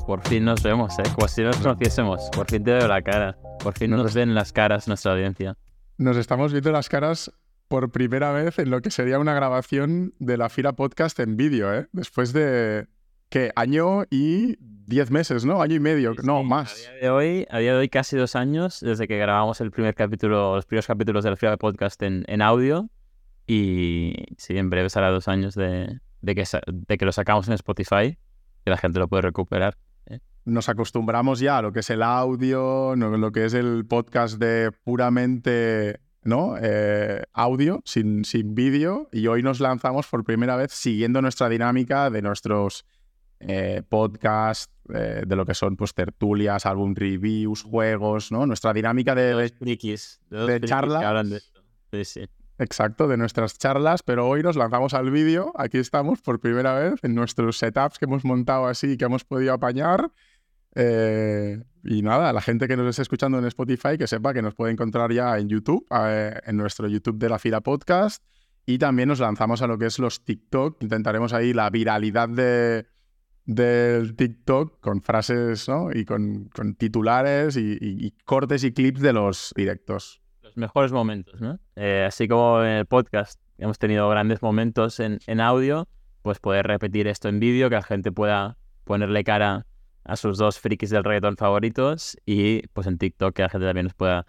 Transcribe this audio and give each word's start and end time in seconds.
Por 0.06 0.28
fin 0.28 0.46
nos 0.46 0.64
vemos, 0.64 0.98
¿eh? 1.00 1.04
Como 1.16 1.28
si 1.28 1.42
nos 1.44 1.58
conociésemos. 1.58 2.30
Por 2.32 2.50
fin 2.50 2.64
te 2.64 2.74
veo 2.74 2.88
la 2.88 3.02
cara. 3.02 3.38
Por 3.60 3.78
fin 3.78 3.92
nos 3.92 4.14
ven 4.14 4.34
las 4.34 4.52
caras 4.52 4.88
nuestra 4.88 5.14
audiencia. 5.14 5.58
Nos 5.98 6.18
estamos 6.18 6.52
viendo 6.52 6.72
las 6.72 6.90
caras 6.90 7.32
por 7.68 7.92
primera 7.92 8.32
vez 8.32 8.60
en 8.60 8.70
lo 8.70 8.82
que 8.82 8.92
sería 8.92 9.20
una 9.20 9.34
grabación 9.34 10.14
de 10.20 10.38
la 10.38 10.50
Fira 10.50 10.74
Podcast 10.74 11.20
en 11.20 11.38
vídeo, 11.38 11.74
¿eh? 11.74 11.88
Después 11.92 12.34
de, 12.34 12.88
¿qué? 13.30 13.52
Año 13.56 14.04
y 14.10 14.58
diez 14.60 15.12
meses, 15.12 15.46
¿no? 15.46 15.62
Año 15.62 15.76
y 15.76 15.80
medio, 15.80 16.14
no, 16.24 16.42
Sí, 16.42 16.46
más. 16.46 16.74
A 16.74 16.92
día, 16.92 17.02
de 17.02 17.10
hoy, 17.10 17.48
a 17.50 17.60
día 17.60 17.74
de 17.74 17.80
hoy, 17.80 17.90
casi 17.90 18.18
dos 18.18 18.36
años 18.36 18.80
desde 18.82 19.08
que 19.08 19.18
grabamos 19.18 19.62
el 19.62 19.72
primer 19.72 19.96
capítulo, 19.96 20.56
los 20.56 20.66
primeros 20.66 20.88
capítulos 20.88 21.24
de 21.24 21.30
la 21.30 21.36
Fira 21.38 21.58
Podcast 21.58 22.02
en, 22.04 22.26
en 22.28 22.42
audio. 22.42 22.90
Y 23.48 24.16
sí, 24.38 24.58
en 24.58 24.70
breve 24.70 24.90
será 24.90 25.10
dos 25.10 25.28
años 25.28 25.56
de, 25.56 26.00
de 26.22 26.36
que, 26.36 26.44
de 26.68 26.98
que 26.98 27.06
lo 27.06 27.12
sacamos 27.12 27.48
en 27.48 27.54
Spotify, 27.54 28.18
que 28.64 28.72
la 28.72 28.78
gente 28.78 29.00
lo 29.00 29.08
puede 29.08 29.22
recuperar. 29.24 29.78
Nos 30.46 30.68
acostumbramos 30.68 31.40
ya 31.40 31.60
a 31.60 31.62
lo 31.62 31.72
que 31.72 31.80
es 31.80 31.90
el 31.90 32.04
audio, 32.04 32.96
lo 32.96 33.32
que 33.32 33.46
es 33.46 33.54
el 33.54 33.86
podcast 33.86 34.38
de 34.38 34.72
puramente, 34.84 36.02
¿no? 36.24 36.56
Eh, 36.62 37.24
audio, 37.32 37.82
sin, 37.86 38.26
sin 38.26 38.54
vídeo, 38.54 39.08
y 39.14 39.28
hoy 39.28 39.42
nos 39.42 39.62
lanzamos 39.62 40.08
por 40.08 40.26
primera 40.26 40.58
vez 40.58 40.74
siguiendo 40.74 41.22
nuestra 41.22 41.48
dinámica 41.48 42.10
de 42.10 42.22
nuestros 42.22 42.86
eh, 43.40 43.84
podcasts, 43.88 44.70
eh, 44.94 45.24
de 45.26 45.36
lo 45.36 45.46
que 45.46 45.54
son 45.54 45.78
pues 45.78 45.94
tertulias, 45.94 46.66
álbum 46.66 46.94
reviews, 46.94 47.64
juegos, 47.64 48.32
¿no? 48.32 48.46
Nuestra 48.46 48.74
dinámica 48.74 49.16
de, 49.16 49.50
frikis. 49.58 50.20
de 50.30 50.38
dos 50.38 50.48
de 50.48 50.54
frikis 50.54 50.70
charlas. 50.70 51.00
que 51.00 51.06
hablan 51.06 51.30
de 51.30 51.38
esto. 51.38 51.62
Sí, 51.92 52.06
sí. 52.06 52.26
Exacto, 52.64 53.08
de 53.10 53.18
nuestras 53.18 53.58
charlas, 53.58 54.04
pero 54.04 54.26
hoy 54.28 54.42
nos 54.42 54.56
lanzamos 54.56 54.94
al 54.94 55.12
vídeo. 55.12 55.52
Aquí 55.58 55.78
estamos 55.80 56.22
por 56.22 56.40
primera 56.40 56.74
vez 56.76 56.96
en 57.04 57.14
nuestros 57.14 57.58
setups 57.58 58.00
que 58.00 58.06
hemos 58.06 58.24
montado 58.24 58.68
así, 58.68 58.96
que 58.98 59.04
hemos 59.06 59.26
podido 59.26 59.54
apañar. 59.54 60.12
Eh, 60.76 61.62
y 61.84 62.02
nada, 62.02 62.32
la 62.32 62.42
gente 62.42 62.68
que 62.68 62.78
nos 62.78 62.88
esté 62.88 63.02
escuchando 63.02 63.38
en 63.38 63.46
Spotify, 63.46 63.98
que 63.98 64.08
sepa 64.08 64.34
que 64.34 64.42
nos 64.42 64.56
puede 64.56 64.72
encontrar 64.72 65.12
ya 65.12 65.38
en 65.38 65.50
YouTube, 65.50 65.86
eh, 65.92 66.40
en 66.46 66.56
nuestro 66.56 66.88
YouTube 66.88 67.18
de 67.18 67.30
la 67.30 67.38
Fila 67.38 67.60
Podcast. 67.62 68.24
Y 68.66 68.78
también 68.78 69.10
nos 69.10 69.20
lanzamos 69.20 69.62
a 69.62 69.68
lo 69.68 69.78
que 69.78 69.88
es 69.88 70.00
los 70.00 70.24
TikTok. 70.24 70.82
Intentaremos 70.82 71.34
ahí 71.34 71.52
la 71.52 71.70
viralidad 71.70 72.30
de, 72.30 72.88
del 73.46 74.16
TikTok 74.16 74.80
con 74.80 75.02
frases 75.02 75.68
¿no? 75.68 75.90
y 75.92 76.06
con, 76.06 76.46
con 76.46 76.76
titulares 76.76 77.58
y- 77.58 77.74
y- 77.74 78.06
y 78.08 78.12
cortes 78.24 78.64
y 78.64 78.72
clips 78.72 79.02
de 79.02 79.12
los 79.12 79.54
directos. 79.54 80.23
Los 80.54 80.58
mejores 80.58 80.92
momentos, 80.92 81.42
¿no? 81.42 81.60
Eh, 81.76 82.06
así 82.08 82.28
como 82.28 82.62
en 82.62 82.70
el 82.70 82.86
podcast 82.86 83.40
hemos 83.58 83.80
tenido 83.80 84.08
grandes 84.10 84.42
momentos 84.42 85.00
en, 85.00 85.20
en 85.26 85.42
audio, 85.42 85.88
pues 86.22 86.40
poder 86.40 86.68
repetir 86.68 87.08
esto 87.08 87.28
en 87.28 87.40
vídeo, 87.40 87.70
que 87.70 87.76
la 87.76 87.84
gente 87.84 88.12
pueda 88.12 88.58
ponerle 88.84 89.24
cara 89.24 89.66
a 90.04 90.16
sus 90.16 90.38
dos 90.38 90.60
frikis 90.60 90.90
del 90.90 91.04
reggaetón 91.04 91.38
favoritos 91.38 92.18
y 92.26 92.68
pues 92.68 92.88
en 92.88 92.98
TikTok 92.98 93.34
que 93.34 93.42
la 93.42 93.50
gente 93.50 93.66
también 93.66 93.86
nos 93.86 93.94
pueda, 93.94 94.26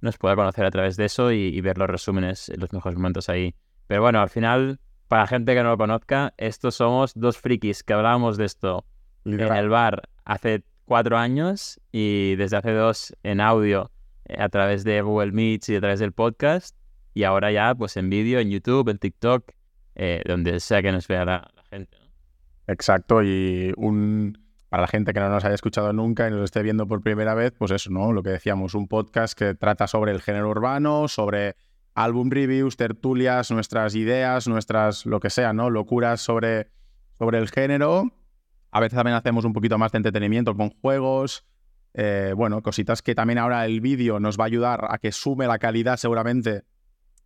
nos 0.00 0.16
pueda 0.18 0.34
conocer 0.34 0.64
a 0.64 0.70
través 0.70 0.96
de 0.96 1.04
eso 1.04 1.30
y, 1.30 1.48
y 1.48 1.60
ver 1.60 1.78
los 1.78 1.88
resúmenes, 1.88 2.50
los 2.56 2.72
mejores 2.72 2.96
momentos 2.96 3.28
ahí. 3.28 3.54
Pero 3.86 4.02
bueno, 4.02 4.20
al 4.20 4.30
final, 4.30 4.80
para 5.08 5.22
la 5.22 5.26
gente 5.28 5.54
que 5.54 5.62
no 5.62 5.70
lo 5.70 5.78
conozca, 5.78 6.34
estos 6.36 6.76
somos 6.76 7.12
dos 7.14 7.38
frikis 7.38 7.82
que 7.82 7.92
hablábamos 7.92 8.36
de 8.36 8.46
esto 8.46 8.84
en 9.24 9.40
el 9.40 9.68
bar 9.68 10.08
hace 10.24 10.64
cuatro 10.84 11.18
años 11.18 11.80
y 11.92 12.34
desde 12.36 12.56
hace 12.56 12.72
dos 12.72 13.14
en 13.22 13.40
audio 13.40 13.90
a 14.38 14.48
través 14.48 14.84
de 14.84 15.00
Google 15.02 15.32
Meets 15.32 15.68
y 15.68 15.76
a 15.76 15.80
través 15.80 16.00
del 16.00 16.12
podcast 16.12 16.76
y 17.14 17.24
ahora 17.24 17.50
ya 17.52 17.74
pues 17.74 17.96
en 17.96 18.10
vídeo, 18.10 18.40
en 18.40 18.50
YouTube, 18.50 18.88
en 18.88 18.98
TikTok, 18.98 19.50
eh, 19.94 20.22
donde 20.26 20.60
sea 20.60 20.82
que 20.82 20.92
nos 20.92 21.08
vea 21.08 21.24
la, 21.24 21.50
gente. 21.70 21.96
Exacto, 22.66 23.22
y 23.22 23.72
un 23.76 24.38
para 24.68 24.82
la 24.82 24.86
gente 24.86 25.12
que 25.12 25.18
no 25.18 25.28
nos 25.28 25.44
haya 25.44 25.56
escuchado 25.56 25.92
nunca 25.92 26.28
y 26.28 26.30
nos 26.30 26.44
esté 26.44 26.62
viendo 26.62 26.86
por 26.86 27.02
primera 27.02 27.34
vez, 27.34 27.52
pues 27.58 27.72
eso, 27.72 27.90
¿no? 27.90 28.12
Lo 28.12 28.22
que 28.22 28.30
decíamos, 28.30 28.74
un 28.74 28.86
podcast 28.86 29.36
que 29.36 29.56
trata 29.56 29.88
sobre 29.88 30.12
el 30.12 30.22
género 30.22 30.48
urbano, 30.48 31.08
sobre 31.08 31.56
álbum 31.94 32.30
reviews, 32.30 32.76
tertulias, 32.76 33.50
nuestras 33.50 33.96
ideas, 33.96 34.46
nuestras, 34.46 35.06
lo 35.06 35.18
que 35.18 35.28
sea, 35.28 35.52
¿no? 35.52 35.70
Locuras 35.70 36.20
sobre, 36.20 36.68
sobre 37.18 37.38
el 37.38 37.50
género. 37.50 38.12
A 38.70 38.78
veces 38.78 38.96
también 38.96 39.16
hacemos 39.16 39.44
un 39.44 39.52
poquito 39.52 39.76
más 39.76 39.90
de 39.90 39.98
entretenimiento 39.98 40.56
con 40.56 40.70
juegos. 40.70 41.44
Eh, 41.94 42.32
bueno, 42.36 42.62
cositas 42.62 43.02
que 43.02 43.14
también 43.14 43.38
ahora 43.38 43.66
el 43.66 43.80
vídeo 43.80 44.20
nos 44.20 44.38
va 44.38 44.44
a 44.44 44.46
ayudar 44.46 44.86
a 44.90 44.98
que 44.98 45.12
sume 45.12 45.46
la 45.46 45.58
calidad 45.58 45.96
seguramente 45.96 46.62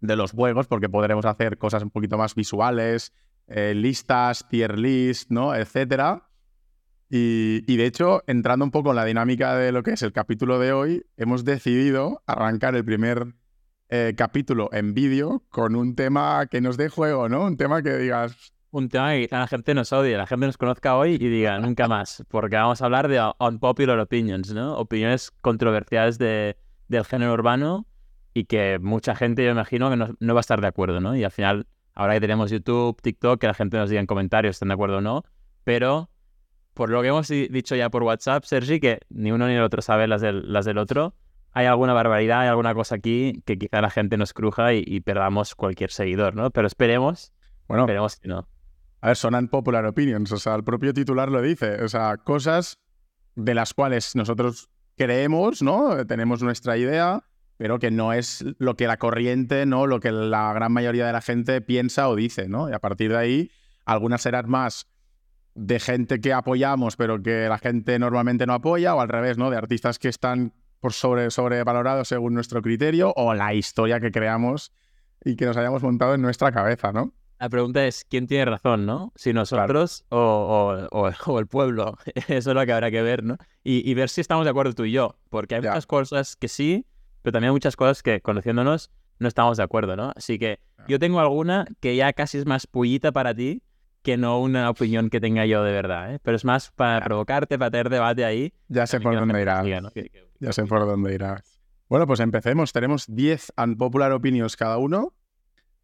de 0.01 0.17
los 0.17 0.33
juegos, 0.33 0.67
porque 0.67 0.89
podremos 0.89 1.25
hacer 1.25 1.59
cosas 1.59 1.83
un 1.83 1.91
poquito 1.91 2.19
más 2.19 2.35
visuales, 2.35 3.13
eh, 3.47 3.75
listas, 3.75 4.49
tier 4.49 4.79
list, 4.79 5.31
¿no? 5.31 5.55
Etcétera. 5.55 6.29
Y, 7.11 7.77
de 7.77 7.87
hecho, 7.87 8.25
entrando 8.27 8.65
un 8.65 8.73
poco 8.73 8.91
en 8.91 8.97
la 8.97 9.05
dinámica 9.05 9.55
de 9.55 9.71
lo 9.71 9.85
que 9.85 9.93
es 9.93 10.03
el 10.03 10.13
capítulo 10.13 10.59
de 10.59 10.73
hoy, 10.73 11.07
hemos 11.17 11.45
decidido 11.45 12.23
arrancar 12.27 12.75
el 12.75 12.85
primer 12.85 13.35
eh, 13.89 14.15
capítulo 14.17 14.69
en 14.73 14.95
vídeo 14.95 15.45
con 15.49 15.77
un 15.77 15.95
tema 15.95 16.47
que 16.51 16.61
nos 16.61 16.77
dé 16.77 16.89
juego, 16.89 17.29
¿no? 17.29 17.45
Un 17.45 17.57
tema 17.57 17.83
que 17.83 17.97
digas, 17.99 18.54
Un 18.75 18.89
tema 18.89 19.13
que 19.13 19.21
quizá 19.23 19.39
la 19.39 19.47
gente 19.47 19.73
nos 19.73 19.93
odie, 19.93 20.17
la 20.17 20.27
gente 20.27 20.47
nos 20.47 20.57
conozca 20.59 20.97
hoy 20.97 21.13
y 21.15 21.29
diga 21.29 21.61
nunca 21.61 21.87
más, 21.87 22.25
porque 22.29 22.57
vamos 22.57 22.83
a 22.83 22.87
hablar 22.87 23.07
de 23.07 23.21
unpopular 23.39 24.01
opinions, 24.01 24.53
¿no? 24.53 24.77
Opiniones 24.77 25.31
controversiales 25.43 26.19
de, 26.19 26.57
del 26.89 27.05
género 27.05 27.35
urbano 27.35 27.87
y 28.33 28.47
que 28.47 28.81
mucha 28.83 29.15
gente, 29.15 29.45
yo 29.45 29.53
imagino, 29.53 29.91
que 29.91 29.97
no, 29.97 30.09
no 30.19 30.35
va 30.35 30.41
a 30.41 30.47
estar 30.47 30.61
de 30.61 30.67
acuerdo, 30.67 31.01
¿no? 31.01 31.15
Y 31.15 31.23
al 31.23 31.31
final, 31.31 31.69
ahora 31.95 32.15
que 32.15 32.21
tenemos 32.23 32.51
YouTube, 32.51 33.01
TikTok, 33.01 33.41
que 33.41 33.47
la 33.47 33.55
gente 33.55 33.77
nos 33.77 33.91
diga 33.91 34.01
en 34.01 34.07
comentarios 34.09 34.55
si 34.55 34.59
están 34.59 34.71
de 34.71 34.75
acuerdo 34.75 34.97
o 34.97 35.01
no, 35.01 35.23
pero 35.63 36.11
por 36.73 36.91
lo 36.91 37.01
que 37.01 37.09
hemos 37.09 37.29
di- 37.29 37.47
dicho 37.47 37.77
ya 37.77 37.91
por 37.91 38.03
WhatsApp, 38.03 38.43
Sergi, 38.43 38.81
que 38.81 38.99
ni 39.09 39.31
uno 39.31 39.47
ni 39.47 39.55
el 39.55 39.63
otro 39.63 39.83
sabe 39.83 40.09
las 40.09 40.21
del, 40.21 40.53
las 40.53 40.65
del 40.65 40.79
otro, 40.79 41.15
hay 41.53 41.67
alguna 41.67 41.93
barbaridad, 41.93 42.41
hay 42.41 42.49
alguna 42.49 42.75
cosa 42.75 42.97
aquí 42.97 43.41
que 43.45 43.57
quizá 43.57 43.81
la 43.81 43.91
gente 43.91 44.17
nos 44.17 44.33
cruja 44.33 44.75
y, 44.75 44.83
y 44.85 44.99
perdamos 45.01 45.55
cualquier 45.55 45.93
seguidor, 45.93 46.35
¿no? 46.35 46.51
Pero 46.51 46.67
esperemos, 46.67 47.33
bueno, 47.69 47.85
esperemos 47.85 48.17
que 48.17 48.27
no. 48.27 48.49
A 49.05 49.09
ver, 49.09 49.19
son 49.19 49.35
unpopular 49.35 49.85
opinions, 49.85 50.33
o 50.33 50.39
sea, 50.39 50.55
el 50.55 50.65
propio 50.65 50.95
titular 50.95 51.31
lo 51.31 51.43
dice, 51.43 51.85
o 51.85 51.89
sea, 51.91 52.17
cosas 52.17 52.79
de 53.35 53.55
las 53.55 53.75
cuales 53.75 54.17
nosotros 54.17 54.71
creemos, 54.97 55.61
¿no? 55.61 56.07
Tenemos 56.07 56.43
nuestra 56.43 56.79
idea, 56.79 57.23
pero 57.59 57.79
que 57.79 57.91
no 57.91 58.15
es 58.15 58.43
lo 58.57 58.77
que 58.77 58.87
la 58.87 58.97
corriente, 58.97 59.67
¿no? 59.67 59.87
Lo 59.87 60.01
que 60.01 60.11
la 60.11 60.55
gran 60.55 60.73
mayoría 60.73 61.07
de 61.07 61.13
la 61.13 61.21
gente 61.21 61.61
piensa 61.61 62.09
o 62.09 62.17
dice, 62.17 62.49
¿no? 62.49 62.71
Y 62.71 62.73
a 62.73 62.79
partir 62.79 63.11
de 63.11 63.19
ahí, 63.19 63.51
algunas 63.85 64.23
serán 64.23 64.49
más 64.49 64.87
de 65.55 65.81
gente 65.81 66.23
que 66.23 66.33
apoyamos, 66.33 66.97
pero 66.97 67.23
que 67.23 67.47
la 67.47 67.59
gente 67.59 67.99
normalmente 67.99 68.47
no 68.47 68.55
apoya, 68.55 68.95
o 68.95 69.03
al 69.03 69.11
revés, 69.11 69.37
¿no? 69.37 69.51
De 69.51 69.59
artistas 69.59 69.99
que 69.99 70.09
están 70.09 70.55
por 70.81 70.95
sobre, 70.95 71.31
sobrevalorados 71.31 72.09
según 72.09 72.33
nuestro 72.33 72.63
criterio, 72.63 73.13
o 73.17 73.35
la 73.35 73.53
historia 73.53 74.01
que 74.01 74.11
creamos 74.11 74.73
y 75.23 75.37
que 75.37 75.45
nos 75.45 75.59
hayamos 75.59 75.83
montado 75.83 76.15
en 76.15 76.23
nuestra 76.23 76.53
cabeza, 76.53 76.91
¿no? 76.91 77.13
La 77.41 77.49
pregunta 77.49 77.85
es, 77.87 78.05
¿quién 78.09 78.27
tiene 78.27 78.45
razón, 78.47 78.87
no? 78.87 79.13
Si 79.17 79.33
nosotros 79.33 80.05
o, 80.09 80.19
o- 80.91 80.99
o- 81.07 81.11
o 81.27 81.39
el 81.39 81.47
pueblo. 81.47 81.97
Eso 82.29 82.51
es 82.51 82.55
lo 82.55 82.65
que 82.65 82.73
habrá 82.73 82.91
que 82.91 83.03
ver, 83.03 83.23
¿no? 83.25 83.37
Y, 83.63 83.89
y 83.89 83.95
ver 83.95 84.09
si 84.09 84.21
estamos 84.21 84.45
de 84.45 84.51
acuerdo 84.51 84.73
tú 84.73 84.85
y 84.85 84.93
yo. 84.93 85.17
Porque 85.31 85.57
hay 85.57 85.61
muchas 85.73 85.87
cosas 85.87 86.37
que 86.37 86.49
sí, 86.49 86.87
pero 87.23 87.33
también 87.33 87.49
hay 87.51 87.55
muchas 87.55 87.77
cosas 87.77 88.03
que, 88.03 88.21
conociéndonos, 88.21 88.91
no 89.19 89.29
estamos 89.29 89.57
de 89.59 89.63
acuerdo, 89.63 89.97
¿no? 89.97 90.13
Así 90.17 90.39
que 90.39 90.59
yo 90.89 90.99
tengo 90.99 91.21
alguna 91.21 91.67
que 91.81 91.97
ya 91.97 92.13
casi 92.13 92.39
es 92.39 92.47
más 92.47 92.67
pullita 92.67 93.13
para 93.13 93.35
ti 93.35 93.63
que 94.03 94.17
no 94.19 94.39
una 94.41 94.69
opinión 94.69 95.09
que 95.09 95.19
tenga 95.21 95.47
yo 95.47 95.63
de 95.65 95.73
verdad, 95.73 96.15
¿eh? 96.15 96.19
Pero 96.23 96.37
es 96.37 96.45
más 96.45 96.71
para 96.73 97.01
provocarte, 97.05 97.59
para 97.59 97.71
tener 97.71 97.89
debate 97.89 98.25
ahí. 98.25 98.53
Ya 98.69 98.87
sé 98.87 99.01
por 99.01 99.15
dónde 99.17 99.41
irás. 99.41 99.65
Ya 100.41 100.53
sé 100.53 100.65
por 100.67 100.81
dónde 100.87 101.15
irás. 101.15 101.61
Bueno, 101.89 102.07
pues 102.07 102.21
empecemos. 102.21 102.73
Tenemos 102.73 103.07
10 103.09 103.53
unpopular 103.57 104.13
opinions 104.13 104.57
cada 104.57 104.77
uno. 104.79 105.15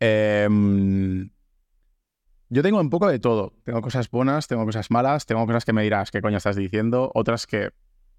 Em, 0.01 1.31
yo 2.51 2.63
tengo 2.63 2.79
un 2.81 2.91
poco 2.91 3.09
de 3.09 3.19
todo. 3.19 3.55
Tengo 3.65 3.81
cosas 3.81 4.11
buenas, 4.11 4.47
tengo 4.49 4.65
cosas 4.67 4.91
malas, 4.91 5.25
tengo 5.25 5.47
cosas 5.47 5.65
que 5.65 5.73
me 5.73 5.83
dirás 5.83 6.11
qué 6.11 6.21
coño 6.21 6.37
estás 6.37 6.57
diciendo, 6.57 7.11
otras 7.15 7.47
que 7.47 7.71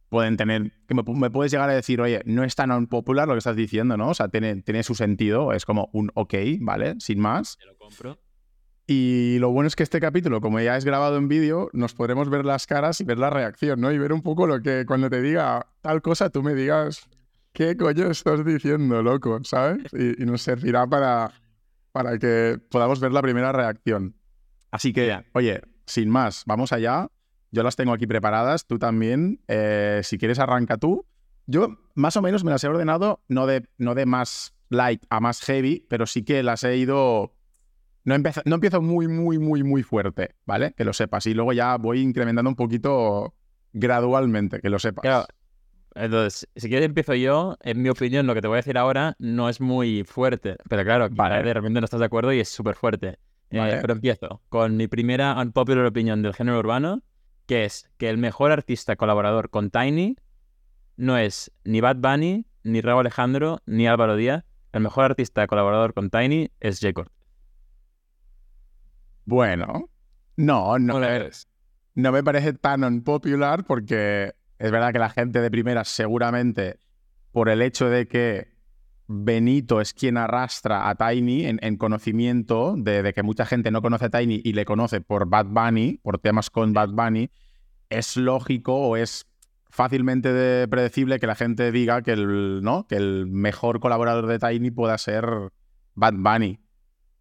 pueden 0.10 0.36
tener, 0.36 0.72
que 0.88 0.94
me, 0.96 1.04
pu- 1.04 1.16
me 1.16 1.30
puedes 1.30 1.52
llegar 1.52 1.70
a 1.70 1.74
decir, 1.74 2.02
oye, 2.02 2.22
no 2.26 2.44
es 2.44 2.56
tan 2.56 2.72
unpopular 2.72 3.28
lo 3.28 3.34
que 3.34 3.38
estás 3.38 3.56
diciendo, 3.56 3.96
¿no? 3.96 4.10
O 4.10 4.14
sea, 4.14 4.28
tiene, 4.28 4.62
tiene 4.62 4.84
su 4.84 4.96
sentido, 4.96 5.54
es 5.54 5.66
como 5.66 5.90
un 5.94 6.12
ok, 6.16 6.34
¿vale? 6.60 6.96
Sin 7.00 7.20
más. 7.20 7.58
Te 7.58 7.66
lo 7.66 7.78
compro. 7.78 8.20
Y 8.88 9.38
lo 9.40 9.52
bueno 9.52 9.68
es 9.68 9.76
que 9.78 9.84
este 9.84 10.02
capítulo, 10.02 10.42
como 10.42 10.60
ya 10.60 10.76
es 10.76 10.84
grabado 10.84 11.16
en 11.18 11.30
vídeo, 11.30 11.70
nos 11.72 11.94
podremos 11.94 12.30
ver 12.30 12.44
las 12.44 12.68
caras 12.68 13.00
y 13.00 13.06
ver 13.06 13.20
la 13.20 13.30
reacción, 13.30 13.80
¿no? 13.80 13.92
Y 13.92 13.98
ver 13.98 14.12
un 14.12 14.22
poco 14.22 14.48
lo 14.48 14.62
que 14.62 14.86
cuando 14.86 15.10
te 15.10 15.22
diga 15.22 15.68
tal 15.82 16.02
cosa, 16.02 16.30
tú 16.30 16.44
me 16.44 16.56
digas, 16.56 17.08
¿qué 17.54 17.78
coño 17.78 18.08
estás 18.12 18.44
diciendo, 18.44 19.02
loco? 19.02 19.40
¿Sabes? 19.44 19.84
Y, 19.94 20.22
y 20.22 20.26
nos 20.26 20.42
servirá 20.42 20.88
para, 20.88 21.32
para 21.94 22.18
que 22.18 22.60
podamos 22.70 23.00
ver 23.00 23.14
la 23.14 23.22
primera 23.22 23.54
reacción. 23.54 24.16
Así 24.72 24.94
que, 24.94 25.24
oye, 25.34 25.62
sin 25.86 26.10
más, 26.10 26.44
vamos 26.46 26.72
allá. 26.72 27.10
Yo 27.52 27.64
las 27.64 27.76
tengo 27.76 27.94
aquí 27.94 28.08
preparadas, 28.08 28.66
tú 28.66 28.80
también. 28.80 29.42
Eh, 29.48 30.02
si 30.04 30.18
quieres, 30.18 30.40
arranca 30.40 30.78
tú. 30.78 31.06
Yo 31.46 31.78
más 31.96 32.16
o 32.16 32.22
menos 32.22 32.44
me 32.44 32.52
las 32.52 32.64
he 32.64 32.68
ordenado, 32.68 33.22
no 33.28 33.46
de, 33.46 33.68
no 33.78 33.94
de 33.94 34.06
más 34.06 34.54
light 34.70 35.04
a 35.10 35.20
más 35.20 35.42
heavy, 35.42 35.86
pero 35.90 36.06
sí 36.06 36.24
que 36.24 36.44
las 36.44 36.64
he 36.64 36.78
ido 36.78 37.34
no 38.04 38.16
empiezo, 38.16 38.42
no 38.46 38.56
empiezo 38.56 38.82
muy, 38.82 39.08
muy, 39.08 39.38
muy, 39.38 39.64
muy 39.64 39.84
fuerte, 39.84 40.36
¿vale? 40.46 40.74
Que 40.74 40.86
lo 40.86 40.94
sepas. 40.94 41.26
Y 41.28 41.34
luego 41.34 41.54
ya 41.54 41.78
voy 41.78 42.02
incrementando 42.02 42.50
un 42.50 42.56
poquito 42.56 43.36
gradualmente, 43.74 44.60
que 44.60 44.70
lo 44.70 44.80
sepas. 44.80 45.04
Claro. 45.04 45.28
Entonces, 45.94 46.48
si 46.56 46.70
quieres 46.70 46.86
empiezo 46.86 47.14
yo. 47.14 47.58
En 47.62 47.82
mi 47.82 47.90
opinión, 47.90 48.26
lo 48.26 48.34
que 48.34 48.42
te 48.42 48.48
voy 48.48 48.56
a 48.56 48.58
decir 48.58 48.78
ahora 48.78 49.16
no 49.20 49.50
es 49.50 49.62
muy 49.62 50.04
fuerte. 50.04 50.56
Pero 50.70 50.84
claro, 50.84 51.10
Vale. 51.12 51.44
de 51.44 51.54
repente 51.54 51.80
no 51.82 51.86
estás 51.86 52.00
de 52.00 52.06
acuerdo 52.06 52.34
y 52.34 52.40
es 52.40 52.50
súper 52.50 52.76
fuerte. 52.76 53.20
Eh, 53.52 53.58
Vale. 53.58 53.78
pero 53.82 53.94
empiezo 53.94 54.42
con 54.50 54.78
mi 54.78 54.88
primera 54.88 55.40
unpopular 55.40 55.86
opinion 55.86 56.22
del 56.22 56.34
género 56.34 56.60
urbano, 56.60 57.04
que 57.46 57.66
es 57.66 57.90
que 57.98 58.10
el 58.10 58.18
mejor 58.18 58.52
artista 58.52 58.96
colaborador 58.96 59.50
con 59.50 59.70
Tiny 59.70 60.16
no 60.96 61.18
es 61.18 61.52
ni 61.66 61.82
Bad 61.82 61.98
Bunny, 61.98 62.46
ni 62.64 62.82
Raúl 62.82 63.02
Alejandro, 63.02 63.62
ni 63.66 63.88
Álvaro 63.88 64.16
Díaz. 64.16 64.46
El 64.72 64.82
mejor 64.82 65.06
artista 65.06 65.46
colaborador 65.48 65.94
con 65.94 66.10
Tiny 66.10 66.50
es 66.62 66.80
Jacob. 66.80 67.08
Bueno, 69.26 69.90
no, 70.38 70.80
no, 70.80 71.00
no 71.96 72.12
me 72.12 72.24
parece 72.24 72.54
tan 72.54 72.84
unpopular 72.84 73.66
porque 73.66 74.34
es 74.60 74.72
verdad 74.72 74.94
que 74.94 75.00
la 75.00 75.10
gente 75.10 75.42
de 75.42 75.52
primera 75.52 75.84
seguramente 75.84 76.80
por 77.32 77.50
el 77.50 77.62
hecho 77.62 77.90
de 77.90 78.08
que 78.08 78.48
Benito 79.14 79.82
es 79.82 79.94
quien 79.94 80.18
arrastra 80.18 80.90
a 80.90 80.96
Tiny 80.96 81.46
en, 81.46 81.60
en 81.62 81.76
conocimiento 81.78 82.76
de, 82.78 83.04
de 83.04 83.14
que 83.14 83.24
mucha 83.24 83.46
gente 83.46 83.70
no 83.72 83.82
conoce 83.82 84.06
a 84.06 84.10
Tiny 84.10 84.42
y 84.44 84.54
le 84.54 84.66
conoce 84.66 85.02
por 85.02 85.28
Bad 85.28 85.48
Bunny, 85.48 86.00
por 86.02 86.18
temas 86.20 86.50
con 86.50 86.74
Bad 86.74 86.90
Bunny, 86.90 87.30
es 87.90 88.16
lógico 88.18 88.76
o 88.76 88.96
es 88.98 89.28
fácilmente 89.70 90.32
de- 90.34 90.68
predecible 90.68 91.20
que 91.20 91.28
la 91.28 91.36
gente 91.36 91.72
diga 91.72 92.02
que 92.02 92.14
el, 92.14 92.62
¿no? 92.64 92.88
que 92.88 92.96
el 92.96 93.28
mejor 93.28 93.80
colaborador 93.80 94.28
de 94.28 94.40
Tiny 94.40 94.72
pueda 94.72 94.98
ser 94.98 95.26
Bad 95.96 96.14
Bunny. 96.16 96.60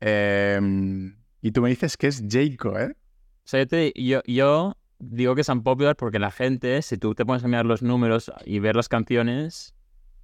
Em, 0.01 1.17
y 1.43 1.51
tú 1.53 1.61
me 1.63 1.69
dices 1.69 1.97
que 1.97 2.07
es 2.07 2.23
Jayco, 2.29 2.79
¿eh? 2.79 2.93
O 3.45 3.49
sea, 3.51 3.61
yo, 3.61 3.67
te- 3.69 3.93
yo- 3.97 4.23
yo 4.27 4.77
digo 4.99 5.35
que 5.35 5.41
es 5.43 5.49
unpopular 5.49 5.97
porque 5.97 6.19
la 6.19 6.31
gente, 6.31 6.81
si 6.83 6.97
tú 6.99 7.15
te 7.15 7.25
pones 7.27 7.45
a 7.45 7.49
mirar 7.49 7.67
los 7.67 7.83
números 7.83 8.31
y 8.45 8.59
ver 8.61 8.77
las 8.77 8.89
canciones, 8.89 9.75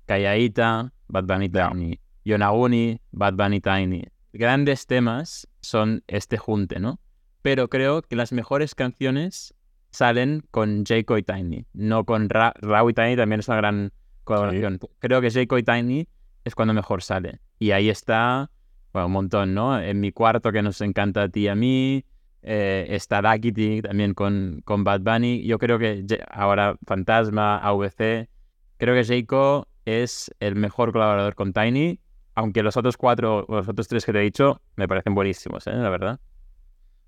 Calladita, 0.06 0.92
Bad 1.08 1.24
Bunny. 1.24 1.48
Tiny, 1.48 2.00
Yonaguni, 2.24 3.00
Bad 3.12 3.34
Bunny 3.34 3.60
Tiny, 3.60 4.04
grandes 4.32 4.86
temas 4.86 5.48
son 5.60 6.02
este 6.06 6.36
junte, 6.36 6.78
¿no? 6.80 7.00
Pero 7.42 7.68
creo 7.68 8.02
que 8.02 8.16
las 8.16 8.32
mejores 8.32 8.74
canciones 8.74 9.54
salen 9.90 10.44
con 10.50 10.84
Jayco 10.84 11.16
y 11.18 11.22
Tiny, 11.22 11.66
no 11.72 12.04
con 12.04 12.28
Ra 12.28 12.52
y 12.60 12.92
Tiny, 12.92 13.16
también 13.16 13.40
es 13.40 13.48
una 13.48 13.56
gran 13.58 13.92
colaboración. 14.24 14.80
Creo 14.98 15.20
que 15.20 15.30
Jayco 15.30 15.58
y 15.58 15.62
Tiny 15.62 16.08
es 16.44 16.54
cuando 16.54 16.74
mejor 16.74 17.02
sale. 17.02 17.40
Y 17.58 17.70
ahí 17.70 17.88
está, 17.88 18.50
bueno, 18.92 19.06
un 19.06 19.12
montón, 19.12 19.54
¿no? 19.54 19.80
En 19.80 20.00
mi 20.00 20.12
cuarto 20.12 20.52
que 20.52 20.62
nos 20.62 20.80
encanta 20.80 21.22
a 21.22 21.28
ti 21.28 21.42
y 21.42 21.48
a 21.48 21.54
mí, 21.54 22.04
eh, 22.42 22.86
está 22.90 23.22
Dakity 23.22 23.82
también 23.82 24.14
con, 24.14 24.62
con 24.64 24.84
Bad 24.84 25.00
Bunny. 25.00 25.44
Yo 25.44 25.58
creo 25.58 25.78
que 25.78 26.04
ahora 26.30 26.76
Fantasma, 26.86 27.58
AVC, 27.58 28.28
creo 28.76 28.94
que 28.94 29.04
Jayco 29.04 29.66
es 29.86 30.30
el 30.40 30.56
mejor 30.56 30.92
colaborador 30.92 31.34
con 31.34 31.54
Tiny, 31.54 32.00
aunque 32.34 32.62
los 32.62 32.76
otros 32.76 32.98
cuatro 32.98 33.46
o 33.48 33.56
los 33.56 33.68
otros 33.68 33.88
tres 33.88 34.04
que 34.04 34.12
te 34.12 34.18
he 34.18 34.22
dicho 34.22 34.60
me 34.76 34.86
parecen 34.86 35.14
buenísimos, 35.14 35.66
¿eh? 35.66 35.72
La 35.72 35.88
verdad. 35.88 36.20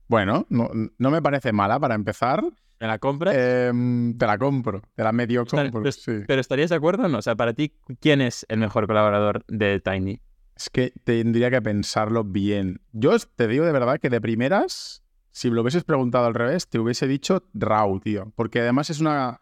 Bueno, 0.06 0.46
no, 0.48 0.70
no 0.96 1.10
me 1.10 1.20
parece 1.20 1.52
mala 1.52 1.78
para 1.78 1.94
empezar. 1.94 2.42
¿Me 2.80 2.86
la 2.86 2.98
compras? 2.98 3.34
Em, 3.36 4.16
te 4.16 4.26
la 4.26 4.38
compro, 4.38 4.80
te 4.94 5.02
la 5.02 5.12
medio 5.12 5.44
compro. 5.44 5.82
pero, 5.82 5.92
sí. 5.92 6.22
pero 6.26 6.40
¿estarías 6.40 6.70
de 6.70 6.76
acuerdo 6.76 7.04
o 7.04 7.08
no? 7.08 7.18
O 7.18 7.22
sea, 7.22 7.34
para 7.34 7.52
ti, 7.52 7.74
¿quién 8.00 8.20
es 8.20 8.46
el 8.48 8.60
mejor 8.60 8.86
colaborador 8.86 9.44
de 9.48 9.80
Tiny? 9.80 10.20
Es 10.56 10.70
que 10.70 10.92
tendría 11.04 11.50
que 11.50 11.60
pensarlo 11.60 12.24
bien. 12.24 12.80
Yo 12.92 13.16
te 13.18 13.48
digo 13.48 13.64
de 13.64 13.72
verdad 13.72 13.98
que 14.00 14.10
de 14.10 14.20
primeras, 14.20 15.02
si 15.30 15.50
me 15.50 15.56
lo 15.56 15.62
hubieses 15.62 15.84
preguntado 15.84 16.26
al 16.26 16.34
revés, 16.34 16.68
te 16.68 16.78
hubiese 16.78 17.06
dicho 17.08 17.44
Rau, 17.52 18.00
tío. 18.00 18.32
Porque 18.36 18.60
además 18.60 18.90
es 18.90 19.00
una 19.00 19.40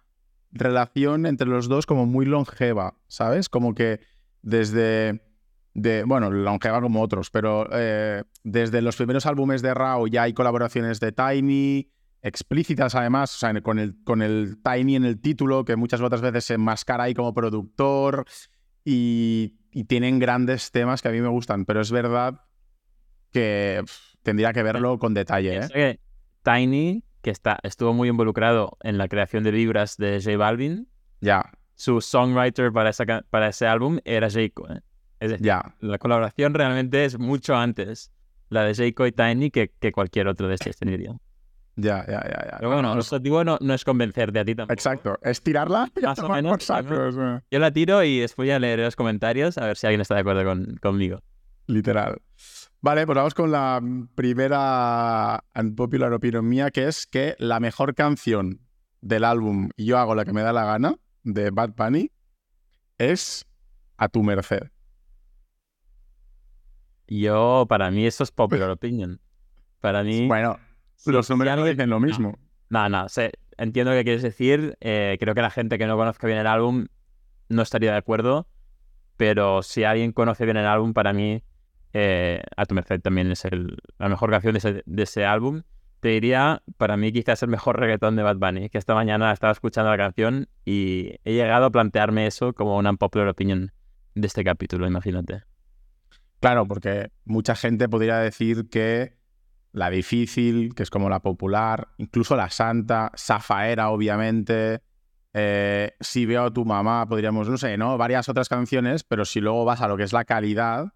relación 0.58 1.26
entre 1.26 1.46
los 1.46 1.68
dos 1.68 1.86
como 1.86 2.06
muy 2.06 2.26
longeva, 2.26 2.94
¿sabes? 3.06 3.48
Como 3.48 3.74
que 3.74 4.00
desde... 4.42 5.22
De, 5.78 6.04
bueno, 6.04 6.30
longeva 6.30 6.80
como 6.80 7.02
otros, 7.02 7.30
pero 7.30 7.68
eh, 7.70 8.24
desde 8.42 8.80
los 8.80 8.96
primeros 8.96 9.26
álbumes 9.26 9.60
de 9.60 9.74
Rau 9.74 10.08
ya 10.08 10.22
hay 10.22 10.32
colaboraciones 10.32 11.00
de 11.00 11.12
Tiny, 11.12 11.90
explícitas 12.22 12.94
además, 12.94 13.34
o 13.34 13.38
sea, 13.38 13.60
con 13.60 13.78
el, 13.78 14.02
con 14.02 14.22
el 14.22 14.56
Tiny 14.62 14.96
en 14.96 15.04
el 15.04 15.20
título, 15.20 15.66
que 15.66 15.76
muchas 15.76 16.00
otras 16.00 16.22
veces 16.22 16.46
se 16.46 16.54
enmascara 16.54 17.04
ahí 17.04 17.12
como 17.12 17.34
productor 17.34 18.24
y, 18.86 19.58
y 19.70 19.84
tienen 19.84 20.18
grandes 20.18 20.70
temas 20.70 21.02
que 21.02 21.08
a 21.08 21.12
mí 21.12 21.20
me 21.20 21.28
gustan, 21.28 21.66
pero 21.66 21.82
es 21.82 21.92
verdad 21.92 22.40
que 23.30 23.84
tendría 24.22 24.54
que 24.54 24.62
verlo 24.62 24.98
con 24.98 25.12
detalle, 25.12 25.58
¿eh? 25.58 25.68
Que 25.70 26.00
Tiny, 26.42 27.04
que 27.26 27.32
está, 27.32 27.58
estuvo 27.64 27.92
muy 27.92 28.08
involucrado 28.08 28.78
en 28.84 28.98
la 28.98 29.08
creación 29.08 29.42
de 29.42 29.50
vibras 29.50 29.96
de 29.96 30.20
J 30.22 30.36
Balvin, 30.36 30.86
Ya, 31.20 31.50
su 31.74 32.00
songwriter 32.00 32.70
para, 32.72 32.90
esa 32.90 33.04
para 33.30 33.48
ese 33.48 33.66
álbum 33.66 33.98
era 34.04 34.30
Jayco. 34.30 34.70
¿eh? 34.72 34.80
Es 35.18 35.30
decir, 35.32 35.52
la 35.80 35.98
colaboración 35.98 36.54
realmente 36.54 37.04
es 37.04 37.18
mucho 37.18 37.56
antes 37.56 38.12
la 38.48 38.62
de 38.62 38.76
Jayco 38.76 39.08
y 39.08 39.10
Tiny 39.10 39.50
que, 39.50 39.72
que 39.80 39.90
cualquier 39.90 40.28
otro 40.28 40.46
de 40.46 40.54
estos 40.54 40.76
tendría. 40.76 41.16
Ya, 41.74 42.06
ya, 42.06 42.22
ya, 42.22 42.46
ya. 42.48 42.56
Pero 42.58 42.70
bueno, 42.72 42.92
el 42.92 43.00
objetivo 43.00 43.42
no, 43.42 43.58
no 43.60 43.74
es 43.74 43.84
convencerte 43.84 44.38
a 44.38 44.44
ti 44.44 44.54
tampoco. 44.54 44.72
Exacto, 44.74 45.18
es 45.20 45.42
tirarla 45.42 45.90
y 45.96 46.00
Más 46.02 46.20
o 46.20 46.28
menos, 46.28 46.50
por 46.52 46.62
saco, 46.62 46.94
¿no? 46.94 47.08
o 47.08 47.12
sea, 47.12 47.42
Yo 47.50 47.58
la 47.58 47.72
tiro 47.72 48.04
y 48.04 48.20
después 48.20 48.46
ya 48.46 48.60
leeré 48.60 48.84
los 48.84 48.94
comentarios 48.94 49.58
a 49.58 49.66
ver 49.66 49.76
si 49.76 49.88
alguien 49.88 50.00
está 50.00 50.14
de 50.14 50.20
acuerdo 50.20 50.44
con- 50.44 50.76
conmigo. 50.80 51.18
literal. 51.66 52.22
Vale, 52.80 53.06
pues 53.06 53.16
vamos 53.16 53.34
con 53.34 53.50
la 53.50 53.80
primera 54.14 55.42
unpopular 55.54 56.12
opinion 56.12 56.48
mía, 56.48 56.70
que 56.70 56.86
es 56.86 57.06
que 57.06 57.34
la 57.38 57.58
mejor 57.58 57.94
canción 57.94 58.60
del 59.00 59.24
álbum 59.24 59.70
Y 59.76 59.86
Yo 59.86 59.98
hago 59.98 60.14
la 60.14 60.24
que 60.24 60.32
me 60.32 60.42
da 60.42 60.52
la 60.52 60.64
gana, 60.64 60.96
de 61.22 61.50
Bad 61.50 61.74
Bunny, 61.76 62.10
es 62.98 63.46
A 63.96 64.08
tu 64.08 64.22
merced. 64.22 64.70
Yo, 67.08 67.66
para 67.68 67.90
mí, 67.90 68.06
eso 68.06 68.24
es 68.24 68.30
popular 68.30 68.70
opinion. 68.70 69.20
Para 69.80 70.02
mí... 70.02 70.26
Bueno, 70.26 70.58
los 71.06 71.30
números 71.30 71.56
no 71.56 71.64
dicen 71.64 71.88
lo 71.88 72.00
no, 72.00 72.06
mismo. 72.06 72.38
No, 72.68 72.88
no, 72.88 73.08
sé, 73.08 73.32
entiendo 73.58 73.92
lo 73.92 73.98
que 73.98 74.04
quieres 74.04 74.22
decir. 74.22 74.76
eh, 74.80 75.16
creo 75.20 75.34
que 75.34 75.42
la 75.42 75.50
gente 75.50 75.78
que 75.78 75.86
no 75.86 75.96
conozca 75.96 76.26
bien 76.26 76.38
el 76.38 76.46
álbum 76.46 76.86
no 77.48 77.62
estaría 77.62 77.92
de 77.92 77.98
acuerdo. 77.98 78.48
Pero 79.16 79.62
si 79.62 79.84
alguien 79.84 80.12
conoce 80.12 80.44
bien 80.44 80.56
el 80.56 80.66
álbum, 80.66 80.92
para 80.92 81.12
mí, 81.12 81.42
eh, 81.98 82.42
A 82.58 82.66
tu 82.66 82.74
merced 82.74 83.00
también 83.00 83.32
es 83.32 83.42
la 83.98 84.08
mejor 84.10 84.30
canción 84.30 84.54
de 84.84 85.02
ese, 85.02 85.24
álbum. 85.24 85.62
Te 86.00 86.10
diría, 86.10 86.62
para 86.76 86.98
mí, 86.98 87.10
quizás 87.10 87.42
el 87.42 87.48
mejor 87.48 87.80
reggaetón 87.80 88.16
de 88.16 88.22
Bad 88.22 88.36
Bunny. 88.36 88.68
Que 88.68 88.76
esta 88.76 88.94
mañana 88.94 89.32
estaba 89.32 89.52
escuchando 89.54 89.90
la 89.90 89.96
canción 89.96 90.46
y 90.66 91.14
he 91.24 91.32
llegado 91.32 91.64
a 91.64 91.70
plantearme 91.70 92.26
eso 92.26 92.52
como 92.52 92.76
una 92.76 92.92
popular 92.92 93.28
opinion 93.28 93.72
de 94.14 94.26
este 94.26 94.44
capítulo, 94.44 94.86
imagínate. 94.86 95.44
Claro, 96.40 96.66
porque 96.66 97.12
mucha 97.24 97.54
gente 97.54 97.88
podría 97.88 98.18
decir 98.18 98.68
que 98.68 99.16
la 99.72 99.88
difícil, 99.88 100.74
que 100.74 100.82
es 100.82 100.90
como 100.90 101.08
la 101.08 101.20
popular, 101.20 101.88
incluso 101.96 102.36
la 102.36 102.50
santa, 102.50 103.10
Zafaera, 103.16 103.88
obviamente. 103.88 104.82
eh, 105.32 105.92
si 106.00 106.26
veo 106.26 106.44
a 106.44 106.52
tu 106.52 106.66
mamá, 106.66 107.06
podríamos, 107.06 107.48
no 107.48 107.56
sé, 107.56 107.78
¿no? 107.78 107.96
Varias 107.96 108.28
otras 108.28 108.50
canciones, 108.50 109.02
pero 109.02 109.24
si 109.24 109.40
luego 109.40 109.64
vas 109.64 109.80
a 109.80 109.88
lo 109.88 109.96
que 109.96 110.02
es 110.02 110.12
la 110.12 110.24
calidad, 110.26 110.92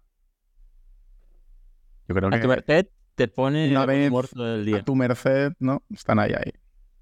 yo 2.11 2.15
creo 2.15 2.29
A 2.33 2.39
tu 2.41 2.47
merced 2.47 2.87
te 3.15 3.27
pone 3.27 3.69
Una 3.69 3.85
vez 3.85 4.09
humor 4.09 4.27
todo 4.27 4.55
el 4.55 4.65
día. 4.65 4.77
a 4.77 4.83
tu 4.83 4.95
merced, 4.95 5.53
¿no? 5.59 5.83
Están 5.93 6.19
ahí, 6.19 6.31
ahí. 6.33 6.51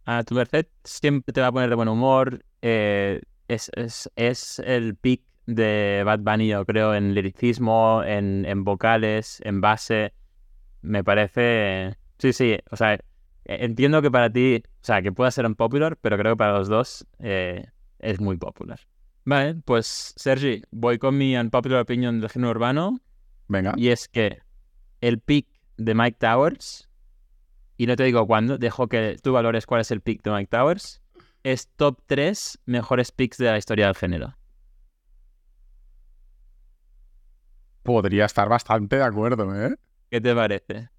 A 0.05 0.23
tu 0.23 0.35
merced 0.35 0.67
siempre 0.83 1.33
te 1.33 1.41
va 1.41 1.47
a 1.47 1.51
poner 1.51 1.69
de 1.69 1.75
buen 1.75 1.87
humor. 1.87 2.43
eh, 2.61 3.21
es, 3.47 3.71
es, 3.75 4.09
es 4.15 4.59
el 4.59 4.95
pick 4.95 5.23
de 5.47 6.03
Bad 6.05 6.19
Bunny, 6.19 6.49
yo 6.49 6.65
creo, 6.65 6.93
en 6.93 7.15
liricismo, 7.15 8.03
en, 8.05 8.45
en 8.45 8.63
vocales, 8.63 9.41
en 9.43 9.59
base. 9.61 10.13
Me 10.81 11.03
parece. 11.03 11.97
Sí, 12.19 12.33
sí. 12.33 12.57
O 12.71 12.75
sea, 12.75 12.93
e- 12.93 12.99
entiendo 13.45 14.01
que 14.01 14.11
para 14.11 14.29
ti, 14.31 14.61
o 14.65 14.69
sea, 14.83 15.01
que 15.01 15.11
pueda 15.11 15.31
ser 15.31 15.45
un 15.45 15.55
popular, 15.55 15.97
pero 16.01 16.17
creo 16.17 16.33
que 16.33 16.37
para 16.37 16.53
los 16.53 16.67
dos 16.69 17.07
eh, 17.19 17.65
es 17.99 18.19
muy 18.19 18.37
popular. 18.37 18.79
Vale, 19.25 19.55
pues 19.65 20.13
Sergi, 20.15 20.61
voy 20.71 20.97
con 20.99 21.17
mi 21.17 21.35
unpopular 21.35 21.81
opinion 21.81 22.19
del 22.21 22.29
género 22.29 22.51
urbano. 22.51 22.99
Venga. 23.47 23.73
Y 23.77 23.89
es 23.89 24.07
que 24.07 24.39
el 25.01 25.19
pick 25.19 25.47
de 25.77 25.95
Mike 25.95 26.17
Towers, 26.19 26.89
y 27.77 27.87
no 27.87 27.95
te 27.95 28.03
digo 28.03 28.27
cuándo, 28.27 28.57
dejo 28.57 28.87
que 28.87 29.17
tú 29.21 29.31
valores 29.31 29.65
cuál 29.65 29.81
es 29.81 29.91
el 29.91 30.01
pick 30.01 30.21
de 30.23 30.31
Mike 30.31 30.49
Towers, 30.49 31.01
es 31.43 31.69
top 31.75 32.01
3 32.05 32.59
mejores 32.65 33.11
picks 33.11 33.37
de 33.37 33.45
la 33.45 33.57
historia 33.57 33.85
del 33.85 33.95
género. 33.95 34.35
Podría 37.83 38.25
estar 38.25 38.49
bastante 38.49 38.97
de 38.97 39.03
acuerdo, 39.03 39.55
¿eh? 39.55 39.75
¿Qué 40.11 40.19
te 40.19 40.35
parece? 40.35 40.89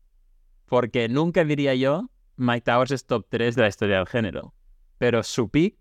Porque 0.67 1.09
nunca 1.09 1.45
diría 1.45 1.75
yo 1.75 2.11
Mike 2.37 2.63
Towers 2.63 2.91
es 2.93 3.05
top 3.05 3.27
3 3.29 3.55
de 3.55 3.63
la 3.63 3.69
historia 3.69 3.99
del 3.99 4.07
género. 4.07 4.55
Pero 4.97 5.23
su 5.23 5.51
pick, 5.51 5.77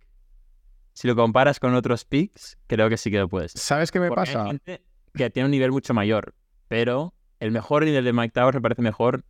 si 0.94 1.08
lo 1.08 1.16
comparas 1.16 1.60
con 1.60 1.74
otros 1.74 2.04
picks, 2.04 2.58
creo 2.68 2.90
que 2.90 2.98
sí 2.98 3.10
que 3.10 3.20
lo 3.20 3.30
puedes. 3.30 3.54
¿Sabes 3.54 3.92
qué 3.92 4.00
me 4.00 4.10
Porque 4.10 4.22
pasa? 4.22 4.44
Hay 4.44 4.48
gente 4.50 4.84
que 5.14 5.30
tiene 5.30 5.46
un 5.46 5.52
nivel 5.52 5.72
mucho 5.72 5.94
mayor, 5.94 6.36
pero 6.68 7.14
el 7.40 7.52
mejor 7.52 7.84
nivel 7.86 8.04
de 8.04 8.14
Mike 8.14 8.32
Towers 8.34 8.56
me 8.56 8.62
parece 8.62 8.82
mejor 8.82 9.24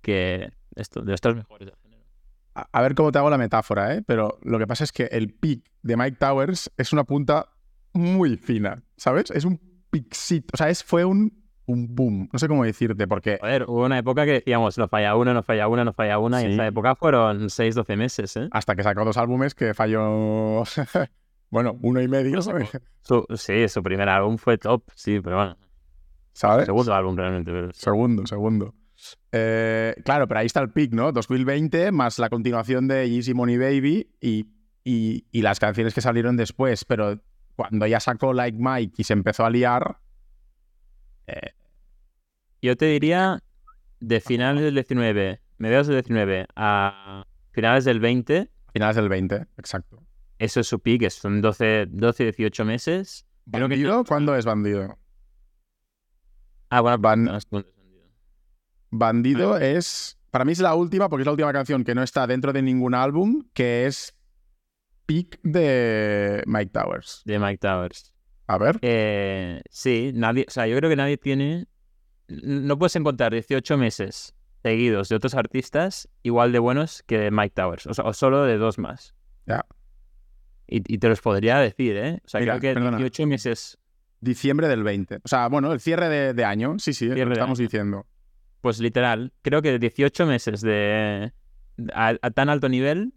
que 0.00 0.50
esto, 0.76 1.02
de 1.02 1.14
estos 1.14 1.34
mejores 1.36 1.66
del 1.66 1.76
género. 1.82 2.02
A, 2.54 2.68
a 2.72 2.82
ver 2.82 2.94
cómo 2.94 3.10
te 3.12 3.18
hago 3.18 3.30
la 3.30 3.38
metáfora, 3.38 3.94
¿eh? 3.94 4.02
Pero 4.06 4.38
lo 4.42 4.58
que 4.58 4.66
pasa 4.66 4.84
es 4.84 4.92
que 4.92 5.04
el 5.04 5.32
pick 5.32 5.64
de 5.82 5.96
Mike 5.96 6.16
Towers 6.18 6.70
es 6.76 6.92
una 6.92 7.04
punta 7.04 7.48
muy 7.92 8.36
fina, 8.36 8.82
¿sabes? 8.96 9.30
Es 9.30 9.44
un 9.44 9.60
pixito, 9.90 10.48
o 10.52 10.56
sea, 10.56 10.68
es, 10.68 10.82
fue 10.82 11.04
un, 11.04 11.42
un 11.66 11.94
boom, 11.94 12.28
no 12.32 12.38
sé 12.38 12.48
cómo 12.48 12.64
decirte, 12.64 13.06
porque 13.06 13.38
Joder, 13.40 13.64
hubo 13.68 13.84
una 13.86 13.98
época 13.98 14.24
que 14.24 14.32
decíamos, 14.32 14.76
no 14.76 14.88
falla 14.88 15.14
una, 15.16 15.32
no 15.32 15.42
falla 15.44 15.68
una, 15.68 15.84
no 15.84 15.92
falla 15.92 16.18
una, 16.18 16.42
y 16.42 16.46
Sí. 16.46 16.52
esa 16.54 16.66
época 16.66 16.96
fueron 16.96 17.48
6, 17.50 17.74
12 17.76 17.96
meses, 17.96 18.36
¿eh? 18.36 18.48
hasta 18.50 18.74
que 18.74 18.82
sacó 18.82 19.04
dos 19.04 19.16
álbumes 19.16 19.54
que 19.54 19.72
falló, 19.74 20.64
bueno, 21.50 21.78
uno 21.82 22.00
y 22.02 22.08
medio, 22.08 22.42
Su- 22.42 23.26
sí, 23.36 23.68
su 23.68 23.82
primer 23.82 24.08
álbum 24.08 24.36
fue 24.38 24.58
top, 24.58 24.82
sí, 24.96 25.20
pero 25.20 25.36
bueno, 25.36 25.56
¿sabes? 26.34 26.66
segundo 26.66 26.92
álbum 26.94 27.16
realmente. 27.16 27.50
Pero... 27.50 27.72
Segundo, 27.72 28.26
segundo. 28.26 28.74
Eh, 29.32 29.94
claro, 30.04 30.28
pero 30.28 30.40
ahí 30.40 30.46
está 30.46 30.60
el 30.60 30.70
pick, 30.70 30.92
¿no? 30.92 31.10
2020 31.12 31.90
más 31.92 32.18
la 32.18 32.28
continuación 32.28 32.86
de 32.86 33.08
Yeezy 33.10 33.34
Money 33.34 33.56
Baby 33.58 34.10
y, 34.20 34.46
y- 34.84 35.26
y 35.32 35.42
las 35.42 35.58
canciones 35.58 35.94
que 35.94 36.00
salieron 36.00 36.36
después, 36.36 36.84
pero 36.84 37.20
cuando 37.56 37.86
ya 37.86 38.00
sacó 38.00 38.32
Like 38.32 38.58
Mike 38.60 38.94
y 38.98 39.04
se 39.04 39.12
empezó 39.14 39.44
a 39.44 39.50
liar, 39.50 39.98
eh, 41.26 41.50
Yo 42.62 42.76
te 42.76 42.86
diría 42.86 43.42
de 44.00 44.20
finales 44.20 44.62
del 44.62 44.74
19, 44.74 45.40
mediados 45.58 45.86
del 45.86 45.96
19 45.96 46.46
a 46.56 47.24
finales 47.52 47.84
del 47.84 48.00
20, 48.00 48.50
finales 48.72 48.96
del 48.96 49.08
20, 49.08 49.46
exacto. 49.58 50.02
eso 50.38 50.60
es 50.60 50.66
su 50.66 50.80
pick, 50.80 51.08
son 51.10 51.40
12, 51.40 51.86
12 51.90 52.24
18 52.24 52.64
meses. 52.64 53.26
Creo 53.50 53.68
que 53.68 53.74
¿Bandido? 53.74 54.04
¿Cuándo 54.04 54.34
es 54.36 54.44
Bandido? 54.44 54.98
Ah, 56.70 56.80
bueno, 56.80 56.98
Van- 56.98 57.24
no, 57.24 57.36
es- 57.36 57.46
Bandido 58.90 59.56
es, 59.58 60.18
para 60.30 60.44
mí 60.44 60.52
es 60.52 60.60
la 60.60 60.74
última, 60.74 61.08
porque 61.08 61.22
es 61.22 61.26
la 61.26 61.32
última 61.32 61.52
canción 61.52 61.84
que 61.84 61.94
no 61.94 62.02
está 62.02 62.26
dentro 62.26 62.52
de 62.52 62.62
ningún 62.62 62.94
álbum, 62.94 63.42
que 63.52 63.86
es 63.86 64.14
pick 65.06 65.40
de 65.42 66.42
Mike 66.46 66.70
Towers. 66.72 67.22
de 67.24 67.38
Mike 67.38 67.58
Towers. 67.58 68.12
A 68.46 68.58
ver, 68.58 68.78
Eh, 68.82 69.62
sí, 69.70 70.12
nadie, 70.14 70.44
o 70.46 70.50
sea, 70.50 70.66
yo 70.66 70.76
creo 70.76 70.90
que 70.90 70.96
nadie 70.96 71.16
tiene, 71.16 71.66
no 72.28 72.78
puedes 72.78 72.94
encontrar 72.96 73.32
18 73.32 73.76
meses 73.78 74.34
seguidos 74.62 75.08
de 75.08 75.16
otros 75.16 75.34
artistas 75.34 76.08
igual 76.22 76.52
de 76.52 76.58
buenos 76.58 77.02
que 77.06 77.18
de 77.18 77.30
Mike 77.30 77.54
Towers, 77.54 77.86
o, 77.86 77.94
sea, 77.94 78.04
o 78.04 78.12
solo 78.12 78.44
de 78.44 78.58
dos 78.58 78.78
más. 78.78 79.14
Ya. 79.46 79.64
Y, 80.66 80.94
y 80.94 80.98
te 80.98 81.08
los 81.08 81.20
podría 81.20 81.58
decir, 81.58 81.96
¿eh? 81.96 82.20
O 82.24 82.28
sea, 82.28 82.40
Mira, 82.40 82.58
creo 82.58 82.72
que 82.72 82.74
perdona. 82.80 82.96
18 82.98 83.26
meses, 83.26 83.78
diciembre 84.24 84.66
del 84.68 84.82
20. 84.82 85.16
O 85.22 85.28
sea, 85.28 85.48
bueno, 85.48 85.72
el 85.72 85.80
cierre 85.80 86.08
de, 86.08 86.34
de 86.34 86.44
año, 86.44 86.76
sí, 86.78 86.92
sí, 86.92 87.06
lo 87.08 87.14
estamos 87.32 87.58
año. 87.58 87.66
diciendo. 87.68 88.06
pues 88.60 88.80
literal, 88.80 89.32
creo 89.42 89.62
que 89.62 89.78
18 89.78 90.26
meses 90.26 90.60
de 90.62 91.32
a, 91.92 92.14
a 92.20 92.30
tan 92.30 92.48
alto 92.48 92.68
nivel, 92.68 93.12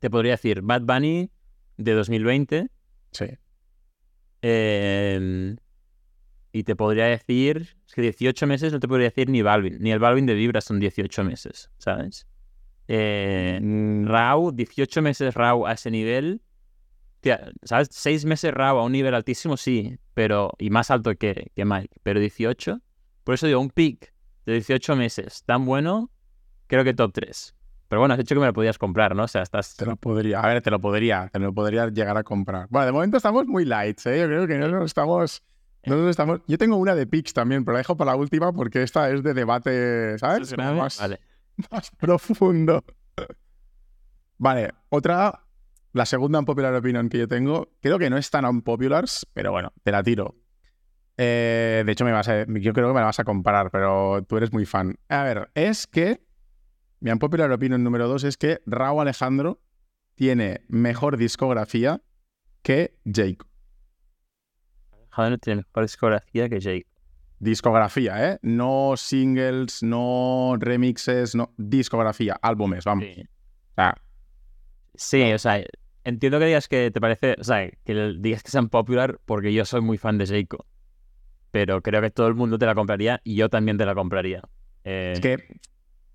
te 0.00 0.10
podría 0.10 0.32
decir 0.32 0.60
Bad 0.62 0.82
Bunny 0.82 1.30
de 1.76 1.92
2020, 1.92 2.68
Sí. 3.12 3.26
eh, 4.42 5.56
y 6.52 6.62
te 6.64 6.76
podría 6.76 7.06
decir, 7.06 7.76
es 7.86 7.94
que 7.94 8.02
18 8.02 8.46
meses 8.46 8.72
no 8.72 8.80
te 8.80 8.86
podría 8.88 9.08
decir 9.08 9.28
ni 9.28 9.42
Balvin, 9.42 9.78
ni 9.80 9.90
el 9.90 9.98
Balvin 9.98 10.26
de 10.26 10.34
Vibra 10.34 10.60
son 10.60 10.78
18 10.78 11.24
meses, 11.24 11.70
¿sabes? 11.78 12.26
Eh, 12.86 13.58
Mm, 13.62 14.06
Rau, 14.06 14.52
18 14.52 15.00
meses 15.02 15.34
Rau 15.34 15.66
a 15.66 15.72
ese 15.72 15.90
nivel, 15.90 16.42
tía, 17.24 17.50
¿sabes? 17.62 17.88
6 17.90 18.24
meses 18.26 18.52
Rau 18.52 18.78
a 18.78 18.84
un 18.84 18.92
nivel 18.92 19.14
altísimo, 19.14 19.56
sí, 19.56 19.98
pero 20.14 20.52
y 20.58 20.70
más 20.70 20.90
alto 20.90 21.14
que, 21.16 21.50
que 21.54 21.64
Mike, 21.64 21.96
pero 22.02 22.20
18, 22.20 22.80
por 23.24 23.34
eso 23.34 23.46
digo, 23.46 23.60
un 23.60 23.70
pick 23.70 24.12
de 24.46 24.52
18 24.52 24.94
meses 24.94 25.42
tan 25.44 25.64
bueno, 25.64 26.10
creo 26.66 26.84
que 26.84 26.94
top 26.94 27.12
3. 27.12 27.54
Pero 27.88 28.00
bueno, 28.00 28.14
has 28.14 28.18
dicho 28.18 28.34
que 28.34 28.40
me 28.40 28.46
lo 28.46 28.52
podías 28.52 28.78
comprar, 28.78 29.14
¿no? 29.14 29.24
O 29.24 29.28
sea, 29.28 29.42
estás... 29.42 29.76
Te 29.76 29.86
lo 29.86 29.96
podría, 29.96 30.40
a 30.40 30.46
ver, 30.48 30.62
te 30.62 30.70
lo 30.70 30.80
podría, 30.80 31.28
te 31.32 31.38
lo 31.38 31.52
podría 31.52 31.88
llegar 31.88 32.16
a 32.16 32.24
comprar. 32.24 32.66
Bueno, 32.70 32.86
de 32.86 32.92
momento 32.92 33.16
estamos 33.16 33.46
muy 33.46 33.64
lights, 33.64 34.06
¿eh? 34.06 34.20
Yo 34.20 34.26
creo 34.26 34.46
que 34.46 34.58
no 34.58 34.68
nos 34.68 34.86
estamos... 34.86 35.42
No 35.84 35.96
nos 35.96 36.10
estamos... 36.10 36.40
Yo 36.48 36.58
tengo 36.58 36.76
una 36.76 36.94
de 36.94 37.06
Pix 37.06 37.32
también, 37.34 37.64
pero 37.64 37.74
la 37.74 37.78
dejo 37.78 37.96
para 37.96 38.12
la 38.12 38.16
última 38.16 38.52
porque 38.52 38.82
esta 38.82 39.10
es 39.10 39.22
de 39.22 39.34
debate, 39.34 40.18
¿sabes? 40.18 40.56
Más, 40.56 40.98
Vale. 40.98 41.20
más 41.70 41.90
profundo. 41.92 42.82
Vale, 44.38 44.72
otra, 44.88 45.43
la 45.94 46.04
segunda 46.06 46.38
unpopular 46.40 46.74
opinion 46.74 47.08
que 47.08 47.18
yo 47.18 47.28
tengo, 47.28 47.70
creo 47.80 47.98
que 47.98 48.10
no 48.10 48.18
es 48.18 48.28
tan 48.30 48.44
unpopular, 48.44 49.04
pero 49.32 49.52
bueno, 49.52 49.72
te 49.82 49.92
la 49.92 50.02
tiro. 50.02 50.34
Eh, 51.16 51.84
de 51.86 51.92
hecho, 51.92 52.04
me 52.04 52.10
vas 52.12 52.28
a- 52.28 52.44
yo 52.46 52.72
creo 52.72 52.88
que 52.88 52.94
me 52.94 53.00
la 53.00 53.06
vas 53.06 53.20
a 53.20 53.24
comparar, 53.24 53.70
pero 53.70 54.24
tú 54.28 54.36
eres 54.36 54.52
muy 54.52 54.66
fan. 54.66 54.98
A 55.08 55.22
ver, 55.22 55.50
es 55.54 55.86
que 55.86 56.20
mi 57.00 57.10
unpopular 57.12 57.50
opinion 57.52 57.82
número 57.84 58.08
dos 58.08 58.24
es 58.24 58.36
que 58.36 58.60
Raúl 58.66 59.02
Alejandro 59.02 59.60
tiene 60.16 60.62
mejor 60.68 61.16
discografía 61.16 62.02
que 62.62 62.96
Jake. 63.04 63.38
No 65.16 65.38
tiene 65.38 65.62
mejor 65.62 65.84
discografía 65.84 66.48
que 66.48 66.58
Jake. 66.60 66.86
Discografía, 67.38 68.32
¿eh? 68.32 68.38
No 68.42 68.94
singles, 68.96 69.82
no 69.82 70.56
remixes, 70.58 71.34
no. 71.36 71.52
Discografía, 71.56 72.36
álbumes, 72.42 72.84
vamos. 72.84 73.04
Sí. 73.04 73.22
O 73.22 73.74
sea, 73.76 73.94
Sí, 74.96 75.32
o 75.32 75.38
sea, 75.38 75.60
entiendo 76.04 76.38
que 76.38 76.46
digas 76.46 76.68
que 76.68 76.90
te 76.90 77.00
parece, 77.00 77.36
o 77.38 77.44
sea, 77.44 77.68
que 77.84 78.14
digas 78.18 78.42
que 78.42 78.50
sean 78.50 78.68
popular 78.68 79.18
porque 79.24 79.52
yo 79.52 79.64
soy 79.64 79.80
muy 79.80 79.98
fan 79.98 80.18
de 80.18 80.26
Jayco. 80.26 80.66
Pero 81.50 81.82
creo 81.82 82.00
que 82.00 82.10
todo 82.10 82.26
el 82.28 82.34
mundo 82.34 82.58
te 82.58 82.66
la 82.66 82.74
compraría 82.74 83.20
y 83.24 83.36
yo 83.36 83.48
también 83.48 83.78
te 83.78 83.86
la 83.86 83.94
compraría. 83.94 84.42
Eh, 84.84 85.12
es 85.14 85.20
que 85.20 85.38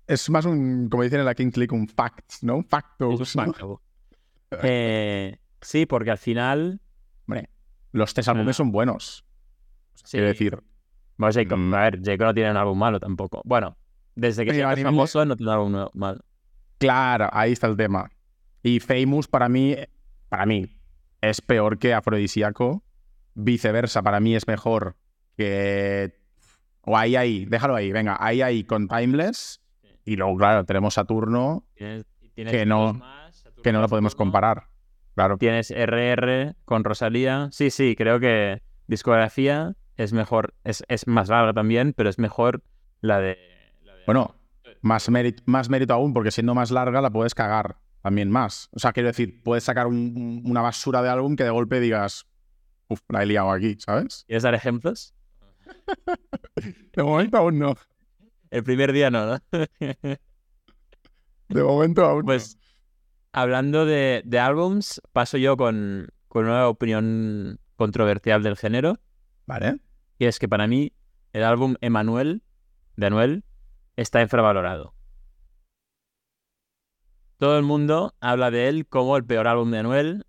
es 0.06 0.28
más 0.30 0.44
un, 0.44 0.88
como 0.90 1.02
dicen 1.02 1.20
en 1.20 1.24
la 1.26 1.34
Kings 1.34 1.56
League, 1.56 1.74
un 1.74 1.88
fact, 1.88 2.42
¿no? 2.42 2.56
Un 2.56 2.64
facto. 2.64 3.10
es 3.12 3.34
un. 3.36 3.78
Eh, 4.62 5.36
sí, 5.60 5.86
porque 5.86 6.10
al 6.10 6.18
final. 6.18 6.80
Hombre, 7.26 7.48
los 7.92 8.12
tres 8.12 8.28
álbumes 8.28 8.56
son 8.56 8.70
buenos. 8.72 9.24
Sí, 9.94 10.12
Quiero 10.12 10.26
decir, 10.28 10.58
bueno, 11.16 11.32
Jayco, 11.32 11.56
Mm. 11.56 11.74
a 11.74 11.80
ver, 11.82 12.00
Jayco 12.02 12.24
no 12.24 12.34
tiene 12.34 12.50
un 12.50 12.56
álbum 12.56 12.78
malo 12.78 12.98
tampoco. 13.00 13.42
Bueno, 13.44 13.76
desde 14.14 14.44
que 14.44 14.52
se 14.54 14.64
de- 14.64 14.82
famoso 14.82 15.24
no 15.24 15.36
tiene 15.36 15.52
un 15.56 15.74
álbum 15.76 15.88
malo. 15.94 16.20
claro, 16.78 17.28
ahí 17.32 17.52
está 17.52 17.66
el 17.66 17.76
tema. 17.76 18.10
Y 18.62 18.80
Famous 18.80 19.26
para 19.28 19.48
mí, 19.48 19.76
para 20.28 20.46
mí, 20.46 20.66
es 21.20 21.40
peor 21.40 21.78
que 21.78 21.94
Afrodisíaco. 21.94 22.82
Viceversa, 23.34 24.02
para 24.02 24.20
mí 24.20 24.34
es 24.34 24.46
mejor 24.46 24.96
que... 25.36 26.18
O 26.82 26.96
ahí, 26.96 27.14
ahí, 27.16 27.44
déjalo 27.46 27.74
ahí, 27.76 27.92
venga, 27.92 28.16
ahí, 28.20 28.42
ahí 28.42 28.64
con 28.64 28.88
Timeless. 28.88 29.60
Y 30.04 30.16
luego, 30.16 30.36
claro, 30.36 30.64
tenemos 30.64 30.94
Saturno, 30.94 31.64
Tienes, 31.74 32.04
tienes 32.34 32.52
Que 32.52 32.66
no- 32.66 32.94
más, 32.94 33.36
Saturno 33.36 33.62
que 33.62 33.72
no 33.72 33.80
lo 33.80 33.88
podemos 33.88 34.12
Saturno. 34.12 34.30
comparar. 34.32 34.66
Claro. 35.14 35.36
Tienes 35.38 35.70
RR 35.70 36.54
con 36.64 36.84
Rosalía. 36.84 37.48
Sí, 37.52 37.70
sí, 37.70 37.94
creo 37.96 38.18
que 38.20 38.62
discografía 38.86 39.74
es 39.96 40.12
mejor, 40.12 40.54
es, 40.64 40.82
es 40.88 41.06
más 41.06 41.28
larga 41.28 41.52
también, 41.52 41.92
pero 41.92 42.08
es 42.08 42.18
mejor 42.18 42.62
la 43.02 43.18
de... 43.20 43.38
la 43.84 43.94
de- 43.94 44.04
Bueno, 44.06 44.34
más 44.80 45.08
mérito, 45.10 45.42
más 45.46 45.68
mérito 45.68 45.92
aún, 45.92 46.14
porque 46.14 46.30
siendo 46.30 46.54
más 46.54 46.70
larga 46.70 47.00
la 47.02 47.10
puedes 47.10 47.34
cagar 47.34 47.76
también 48.02 48.30
más. 48.30 48.68
O 48.72 48.78
sea, 48.78 48.92
quiero 48.92 49.08
decir, 49.08 49.42
puedes 49.42 49.64
sacar 49.64 49.86
un- 49.86 50.14
un- 50.16 50.42
una 50.50 50.60
basura 50.62 51.02
de 51.02 51.08
álbum 51.08 51.36
que 51.36 51.44
de 51.44 51.50
golpe 51.50 51.80
digas, 51.80 52.26
uff, 52.88 53.00
la 53.08 53.22
he 53.22 53.26
liado 53.26 53.50
aquí, 53.50 53.76
¿sabes? 53.78 54.24
¿Quieres 54.26 54.42
dar 54.42 54.54
ejemplos? 54.54 55.14
De 56.92 57.02
momento 57.02 57.36
aún 57.38 57.58
no. 57.58 57.74
El 58.50 58.64
primer 58.64 58.92
día 58.92 59.10
no, 59.10 59.26
¿no? 59.26 59.38
De 61.48 61.62
momento 61.62 62.04
aún 62.04 62.24
pues 62.24 62.58
hablando 63.32 63.84
de, 63.86 64.22
de 64.24 64.38
álbums, 64.38 65.00
paso 65.12 65.36
yo 65.36 65.56
con, 65.56 66.08
con 66.28 66.46
una 66.46 66.68
opinión 66.68 67.58
controversial 67.76 68.42
del 68.42 68.56
género. 68.56 68.98
Vale. 69.46 69.80
y 70.18 70.26
es 70.26 70.38
que 70.38 70.48
para 70.48 70.66
mí 70.68 70.92
el 71.32 71.42
álbum 71.42 71.74
Emanuel, 71.80 72.42
de 72.96 73.06
Anuel, 73.06 73.44
está 73.96 74.20
infravalorado. 74.22 74.94
Todo 77.40 77.56
el 77.56 77.64
mundo 77.64 78.12
habla 78.20 78.50
de 78.50 78.68
él 78.68 78.86
como 78.86 79.16
el 79.16 79.24
peor 79.24 79.48
álbum 79.48 79.70
de 79.70 79.78
Anuel. 79.78 80.26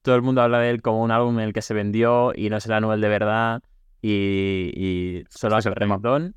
Todo 0.00 0.14
el 0.14 0.22
mundo 0.22 0.40
habla 0.40 0.60
de 0.60 0.70
él 0.70 0.80
como 0.80 1.02
un 1.02 1.10
álbum 1.10 1.38
en 1.38 1.44
el 1.44 1.52
que 1.52 1.60
se 1.60 1.74
vendió 1.74 2.32
y 2.34 2.48
no 2.48 2.56
es 2.56 2.64
el 2.64 2.72
Anuel 2.72 3.02
de 3.02 3.08
verdad 3.10 3.62
y, 4.00 4.70
y 4.74 5.24
solo 5.28 5.56
hace 5.56 5.68
el 5.68 5.74
reggaetón. 5.74 6.34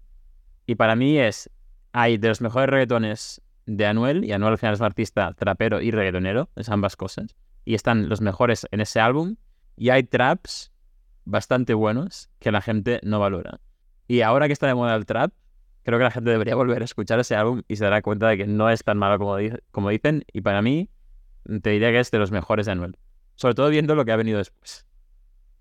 Y 0.66 0.76
para 0.76 0.98
mí 0.98 1.18
es, 1.18 1.50
hay 1.94 2.18
de 2.18 2.28
los 2.28 2.42
mejores 2.42 2.70
reggaetones 2.70 3.42
de 3.68 3.86
Anuel, 3.86 4.26
y 4.26 4.34
Anuel 4.34 4.52
al 4.52 4.58
final 4.58 4.74
es 4.74 4.82
un 4.82 4.88
artista 4.88 5.32
trapero 5.32 5.80
y 5.80 5.92
reggaetonero, 5.92 6.50
es 6.58 6.68
ambas 6.68 6.98
cosas, 6.98 7.38
y 7.64 7.74
están 7.76 8.10
los 8.10 8.20
mejores 8.20 8.68
en 8.72 8.82
ese 8.82 9.00
álbum, 9.00 9.38
y 9.78 9.92
hay 9.92 10.04
traps 10.04 10.74
bastante 11.24 11.74
buenos 11.74 12.30
que 12.40 12.52
la 12.52 12.60
gente 12.60 13.00
no 13.02 13.22
valora. 13.22 13.62
Y 14.10 14.22
ahora 14.22 14.48
que 14.48 14.54
está 14.54 14.68
de 14.68 14.76
moda 14.76 14.94
el 14.94 15.06
trap, 15.06 15.32
creo 15.88 16.00
que 16.00 16.04
la 16.04 16.12
gente 16.12 16.30
debería 16.30 16.54
volver 16.54 16.82
a 16.82 16.86
escuchar 16.86 17.18
ese 17.18 17.34
álbum 17.38 17.62
y 17.70 17.78
se 17.78 17.86
dará 17.86 18.02
cuenta 18.02 18.28
de 18.28 18.36
que 18.36 18.46
no 18.46 18.70
es 18.70 18.84
tan 18.84 18.98
malo 18.98 19.18
como, 19.18 19.38
di- 19.38 19.54
como 19.72 19.90
dicen. 19.90 20.26
Y 20.34 20.42
para 20.42 20.62
mí, 20.62 20.90
te 21.62 21.70
diría 21.70 21.92
que 21.92 22.02
es 22.02 22.12
de 22.12 22.20
los 22.20 22.30
mejores 22.30 22.66
de 22.66 22.74
Anuel. 22.74 22.98
Sobre 23.36 23.56
todo 23.56 23.70
viendo 23.70 23.96
lo 23.96 24.04
que 24.04 24.12
ha 24.12 24.18
venido 24.18 24.38
después. 24.38 24.86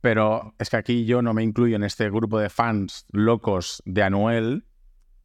Pero 0.01 0.53
es 0.59 0.69
que 0.69 0.79
aquí 0.79 1.05
yo 1.05 1.23
no 1.23 1.33
me 1.33 1.45
incluyo 1.45 1.77
en 1.77 1.85
este 1.85 2.11
grupo 2.11 2.41
de 2.41 2.51
fans 2.51 3.07
locos 3.13 3.85
de 3.87 4.03
Anuel. 4.03 4.65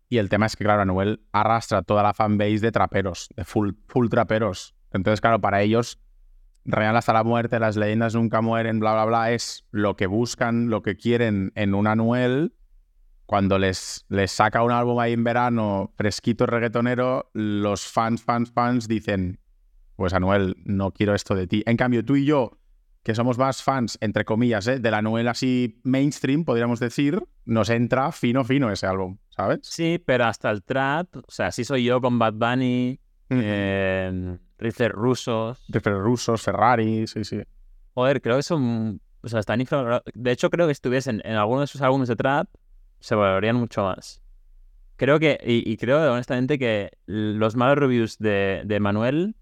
Y 0.08 0.20
el 0.20 0.30
tema 0.30 0.46
es 0.46 0.56
que, 0.56 0.66
claro, 0.66 0.84
Anuel 0.84 1.22
arrastra 1.32 1.82
toda 1.82 2.04
la 2.04 2.14
fanbase 2.14 2.60
de 2.60 2.72
traperos, 2.72 3.30
de 3.36 3.44
full, 3.44 3.72
full 3.88 4.08
traperos. 4.08 4.76
Entonces, 4.94 5.20
claro, 5.20 5.42
para 5.42 5.64
ellos, 5.64 6.00
Real 6.64 6.96
hasta 6.96 7.14
la 7.14 7.24
muerte, 7.24 7.60
las 7.60 7.76
leyendas 7.76 8.14
nunca 8.14 8.42
mueren, 8.42 8.80
bla, 8.80 8.94
bla, 8.94 9.06
bla, 9.06 9.32
es 9.32 9.66
lo 9.72 9.96
que 9.96 10.06
buscan, 10.06 10.70
lo 10.70 10.84
que 10.84 10.96
quieren 10.96 11.52
en 11.56 11.74
un 11.74 11.88
Anuel. 11.88 12.54
Cuando 13.32 13.58
les, 13.58 14.06
les 14.10 14.30
saca 14.30 14.62
un 14.62 14.74
álbum 14.74 15.00
ahí 15.00 15.14
en 15.14 15.24
verano, 15.24 15.94
fresquito 15.96 16.46
reggaetonero, 16.46 17.30
los 17.32 17.88
fans, 17.88 18.22
fans, 18.22 18.52
fans 18.52 18.90
dicen, 18.90 19.40
pues 19.96 20.12
Anuel, 20.12 20.58
no 20.66 20.92
quiero 20.92 21.16
esto 21.16 21.34
de 21.34 21.48
ti. 21.48 21.64
En 21.66 21.78
cambio, 21.78 22.04
tú 22.04 22.18
y 22.18 22.26
yo, 22.26 22.60
que 23.04 23.16
somos 23.16 23.38
más 23.38 23.64
fans, 23.64 23.98
entre 24.02 24.26
comillas, 24.26 24.68
¿eh? 24.68 24.80
de 24.80 24.92
la 24.92 24.98
Anuel 24.98 25.30
así 25.30 25.80
mainstream, 25.86 26.44
podríamos 26.44 26.82
decir, 26.82 27.24
nos 27.46 27.70
entra 27.70 28.12
fino, 28.12 28.44
fino 28.44 28.70
ese 28.70 28.86
álbum, 28.86 29.18
¿sabes? 29.30 29.60
Sí, 29.64 29.98
pero 30.06 30.26
hasta 30.26 30.52
el 30.52 30.62
trap, 30.62 31.16
o 31.16 31.32
sea, 31.32 31.54
sí 31.54 31.64
soy 31.64 31.86
yo 31.86 32.02
con 32.02 32.20
Bad 32.20 32.34
Bunny, 32.34 33.00
eh, 33.30 34.38
rifles 34.58 34.92
rusos. 34.92 35.64
Rifles 35.70 36.00
rusos, 36.00 36.42
Ferrari, 36.42 37.08
sí, 37.08 37.24
sí. 37.24 37.42
Joder, 37.94 38.22
creo 38.22 38.36
que 38.36 38.44
son, 38.44 39.00
o 39.22 39.30
sea, 39.30 39.40
están. 39.40 39.64
De 40.16 40.32
hecho, 40.32 40.50
creo 40.50 40.66
que 40.66 40.74
estuviesen 40.74 41.22
en 41.24 41.38
alguno 41.38 41.62
de 41.62 41.68
sus 41.68 41.82
álbumes 41.82 42.10
de 42.10 42.18
trap, 42.18 42.50
se 43.02 43.16
valorarían 43.16 43.58
mucho 43.58 43.84
más. 43.84 44.22
Creo 44.96 45.20
que, 45.20 45.40
y, 45.44 45.76
creo 45.78 46.14
honestamente 46.14 46.60
que 46.60 46.92
los 47.08 47.56
malos 47.56 47.78
reviews 47.78 48.20
de, 48.20 48.62
de 48.66 48.80
Manuel 48.80 49.36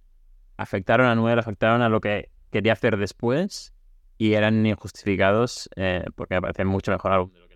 afectaron 0.58 1.06
a 1.08 1.12
Anuel, 1.12 1.38
afectaron 1.38 1.82
a 1.82 1.90
lo 1.90 2.02
que 2.02 2.30
quería 2.50 2.74
hacer 2.74 2.98
después 2.98 3.74
y 4.18 4.34
eran 4.34 4.66
injustificados 4.66 5.70
eh, 5.76 6.06
porque 6.16 6.36
me 6.36 6.42
parece 6.42 6.66
mucho 6.66 6.92
mejor 6.92 7.12
verdad. 7.12 7.50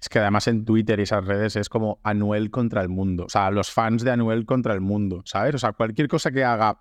Es 0.00 0.08
que 0.08 0.18
además 0.18 0.48
en 0.48 0.64
Twitter 0.64 0.98
y 0.98 1.02
esas 1.02 1.24
redes 1.24 1.54
es 1.54 1.68
como 1.68 2.00
Anuel 2.02 2.50
contra 2.50 2.82
el 2.82 2.88
mundo. 2.88 3.26
O 3.26 3.28
sea, 3.28 3.52
los 3.52 3.70
fans 3.70 4.02
de 4.02 4.10
Anuel 4.10 4.44
contra 4.44 4.74
el 4.74 4.80
mundo, 4.80 5.22
¿sabes? 5.24 5.54
O 5.54 5.58
sea, 5.58 5.72
cualquier 5.72 6.08
cosa 6.08 6.32
que 6.32 6.42
haga 6.42 6.80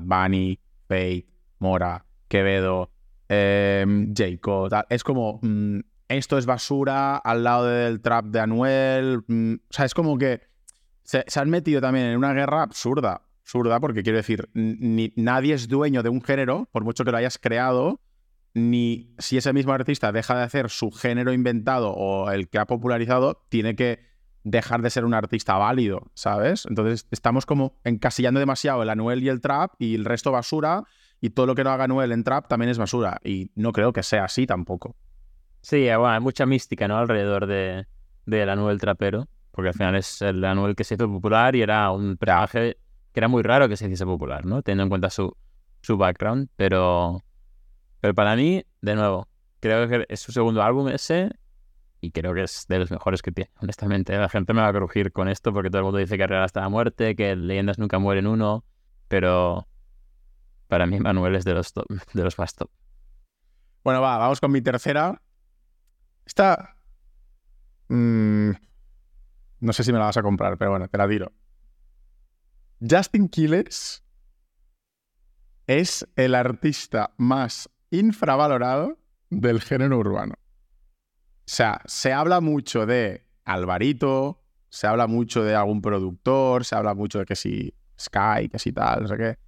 Bunny, 0.00 0.58
Faye, 0.88 1.26
Mora, 1.58 2.06
Quevedo, 2.26 2.90
eh, 3.28 3.84
Jacob, 4.16 4.70
es 4.88 5.04
como 5.04 5.40
mm, 5.42 5.80
esto 6.08 6.38
es 6.38 6.46
basura 6.46 7.16
al 7.16 7.44
lado 7.44 7.66
del 7.66 8.00
trap 8.00 8.26
de 8.26 8.40
Anuel. 8.40 9.24
Mm, 9.26 9.54
o 9.54 9.72
sea, 9.72 9.84
es 9.84 9.94
como 9.94 10.18
que 10.18 10.42
se 11.04 11.38
han 11.38 11.50
metido 11.50 11.80
también 11.80 12.06
en 12.06 12.16
una 12.16 12.32
guerra 12.32 12.62
absurda 12.62 13.22
absurda, 13.44 13.78
porque 13.78 14.02
quiero 14.02 14.16
decir, 14.16 14.48
ni, 14.54 15.12
nadie 15.16 15.54
es 15.54 15.68
dueño 15.68 16.02
de 16.02 16.08
un 16.08 16.22
género, 16.22 16.66
por 16.72 16.82
mucho 16.82 17.04
que 17.04 17.10
lo 17.10 17.18
hayas 17.18 17.38
creado, 17.38 18.00
ni 18.54 19.14
si 19.18 19.36
ese 19.36 19.52
mismo 19.52 19.72
artista 19.72 20.12
deja 20.12 20.34
de 20.36 20.44
hacer 20.44 20.70
su 20.70 20.90
género 20.90 21.32
inventado 21.32 21.92
o 21.92 22.30
el 22.30 22.48
que 22.48 22.58
ha 22.58 22.66
popularizado, 22.66 23.44
tiene 23.50 23.76
que 23.76 24.00
dejar 24.44 24.80
de 24.80 24.90
ser 24.90 25.04
un 25.04 25.12
artista 25.12 25.56
válido, 25.56 26.10
¿sabes? 26.14 26.64
Entonces 26.66 27.06
estamos 27.10 27.44
como 27.44 27.78
encasillando 27.84 28.40
demasiado 28.40 28.82
el 28.82 28.90
Anuel 28.90 29.22
y 29.22 29.28
el 29.28 29.40
trap 29.40 29.72
y 29.78 29.94
el 29.94 30.06
resto 30.06 30.32
basura, 30.32 30.84
y 31.20 31.30
todo 31.30 31.46
lo 31.46 31.54
que 31.54 31.64
no 31.64 31.70
haga 31.70 31.84
Anuel 31.84 32.12
en 32.12 32.24
trap 32.24 32.48
también 32.48 32.70
es 32.70 32.78
basura, 32.78 33.20
y 33.22 33.50
no 33.56 33.72
creo 33.72 33.92
que 33.92 34.02
sea 34.02 34.24
así 34.24 34.46
tampoco. 34.46 34.96
Sí, 35.64 35.84
bueno, 35.84 36.08
hay 36.10 36.20
mucha 36.20 36.44
mística, 36.44 36.86
¿no? 36.86 36.98
Alrededor 36.98 37.46
de, 37.46 37.86
del 38.26 38.50
Anuel 38.50 38.78
trapero, 38.78 39.28
porque 39.50 39.68
al 39.68 39.74
final 39.74 39.94
es 39.96 40.20
el 40.20 40.44
Anuel 40.44 40.76
que 40.76 40.84
se 40.84 40.94
hizo 40.94 41.08
popular 41.08 41.56
y 41.56 41.62
era 41.62 41.90
un 41.90 42.18
personaje 42.18 42.76
que 43.12 43.20
era 43.20 43.28
muy 43.28 43.42
raro 43.42 43.66
que 43.66 43.78
se 43.78 43.86
hiciese 43.86 44.04
popular, 44.04 44.44
¿no? 44.44 44.60
Teniendo 44.60 44.82
en 44.82 44.88
cuenta 44.90 45.08
su, 45.08 45.34
su 45.80 45.96
background, 45.96 46.50
pero, 46.56 47.22
pero 48.02 48.14
para 48.14 48.36
mí, 48.36 48.62
de 48.82 48.94
nuevo, 48.94 49.26
creo 49.60 49.88
que 49.88 50.04
es 50.06 50.20
su 50.20 50.32
segundo 50.32 50.62
álbum 50.62 50.88
ese 50.88 51.30
y 52.02 52.10
creo 52.10 52.34
que 52.34 52.42
es 52.42 52.66
de 52.68 52.80
los 52.80 52.90
mejores 52.90 53.22
que 53.22 53.32
tiene, 53.32 53.50
honestamente. 53.62 54.14
La 54.18 54.28
gente 54.28 54.52
me 54.52 54.60
va 54.60 54.68
a 54.68 54.72
crujir 54.74 55.12
con 55.12 55.28
esto 55.28 55.50
porque 55.54 55.70
todo 55.70 55.78
el 55.78 55.84
mundo 55.84 55.98
dice 55.98 56.18
que 56.18 56.26
Real 56.26 56.42
hasta 56.42 56.60
la 56.60 56.68
muerte, 56.68 57.16
que 57.16 57.36
leyendas 57.36 57.78
nunca 57.78 57.98
mueren 57.98 58.26
uno, 58.26 58.66
pero 59.08 59.66
para 60.68 60.84
mí 60.84 61.00
Manuel 61.00 61.36
es 61.36 61.46
de 61.46 61.54
los, 61.54 61.72
de 62.12 62.22
los 62.22 62.38
más 62.38 62.54
top. 62.54 62.68
Bueno, 63.82 64.02
va, 64.02 64.18
vamos 64.18 64.40
con 64.40 64.52
mi 64.52 64.60
tercera. 64.60 65.22
Esta... 66.26 66.76
Mm, 67.88 68.50
no 69.60 69.72
sé 69.72 69.84
si 69.84 69.92
me 69.92 69.98
la 69.98 70.06
vas 70.06 70.16
a 70.16 70.22
comprar, 70.22 70.56
pero 70.58 70.70
bueno, 70.72 70.88
te 70.88 70.98
la 70.98 71.08
tiro. 71.08 71.32
Justin 72.80 73.28
Quiles 73.28 74.04
es 75.66 76.06
el 76.16 76.34
artista 76.34 77.14
más 77.16 77.70
infravalorado 77.90 78.98
del 79.30 79.60
género 79.60 79.98
urbano. 79.98 80.34
O 80.36 81.46
sea, 81.46 81.80
se 81.86 82.12
habla 82.12 82.40
mucho 82.40 82.86
de 82.86 83.26
Alvarito, 83.44 84.42
se 84.68 84.86
habla 84.86 85.06
mucho 85.06 85.44
de 85.44 85.54
algún 85.54 85.82
productor, 85.82 86.64
se 86.64 86.74
habla 86.74 86.94
mucho 86.94 87.20
de 87.20 87.26
que 87.26 87.36
si 87.36 87.74
Sky, 87.98 88.48
que 88.50 88.58
si 88.58 88.72
tal, 88.72 89.02
no 89.02 89.08
sé 89.08 89.16
qué, 89.16 89.38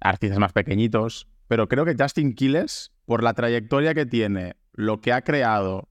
artistas 0.00 0.38
más 0.38 0.52
pequeñitos, 0.52 1.28
pero 1.48 1.68
creo 1.68 1.84
que 1.84 1.96
Justin 1.98 2.34
Quiles, 2.34 2.92
por 3.04 3.22
la 3.22 3.34
trayectoria 3.34 3.94
que 3.94 4.06
tiene, 4.06 4.56
lo 4.72 5.00
que 5.00 5.12
ha 5.12 5.22
creado 5.22 5.88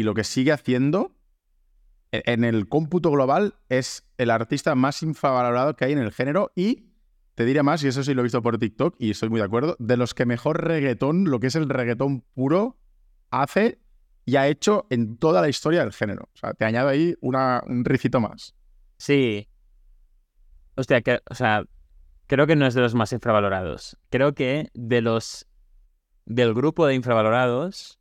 y 0.00 0.02
lo 0.02 0.14
que 0.14 0.24
sigue 0.24 0.50
haciendo, 0.50 1.12
e-, 2.10 2.22
en 2.24 2.42
el 2.42 2.68
cómputo 2.68 3.10
global 3.10 3.56
es 3.68 4.08
el 4.16 4.30
artista 4.30 4.74
más 4.74 5.02
infravalorado 5.02 5.76
que 5.76 5.84
hay 5.84 5.92
en 5.92 5.98
el 5.98 6.10
género 6.10 6.52
y 6.56 6.86
te 7.34 7.44
diré 7.44 7.62
más, 7.62 7.84
y 7.84 7.88
eso 7.88 8.02
sí 8.02 8.14
lo 8.14 8.22
he 8.22 8.24
visto 8.24 8.42
por 8.42 8.58
TikTok 8.58 8.96
y 8.98 9.10
estoy 9.10 9.28
muy 9.28 9.40
de 9.40 9.46
acuerdo, 9.46 9.76
de 9.78 9.98
los 9.98 10.14
que 10.14 10.24
mejor 10.24 10.64
reggaetón, 10.64 11.24
lo 11.24 11.38
que 11.38 11.48
es 11.48 11.54
el 11.54 11.68
reggaetón 11.68 12.22
puro, 12.32 12.78
hace 13.30 13.78
y 14.24 14.36
ha 14.36 14.48
hecho 14.48 14.86
en 14.88 15.18
toda 15.18 15.42
la 15.42 15.48
historia 15.48 15.80
del 15.80 15.92
género. 15.92 16.30
O 16.34 16.36
sea, 16.38 16.54
te 16.54 16.64
añado 16.64 16.88
ahí 16.88 17.14
una, 17.20 17.62
un 17.66 17.84
ricito 17.84 18.20
más. 18.20 18.54
Sí. 18.96 19.48
Hostia, 20.76 21.02
o 21.30 21.34
sea, 21.34 21.64
creo 22.26 22.46
que 22.46 22.56
no 22.56 22.66
es 22.66 22.72
de 22.72 22.80
los 22.80 22.94
más 22.94 23.12
infravalorados. 23.12 23.98
Creo 24.08 24.34
que 24.34 24.70
de 24.72 25.02
los 25.02 25.46
del 26.24 26.54
grupo 26.54 26.86
de 26.86 26.94
infravalorados 26.94 27.99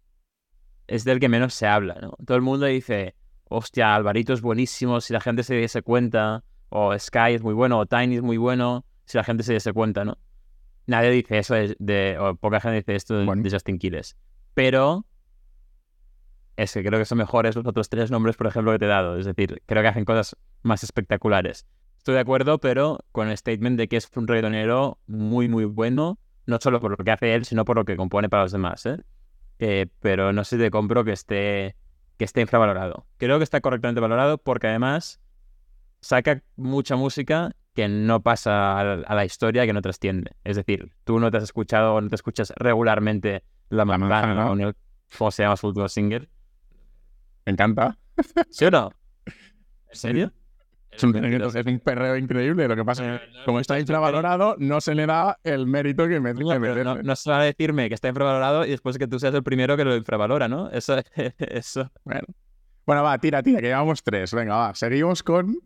es 0.90 1.04
del 1.04 1.20
que 1.20 1.30
menos 1.30 1.54
se 1.54 1.68
habla, 1.68 1.96
¿no? 2.02 2.16
Todo 2.26 2.36
el 2.36 2.44
mundo 2.44 2.66
dice, 2.66 3.16
hostia, 3.46 3.96
Alvarito 3.96 4.34
es 4.34 4.42
buenísimo, 4.42 5.02
si 5.02 5.14
la 5.14 5.22
gente 5.22 5.44
se 5.44 5.56
diese 5.56 5.82
cuenta, 5.82 6.44
o 6.70 6.98
Sky 6.98 7.34
es 7.34 7.44
muy 7.44 7.54
bueno, 7.54 7.80
o 7.80 7.86
Tiny 7.86 8.16
es 8.16 8.22
muy 8.22 8.38
bueno, 8.38 8.86
si 9.06 9.18
la 9.18 9.24
gente 9.24 9.44
se 9.44 9.54
diese 9.54 9.74
cuenta, 9.74 10.04
¿no? 10.06 10.18
Nadie 10.88 11.12
dice 11.12 11.38
eso 11.38 11.56
de, 11.78 12.18
o 12.20 12.36
poca 12.36 12.60
gente 12.60 12.78
dice 12.78 12.96
esto 12.96 13.18
de, 13.18 13.50
Justin 13.50 13.78
Quiles. 13.78 14.18
Pero 14.56 15.06
es 16.58 16.74
que 16.74 16.84
creo 16.84 17.00
que 17.00 17.06
son 17.06 17.20
mejores 17.20 17.56
los 17.56 17.66
otros 17.66 17.90
tres 17.90 18.10
nombres, 18.10 18.36
por 18.36 18.48
ejemplo, 18.48 18.72
que 18.72 18.80
te 18.80 18.86
he 18.86 18.90
dado. 18.90 19.18
Es 19.18 19.26
decir, 19.26 19.62
creo 19.68 19.84
que 19.84 19.88
hacen 19.88 20.06
cosas 20.06 20.36
más 20.64 20.84
espectaculares. 20.84 21.68
Estoy 21.98 22.16
de 22.16 22.22
acuerdo, 22.22 22.60
pero 22.60 23.00
con 23.12 23.30
el 23.30 23.38
statement 23.38 23.78
de 23.78 23.88
que 23.88 23.98
es 23.98 24.10
un 24.16 24.28
reggaetonero 24.28 24.98
muy, 25.06 25.48
muy 25.48 25.66
bueno, 25.66 26.18
no 26.48 26.58
solo 26.60 26.80
por 26.80 26.98
lo 26.98 26.98
que 26.98 27.12
hace 27.12 27.36
él, 27.36 27.46
sino 27.46 27.66
por 27.66 27.78
lo 27.78 27.86
que 27.86 27.96
compone 27.96 28.30
para 28.30 28.44
los 28.44 28.52
demás. 28.52 28.86
¿eh? 28.88 28.98
Eh, 29.60 29.88
pero 30.00 30.34
no 30.34 30.44
sé 30.44 30.56
si 30.56 30.62
te 30.62 30.72
compro 30.72 31.04
que 31.04 31.12
esté 31.12 31.76
que 32.18 32.26
esté 32.26 32.42
infravalorado. 32.42 33.06
Creo 33.18 33.38
que 33.38 33.46
está 33.46 33.62
correctamente 33.62 34.02
valorado 34.02 34.38
porque 34.38 34.68
además 34.68 35.22
saca 36.02 36.44
mucha 36.58 36.98
música 36.98 37.56
que 37.74 37.88
no 37.88 38.22
pasa 38.22 38.80
a 38.80 39.16
la 39.16 39.26
historia, 39.26 39.66
que 39.66 39.72
no 39.72 39.82
trasciende. 39.82 40.32
Es 40.44 40.58
decir, 40.58 40.92
tú 41.06 41.20
no 41.20 41.32
te 41.32 41.38
has 41.38 41.44
escuchado 41.44 41.96
o 41.96 42.02
no 42.02 42.10
te 42.10 42.16
escuchas 42.16 42.52
regularmente 42.58 43.44
La 43.70 43.86
Manzana, 43.86 44.34
¿no? 44.34 44.54
el, 44.54 44.76
¿cómo 45.18 45.32
se 45.32 45.44
llama 45.44 45.56
su 45.56 45.68
último 45.68 45.88
single? 45.88 46.28
Me 47.46 47.54
encanta. 47.54 47.98
¿Sí 48.50 48.66
o 48.66 48.72
no? 48.72 48.92
¿En 49.90 49.96
serio? 49.96 50.34
Es 51.60 51.66
un, 51.66 51.80
perreo 51.80 52.18
increíble. 52.18 52.68
Lo 52.68 52.76
que 52.76 52.86
pasa 52.86 53.16
es 53.16 53.22
que, 53.22 53.28
como 53.46 53.60
está 53.60 53.80
infravalorado, 53.80 54.56
no 54.60 54.82
se 54.82 54.96
le 54.96 55.06
da 55.06 55.40
el 55.44 55.66
mérito 55.66 56.08
que 56.08 56.20
me 56.20 56.34
no, 56.34 56.60
no, 56.84 57.02
no, 57.02 57.16
se 57.16 57.30
va 57.30 57.40
a 57.40 57.44
decirme 57.44 57.88
que 57.90 57.96
está 57.96 58.10
infravalorado 58.10 58.66
y 58.66 58.72
después 58.72 58.98
que 58.98 59.08
tú 59.08 59.20
seas 59.20 59.34
el 59.34 59.44
primero 59.44 59.78
que 59.78 59.86
lo 59.86 59.96
infravalora, 59.96 60.48
¿no? 60.48 60.70
Eso. 60.72 60.98
eso. 61.38 61.92
Bueno. 62.04 62.28
bueno, 62.86 63.04
va, 63.04 63.18
tira, 63.18 63.42
tira, 63.42 63.60
que 63.62 63.68
llevamos 63.68 64.04
tres. 64.04 64.34
Venga, 64.34 64.56
va. 64.56 64.76
Seguimos 64.76 65.24
con 65.24 65.58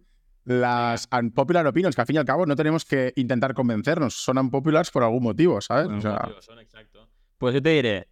las 0.46 1.08
unpopular 1.12 1.65
opinions, 1.65 1.96
que 1.96 2.02
al 2.02 2.08
fin 2.08 2.17
y 2.17 2.19
al 2.19 2.26
cabo 2.26 2.46
no 2.46 2.56
tenemos 2.56 2.86
que 2.86 3.13
intentar 3.15 3.54
convencernos. 3.54 4.13
Son 4.13 4.38
unpopulars 4.38 4.91
por 4.91 5.04
algún 5.04 5.24
motivo, 5.24 5.62
¿sabes? 5.62 5.88
o 5.88 6.02
sea... 6.02 6.30
son, 6.39 6.60
exacto. 6.60 7.08
Pues 7.38 7.54
yo 7.56 7.62
te 7.62 7.69
diré: 7.69 8.08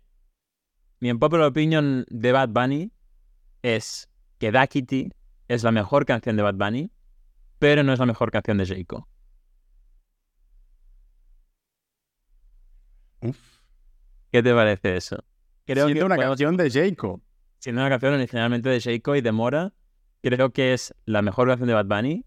mi 1.00 1.12
unpopular 1.12 1.48
opinion 1.48 2.06
de 2.10 2.32
Bad 2.32 2.50
Bunny 2.50 2.92
es 3.62 4.10
que 4.38 4.52
Kitty 4.70 5.12
es 5.48 5.64
la 5.64 5.72
mejor 5.72 6.06
canción 6.06 6.36
de 6.36 6.44
Bad 6.44 6.56
Bunny 6.56 6.92
pero 7.62 7.84
no 7.84 7.94
es 7.94 8.00
la 8.00 8.08
mejor 8.08 8.32
canción 8.32 8.58
de 8.58 8.66
Jayco. 8.66 9.08
¿Qué 14.32 14.42
te 14.42 14.52
parece 14.52 14.98
eso? 14.98 15.24
Creo 15.68 15.86
siendo 15.86 16.08
una 16.08 16.18
canción 16.18 16.58
de 16.58 16.72
Jayco. 16.72 17.22
Siendo 17.60 17.84
una 17.84 17.90
canción 17.92 18.16
originalmente 18.16 18.68
de 18.68 18.82
Jayco 18.82 19.16
y 19.16 19.22
de 19.22 19.32
Mora, 19.32 19.74
creo 20.24 20.52
que 20.52 20.74
es 20.74 20.96
la 21.06 21.22
mejor 21.22 21.50
canción 21.50 21.68
de 21.68 21.76
Bad 21.76 21.86
Bunny. 21.86 22.26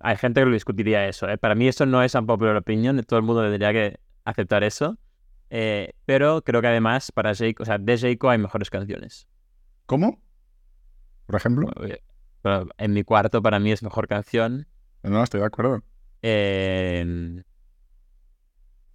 Hay 0.00 0.16
gente 0.16 0.40
que 0.40 0.46
lo 0.46 0.52
discutiría 0.52 1.06
eso. 1.06 1.28
¿eh? 1.28 1.36
Para 1.36 1.54
mí 1.54 1.68
eso 1.68 1.84
no 1.84 2.02
es 2.02 2.14
un 2.14 2.24
popular 2.24 2.56
opinion, 2.56 3.02
todo 3.02 3.18
el 3.18 3.26
mundo 3.26 3.42
debería 3.42 3.74
que 3.74 4.00
aceptar 4.24 4.64
eso. 4.64 4.96
Eh, 5.50 5.92
pero 6.06 6.40
creo 6.42 6.62
que 6.62 6.68
además 6.68 7.12
para 7.12 7.34
Jayco, 7.34 7.64
o 7.64 7.66
sea, 7.66 7.76
de 7.76 7.98
Jayco 7.98 8.30
hay 8.30 8.38
mejores 8.38 8.70
canciones. 8.70 9.28
¿Cómo? 9.84 10.22
Por 11.26 11.36
ejemplo. 11.36 11.70
Pero 12.42 12.66
en 12.78 12.92
mi 12.92 13.02
cuarto 13.04 13.42
para 13.42 13.58
mí 13.58 13.72
es 13.72 13.82
mejor 13.82 14.06
canción. 14.08 14.66
No, 15.02 15.22
estoy 15.22 15.40
de 15.40 15.46
acuerdo. 15.46 15.82
Eh, 16.22 17.42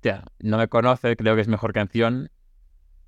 ya, 0.01 0.23
no 0.39 0.57
me 0.57 0.67
conoce, 0.67 1.15
creo 1.15 1.35
que 1.35 1.41
es 1.41 1.47
mejor 1.47 1.73
canción. 1.73 2.29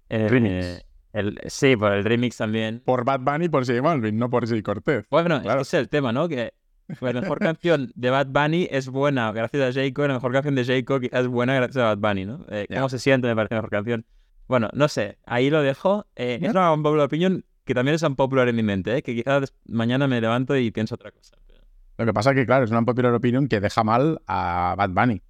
Eh, 0.10 0.28
Remix. 0.30 0.86
el, 1.14 1.40
sí, 1.48 1.76
por 1.76 1.92
el 1.94 2.04
remix 2.04 2.38
también. 2.38 2.82
Por 2.86 3.04
Bad 3.06 3.20
Bunny 3.22 3.46
y 3.46 3.50
por 3.50 3.66
J 3.66 3.82
Balvin, 3.82 4.18
no 4.18 4.30
por 4.30 4.48
J 4.48 4.62
Cortez. 4.62 5.06
Bueno, 5.10 5.42
Claro. 5.42 5.62
ese 5.62 5.78
es 5.78 5.82
el 5.82 5.90
tema, 5.90 6.12
¿no? 6.14 6.28
Que 6.30 6.54
pues, 7.00 7.14
la 7.14 7.22
mejor 7.22 7.40
canción 7.40 7.92
de 7.96 8.10
Bad 8.12 8.28
Bunny 8.28 8.68
es 8.72 8.88
buena 8.90 9.32
gracias 9.32 9.70
a 9.70 9.74
Jayco, 9.74 10.06
y 10.06 10.08
la 10.08 10.14
mejor 10.16 10.32
canción 10.32 10.56
de 10.56 10.64
Jayco 10.66 11.00
quizás 11.00 11.22
es 11.22 11.28
buena 11.28 11.56
gracias 11.56 11.78
a 11.78 11.96
Bad 11.96 11.98
Bunny, 11.98 12.26
¿no? 12.26 12.46
Eh. 12.50 12.68
¿Cómo 12.74 12.90
se 12.90 13.00
siente? 13.00 13.28
Me 13.28 13.36
parece 13.36 13.56
mejor 13.56 13.70
canción. 13.72 14.06
Bueno, 14.48 14.70
no 14.74 14.88
sé, 14.88 15.18
ahí 15.26 15.50
lo 15.50 15.62
dejo. 15.64 16.06
Eh, 16.16 16.38
Ya. 16.42 16.48
Es 16.50 16.54
una 16.54 16.72
unpopular 16.72 17.08
opinion 17.08 17.44
que 17.66 17.74
también 17.74 17.96
es 17.96 18.04
unpopular 18.04 18.48
en 18.48 18.56
mi 18.56 18.64
mente, 18.64 18.98
¿eh? 18.98 19.02
que 19.04 19.16
quizás 19.16 19.54
mañana 19.66 20.08
me 20.08 20.22
levanto 20.22 20.56
y 20.56 20.72
pienso 20.72 20.96
otra 20.96 21.12
cosa. 21.12 21.36
pero- 21.48 21.62
Lo 21.98 22.06
que 22.06 22.14
pasa 22.14 22.32
es 22.32 22.36
que, 22.38 22.46
claro, 22.46 22.64
es 22.66 22.72
una 22.72 22.84
popular 22.84 23.14
opinion 23.14 23.48
que 23.48 23.60
deja 23.60 23.84
mal 23.84 24.22
a 24.28 24.76
Bad 24.78 24.92
Bunny. 24.92 25.22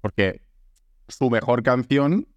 Porque 0.00 0.42
su 1.08 1.28
mejor 1.30 1.62
canción 1.62 2.28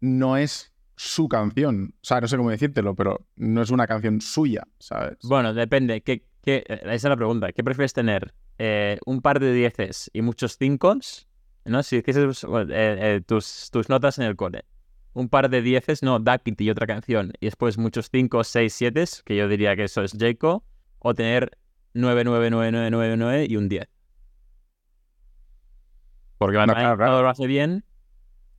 no 0.00 0.36
es 0.36 0.72
su 0.96 1.28
canción. 1.28 1.94
O 1.96 2.04
sea, 2.04 2.20
no 2.20 2.28
sé 2.28 2.36
cómo 2.36 2.50
decírtelo, 2.50 2.94
pero 2.94 3.26
no 3.36 3.62
es 3.62 3.70
una 3.70 3.86
canción 3.86 4.20
suya, 4.20 4.62
¿sabes? 4.78 5.18
Bueno, 5.24 5.54
depende. 5.54 6.00
¿Qué, 6.02 6.24
qué, 6.42 6.64
esa 6.68 6.92
es 6.92 7.04
la 7.04 7.16
pregunta. 7.16 7.52
¿Qué 7.52 7.62
prefieres 7.64 7.92
tener? 7.92 8.34
Eh, 8.58 8.98
¿Un 9.06 9.22
par 9.22 9.40
de 9.40 9.52
dieces 9.52 10.10
y 10.12 10.22
muchos 10.22 10.56
cinco? 10.58 10.96
¿No? 11.64 11.82
Si 11.82 11.96
hicieses 11.96 12.44
eh, 12.44 12.66
eh, 12.70 13.20
tus, 13.26 13.70
tus 13.70 13.88
notas 13.88 14.18
en 14.18 14.24
el 14.24 14.36
cole. 14.36 14.64
Un 15.14 15.28
par 15.28 15.50
de 15.50 15.60
dieces, 15.62 16.02
no, 16.02 16.18
Duckity 16.18 16.64
y 16.64 16.70
otra 16.70 16.86
canción. 16.86 17.32
Y 17.40 17.46
después 17.46 17.76
muchos 17.78 18.08
cinco, 18.10 18.44
seis, 18.44 18.72
siete, 18.72 19.04
que 19.24 19.36
yo 19.36 19.46
diría 19.48 19.76
que 19.76 19.84
eso 19.84 20.02
es 20.02 20.12
Jayco. 20.18 20.64
O 21.00 21.14
tener 21.14 21.58
9, 21.94 22.24
9, 22.24 22.50
9, 22.50 22.70
9, 22.72 22.90
9, 22.90 23.16
9 23.16 23.46
y 23.48 23.56
un 23.56 23.68
10. 23.68 23.88
Porque 26.38 26.56
Bad 26.56 26.66
No, 26.68 26.74
claro, 26.74 26.96
claro. 26.96 27.12
todo 27.12 27.22
lo 27.22 27.28
hace 27.28 27.46
bien 27.46 27.84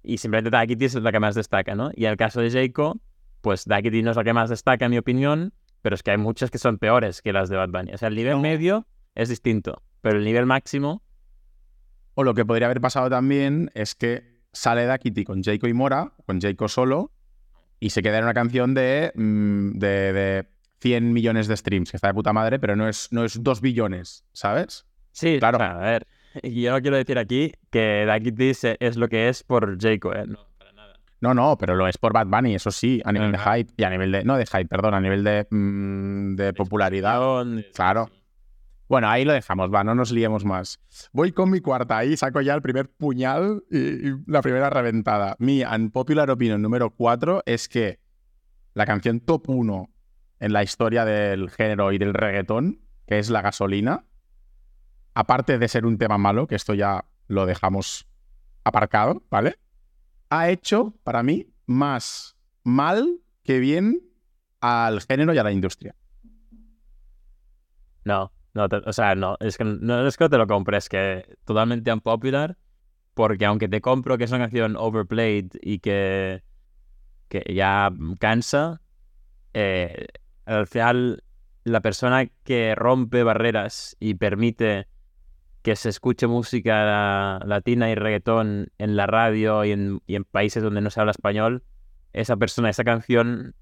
y 0.04 0.18
simplemente 0.18 0.56
Duckity 0.56 0.86
es 0.86 0.96
la 0.96 1.12
que 1.12 1.20
más 1.20 1.36
destaca, 1.36 1.76
¿no? 1.76 1.92
Y 1.96 2.06
en 2.06 2.12
el 2.12 2.18
caso 2.18 2.42
de 2.42 2.52
Jayco, 2.52 3.00
pues 3.42 3.66
Duckity 3.66 4.04
no 4.04 4.12
es 4.12 4.18
la 4.18 4.24
que 4.24 4.34
más 4.34 4.50
destaca, 4.50 4.86
en 4.86 4.92
mi 4.92 4.98
opinión, 4.98 5.54
pero 5.82 5.96
es 5.96 6.04
que 6.04 6.12
hay 6.12 6.18
muchas 6.18 6.52
que 6.52 6.58
son 6.58 6.78
peores 6.78 7.22
que 7.22 7.34
las 7.34 7.50
de 7.50 7.58
Bad 7.58 7.70
Bunny. 7.70 7.94
O 7.94 7.98
sea, 7.98 8.10
el 8.10 8.16
nivel 8.16 8.34
No. 8.34 8.42
medio 8.42 8.88
es 9.16 9.30
distinto, 9.30 9.82
pero 10.02 10.18
el 10.18 10.26
nivel 10.26 10.46
máximo, 10.46 11.02
O 12.16 12.24
lo 12.24 12.36
que 12.36 12.46
podría 12.46 12.68
haber 12.68 12.80
pasado 12.80 13.10
también 13.10 13.72
es 13.74 13.96
que 13.96 14.33
sale 14.54 14.86
Da 14.86 14.98
Kitty 14.98 15.24
con 15.26 15.42
Jayco 15.44 15.68
y 15.68 15.74
Mora, 15.74 16.14
con 16.26 16.40
Jayco 16.40 16.68
solo, 16.70 17.12
y 17.80 17.90
se 17.90 18.02
queda 18.02 18.20
en 18.20 18.24
una 18.24 18.34
canción 18.34 18.74
de, 18.74 19.12
mm, 19.16 19.72
de, 19.80 20.14
de 20.14 20.48
100 20.80 21.12
millones 21.12 21.48
de 21.48 21.58
streams, 21.58 21.92
que 21.92 21.98
está 21.98 22.08
de 22.08 22.14
puta 22.14 22.32
madre, 22.34 22.60
pero 22.60 22.76
no 22.76 22.88
es, 22.88 23.10
no 23.12 23.26
es 23.26 23.42
2 23.44 23.60
billones, 23.62 24.24
¿sabes? 24.34 24.86
sí, 25.12 25.38
Claro. 25.40 25.62
a 25.62 25.78
ver, 25.78 26.08
yo 26.44 26.72
no 26.72 26.82
quiero 26.82 26.98
decir 26.98 27.18
aquí 27.20 27.52
que 27.70 28.06
Duckity 28.12 28.54
se- 28.54 28.78
es 28.80 28.96
lo 28.98 29.08
que 29.08 29.30
es 29.30 29.44
por 29.44 29.78
Jayco, 29.80 30.14
¿eh? 30.16 30.26
No, 30.28 30.48
para 30.58 30.72
nada. 30.74 30.94
No, 31.22 31.34
no, 31.34 31.58
pero 31.58 31.76
lo 31.76 31.88
es 31.88 31.98
por 31.98 32.14
Bad 32.14 32.28
Bunny, 32.28 32.56
eso 32.56 32.72
sí, 32.72 33.02
a 33.06 33.12
nivel 33.12 33.32
de 33.32 33.38
hype 33.38 33.74
y 33.78 33.84
a 33.84 33.90
nivel 33.90 34.12
de. 34.12 34.24
No 34.24 34.36
de 34.38 34.46
hype, 34.46 34.66
perdón, 34.68 34.94
a 34.94 35.00
nivel 35.00 35.24
de, 35.24 35.46
mm, 35.50 36.36
de 36.36 36.54
popularidad. 36.54 37.46
Claro. 37.74 38.10
Bueno, 38.88 39.10
ahí 39.10 39.26
lo 39.26 39.34
dejamos, 39.34 39.74
va, 39.74 39.84
no 39.84 39.96
nos 39.96 40.12
liemos 40.12 40.46
más. 40.46 40.80
Voy 41.14 41.32
con 41.32 41.50
mi 41.50 41.62
cuarta, 41.62 41.98
ahí 41.98 42.18
saco 42.18 42.42
ya 42.42 42.54
el 42.54 42.62
primer 42.62 42.90
puñal 42.90 43.64
y, 43.72 44.12
la 44.30 44.42
primera 44.42 44.70
reventada. 44.70 45.36
Mi 45.40 45.64
unpopular 45.64 46.30
opinion 46.30 46.62
número 46.62 46.90
4 46.92 47.44
es 47.46 47.70
que 47.70 48.00
la 48.74 48.86
canción 48.86 49.20
top 49.20 49.50
1 49.50 49.90
en 50.40 50.54
la 50.54 50.64
historia 50.64 51.06
del 51.06 51.50
género 51.50 51.92
y 51.92 51.98
del 51.98 52.14
reggaetón, 52.14 52.82
que 53.08 53.20
es 53.20 53.30
La 53.30 53.42
gasolina, 53.42 54.06
aparte 55.14 55.58
de 55.58 55.68
ser 55.68 55.86
un 55.86 55.98
tema 55.98 56.18
malo, 56.18 56.48
que 56.48 56.56
esto 56.56 56.74
ya 56.74 57.06
lo 57.28 57.46
dejamos 57.46 58.08
aparcado, 58.66 59.24
¿vale? 59.30 59.58
Ha 60.30 60.50
hecho, 60.50 60.94
para 61.04 61.24
mí, 61.24 61.48
más 61.66 62.36
mal 62.64 63.20
que 63.44 63.60
bien 63.60 64.02
al 64.60 65.02
género 65.02 65.34
y 65.34 65.38
a 65.38 65.44
la 65.44 65.52
industria. 65.52 65.96
No, 68.06 68.33
no, 68.54 68.70
te- 68.70 68.78
o 68.86 68.94
sea, 68.94 69.16
no, 69.16 69.38
es 69.40 69.58
que 69.58 69.64
no 69.64 70.08
es 70.08 70.18
que 70.18 70.30
te 70.30 70.38
lo 70.38 70.48
compres, 70.48 70.90
que 70.90 71.26
totalmente 71.46 71.92
unpopular, 71.92 72.58
porque 73.14 73.46
aunque 73.46 73.68
te 73.70 73.82
compro 73.82 74.18
que 74.18 74.26
es 74.26 74.32
una 74.32 74.42
canción 74.42 74.76
overplayed 74.78 75.52
y 75.62 75.80
que, 75.80 76.44
que 77.30 77.44
ya 77.54 77.92
cansa, 78.20 78.82
eh, 79.54 80.08
al 80.46 80.68
final 80.68 81.24
la 81.64 81.82
persona 81.82 82.28
que 82.44 82.76
rompe 82.76 83.24
barreras 83.24 83.96
y 84.00 84.16
permite 84.16 84.88
que 85.62 85.76
se 85.76 85.90
escuche 85.90 86.28
música 86.28 87.40
latina 87.46 87.90
y 87.90 87.96
reggaetón 87.96 88.68
en 88.78 88.96
la 88.98 89.08
radio 89.08 89.64
y 89.66 89.72
en, 89.72 90.02
y 90.08 90.16
en 90.16 90.26
países 90.26 90.62
donde 90.64 90.82
no 90.82 90.90
se 90.90 91.00
habla 91.00 91.12
español, 91.12 91.64
esa 92.14 92.36
persona, 92.38 92.70
esa 92.70 92.84
canción 92.84 93.56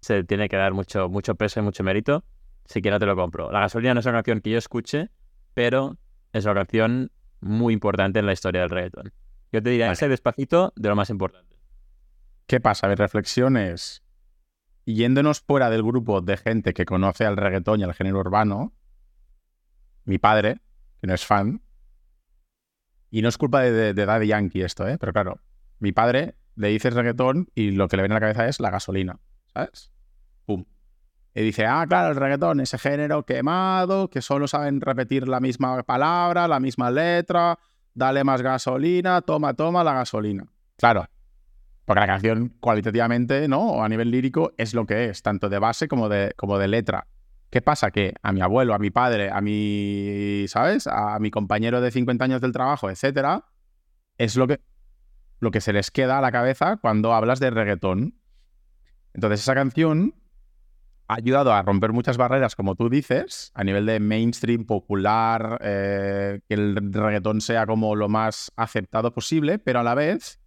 se 0.00 0.24
tiene 0.24 0.48
que 0.48 0.56
dar 0.56 0.74
mucho, 0.74 1.08
mucho 1.08 1.36
peso 1.36 1.60
y 1.60 1.62
mucho 1.62 1.84
mérito. 1.84 2.24
No 2.72 2.98
te 2.98 3.06
lo 3.06 3.16
compro. 3.16 3.52
La 3.52 3.60
gasolina 3.60 3.94
no 3.94 4.00
es 4.00 4.06
una 4.06 4.14
canción 4.16 4.40
que 4.40 4.50
yo 4.50 4.58
escuche, 4.58 5.10
pero 5.54 5.96
es 6.32 6.44
una 6.44 6.54
canción 6.54 7.12
muy 7.40 7.74
importante 7.74 8.18
en 8.18 8.26
la 8.26 8.32
historia 8.32 8.62
del 8.62 8.70
reggaetón. 8.70 9.12
Yo 9.52 9.62
te 9.62 9.70
diría 9.70 9.86
Vale. 9.86 9.92
ese 9.94 10.08
despacito 10.08 10.72
de 10.76 10.88
lo 10.88 10.96
más 10.96 11.10
importante. 11.10 11.56
¿Qué 12.46 12.60
pasa? 12.60 12.88
Mi 12.88 12.94
reflexión 12.94 13.56
es, 13.56 14.02
yéndonos 14.86 15.40
fuera 15.40 15.70
del 15.70 15.82
grupo 15.82 16.20
de 16.20 16.36
gente 16.36 16.72
que 16.74 16.84
conoce 16.84 17.24
al 17.26 17.36
reggaetón 17.36 17.80
y 17.80 17.84
al 17.84 17.94
género 17.94 18.18
urbano, 18.20 18.72
mi 20.04 20.18
padre, 20.18 20.60
que 21.00 21.06
no 21.06 21.14
es 21.14 21.24
fan, 21.24 21.62
y 23.10 23.22
no 23.22 23.28
es 23.28 23.38
culpa 23.38 23.60
de, 23.60 23.70
de- 23.72 23.94
de 23.94 24.06
Daddy 24.06 24.26
Yankee 24.26 24.62
esto, 24.62 24.88
¿eh? 24.88 24.98
pero 24.98 25.12
claro, 25.12 25.40
mi 25.78 25.92
padre 25.92 26.34
le 26.56 26.68
dice 26.68 26.90
reggaetón 26.90 27.48
y 27.54 27.70
lo 27.70 27.88
que 27.88 27.96
le 27.96 28.02
viene 28.02 28.14
a 28.14 28.16
la 28.16 28.20
cabeza 28.20 28.48
es 28.48 28.58
la 28.60 28.70
gasolina, 28.70 29.20
¿sabes? 29.52 29.92
Pum. 30.46 30.64
Y 31.34 31.42
dice, 31.42 31.66
ah, 31.66 31.84
claro, 31.88 32.10
el 32.10 32.16
reggaetón, 32.16 32.60
ese 32.60 32.78
género 32.78 33.24
quemado, 33.24 34.08
que 34.08 34.22
solo 34.22 34.46
saben 34.46 34.80
repetir 34.80 35.26
la 35.26 35.40
misma 35.40 35.82
palabra, 35.82 36.46
la 36.46 36.60
misma 36.60 36.90
letra, 36.90 37.58
dale 37.92 38.22
más 38.22 38.40
gasolina, 38.40 39.20
toma, 39.22 39.54
toma 39.54 39.82
la 39.82 39.94
gasolina. 39.94 40.46
Claro, 40.76 41.06
porque 41.84 42.00
la 42.00 42.06
canción 42.06 42.54
cualitativamente, 42.60 43.48
¿no? 43.48 43.60
O 43.60 43.82
a 43.82 43.88
nivel 43.88 44.10
lírico 44.10 44.52
es 44.56 44.74
lo 44.74 44.86
que 44.86 45.06
es, 45.06 45.22
tanto 45.22 45.48
de 45.48 45.58
base 45.58 45.88
como 45.88 46.08
de, 46.08 46.32
como 46.36 46.58
de 46.58 46.68
letra. 46.68 47.08
¿Qué 47.50 47.62
pasa? 47.62 47.90
Que 47.90 48.14
a 48.22 48.32
mi 48.32 48.40
abuelo, 48.40 48.74
a 48.74 48.78
mi 48.78 48.90
padre, 48.90 49.30
a 49.30 49.40
mi, 49.40 50.44
¿sabes? 50.48 50.86
A 50.86 51.18
mi 51.18 51.30
compañero 51.30 51.80
de 51.80 51.90
50 51.90 52.24
años 52.24 52.40
del 52.40 52.52
trabajo, 52.52 52.90
etcétera, 52.90 53.44
es 54.18 54.36
lo 54.36 54.46
que, 54.46 54.60
lo 55.40 55.50
que 55.50 55.60
se 55.60 55.72
les 55.72 55.90
queda 55.90 56.18
a 56.18 56.20
la 56.20 56.32
cabeza 56.32 56.78
cuando 56.78 57.12
hablas 57.12 57.40
de 57.40 57.50
reggaetón. 57.50 58.14
Entonces 59.12 59.40
esa 59.40 59.54
canción 59.54 60.14
ha 61.06 61.14
ayudado 61.14 61.52
a 61.52 61.62
romper 61.62 61.92
muchas 61.92 62.16
barreras, 62.16 62.56
como 62.56 62.74
tú 62.76 62.88
dices, 62.88 63.50
a 63.54 63.62
nivel 63.64 63.86
de 63.86 64.00
mainstream, 64.00 64.64
popular, 64.64 65.58
eh, 65.62 66.40
que 66.48 66.54
el 66.54 66.92
reggaetón 66.92 67.40
sea 67.40 67.66
como 67.66 67.94
lo 67.94 68.08
más 68.08 68.52
aceptado 68.56 69.12
posible, 69.12 69.58
pero 69.58 69.80
a 69.80 69.82
la 69.82 69.94
vez 69.94 70.40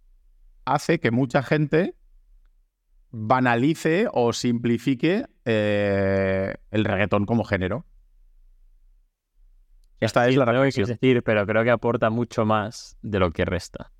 hace 0.64 0.98
que 1.00 1.10
mucha 1.10 1.42
gente 1.42 1.94
banalice 3.10 4.06
o 4.12 4.32
simplifique 4.32 5.26
eh, 5.44 6.54
el 6.70 6.84
reggaetón 6.84 7.24
como 7.24 7.44
género. 7.44 7.86
Esta 10.00 10.28
es 10.28 10.36
la 10.36 10.44
Creo 10.44 10.62
que 10.62 10.66
reflexión. 10.66 10.84
quieres 10.86 11.00
decir, 11.00 11.22
pero 11.24 11.46
creo 11.46 11.64
que 11.64 11.70
aporta 11.70 12.10
mucho 12.10 12.44
más 12.44 12.96
de 13.02 13.18
lo 13.18 13.30
que 13.32 13.44
resta. 13.44 13.90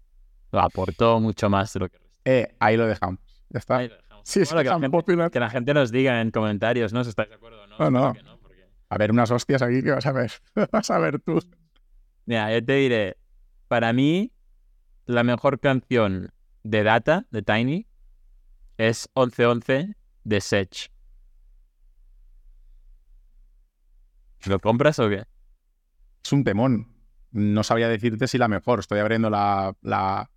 Lo 0.53 0.61
aportó 0.61 1.21
mucho 1.21 1.49
más 1.51 1.73
de 1.73 1.81
lo 1.81 1.89
que 1.89 1.99
resta. 1.99 2.21
Eh, 2.25 2.57
ahí 2.61 2.77
lo 2.77 2.87
dejamos. 2.87 3.21
Ya 3.49 3.59
está. 3.59 3.79
Ahí 3.79 3.89
lo 3.89 3.95
dejamos. 3.97 4.08
Sí, 4.25 4.41
es 4.41 4.51
Bueno, 4.51 4.63
que, 4.63 4.69
la 4.69 4.75
gente, 4.75 4.91
popular. 4.91 5.31
que 5.31 5.41
la 5.41 5.51
gente 5.51 5.75
nos 5.75 5.91
diga 5.91 6.21
en 6.21 6.31
comentarios, 6.31 6.93
¿no? 6.93 7.03
Si 7.05 7.11
estáis 7.11 7.29
de 7.29 7.35
acuerdo 7.37 7.63
o 7.63 7.67
no. 7.67 7.79
No, 7.79 7.91
no. 7.91 8.07
Espero 8.09 8.25
que 8.25 8.31
no, 8.31 8.39
porque- 8.41 8.69
A 8.91 8.99
ver, 8.99 9.11
unas 9.11 9.31
hostias 9.31 9.63
aquí 9.63 9.83
que 9.83 9.91
vas 9.93 10.07
a 10.07 10.13
ver. 10.13 10.33
vas 10.73 10.91
a 10.91 10.99
ver 10.99 11.21
tú. 11.21 11.41
Mira, 12.27 12.53
yo 12.53 12.65
te 12.65 12.75
diré, 12.75 13.17
para 13.69 13.93
mí, 13.93 14.33
la 15.07 15.23
mejor 15.25 15.61
canción 15.61 16.33
de 16.63 16.83
Data, 16.83 17.27
de 17.31 17.43
Tiny, 17.43 17.87
es 18.77 19.09
1111 19.17 19.97
de 20.25 20.41
Sech. 20.41 20.91
¿Lo 24.47 24.59
compras 24.61 24.99
o 24.99 25.09
qué? 25.09 25.25
Es 26.25 26.33
un 26.33 26.45
temón. 26.45 26.95
No 27.31 27.63
sabría 27.63 27.89
decirte 27.89 28.29
si 28.29 28.39
la 28.39 28.49
mejor. 28.49 28.81
Estoy 28.81 29.01
abriendo 29.01 29.31
la. 29.31 29.75
la... 29.83 30.31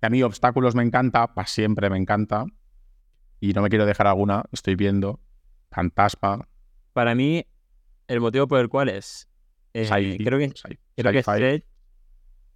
a 0.00 0.10
mí 0.10 0.22
Obstáculos 0.22 0.74
me 0.74 0.82
encanta, 0.82 1.34
para 1.34 1.46
siempre 1.46 1.88
me 1.90 1.96
encanta. 1.98 2.44
Y 3.40 3.52
no 3.52 3.62
me 3.62 3.68
quiero 3.68 3.86
dejar 3.86 4.06
alguna. 4.06 4.44
Estoy 4.52 4.74
viendo. 4.74 5.20
Fantasma. 5.70 6.48
Para 6.92 7.14
mí, 7.14 7.46
el 8.08 8.20
motivo 8.20 8.48
por 8.48 8.60
el 8.60 8.68
cual 8.68 8.88
es. 8.88 9.28
eh, 9.74 9.86
creo 10.24 10.38
que, 10.38 10.48
sci- 10.50 10.78
creo 10.96 11.12
que 11.12 11.64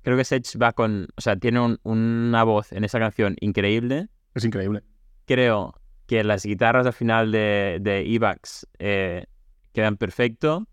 creo 0.03 0.17
que 0.17 0.59
va 0.59 0.73
con, 0.73 1.07
o 1.17 1.21
sea, 1.21 1.37
tiene 1.37 1.61
un- 1.61 1.79
una 1.85 2.43
voz 2.43 2.73
en 2.73 2.85
esa 2.85 2.99
canción 2.99 3.37
increíble. 3.41 4.09
Es 4.35 4.45
increíble. 4.45 4.83
Creo 5.27 5.75
que 6.07 6.25
las 6.25 6.45
guitarras 6.45 6.87
al 6.87 6.93
final 6.93 7.31
de, 7.31 7.79
de 7.81 8.01
Evax 8.13 8.67
eh, 8.79 9.27
quedan 9.73 9.97
perfecto. 9.97 10.67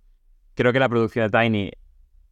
Creo 0.56 0.74
que 0.74 0.80
la 0.80 0.90
producción 0.90 1.30
de 1.30 1.40
Tiny, 1.40 1.72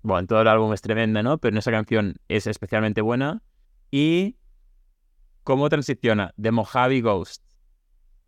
bueno, 0.01 0.21
en 0.21 0.27
todo 0.27 0.41
el 0.41 0.47
álbum 0.47 0.73
es 0.73 0.81
tremenda, 0.81 1.21
¿no? 1.21 1.37
Pero 1.37 1.53
en 1.53 1.57
esa 1.59 1.71
canción 1.71 2.15
es 2.27 2.47
especialmente 2.47 3.01
buena. 3.01 3.43
Y 3.91 4.37
cómo 5.43 5.69
transiciona 5.69 6.33
de 6.37 6.51
Mojave 6.51 7.01
Ghost 7.01 7.43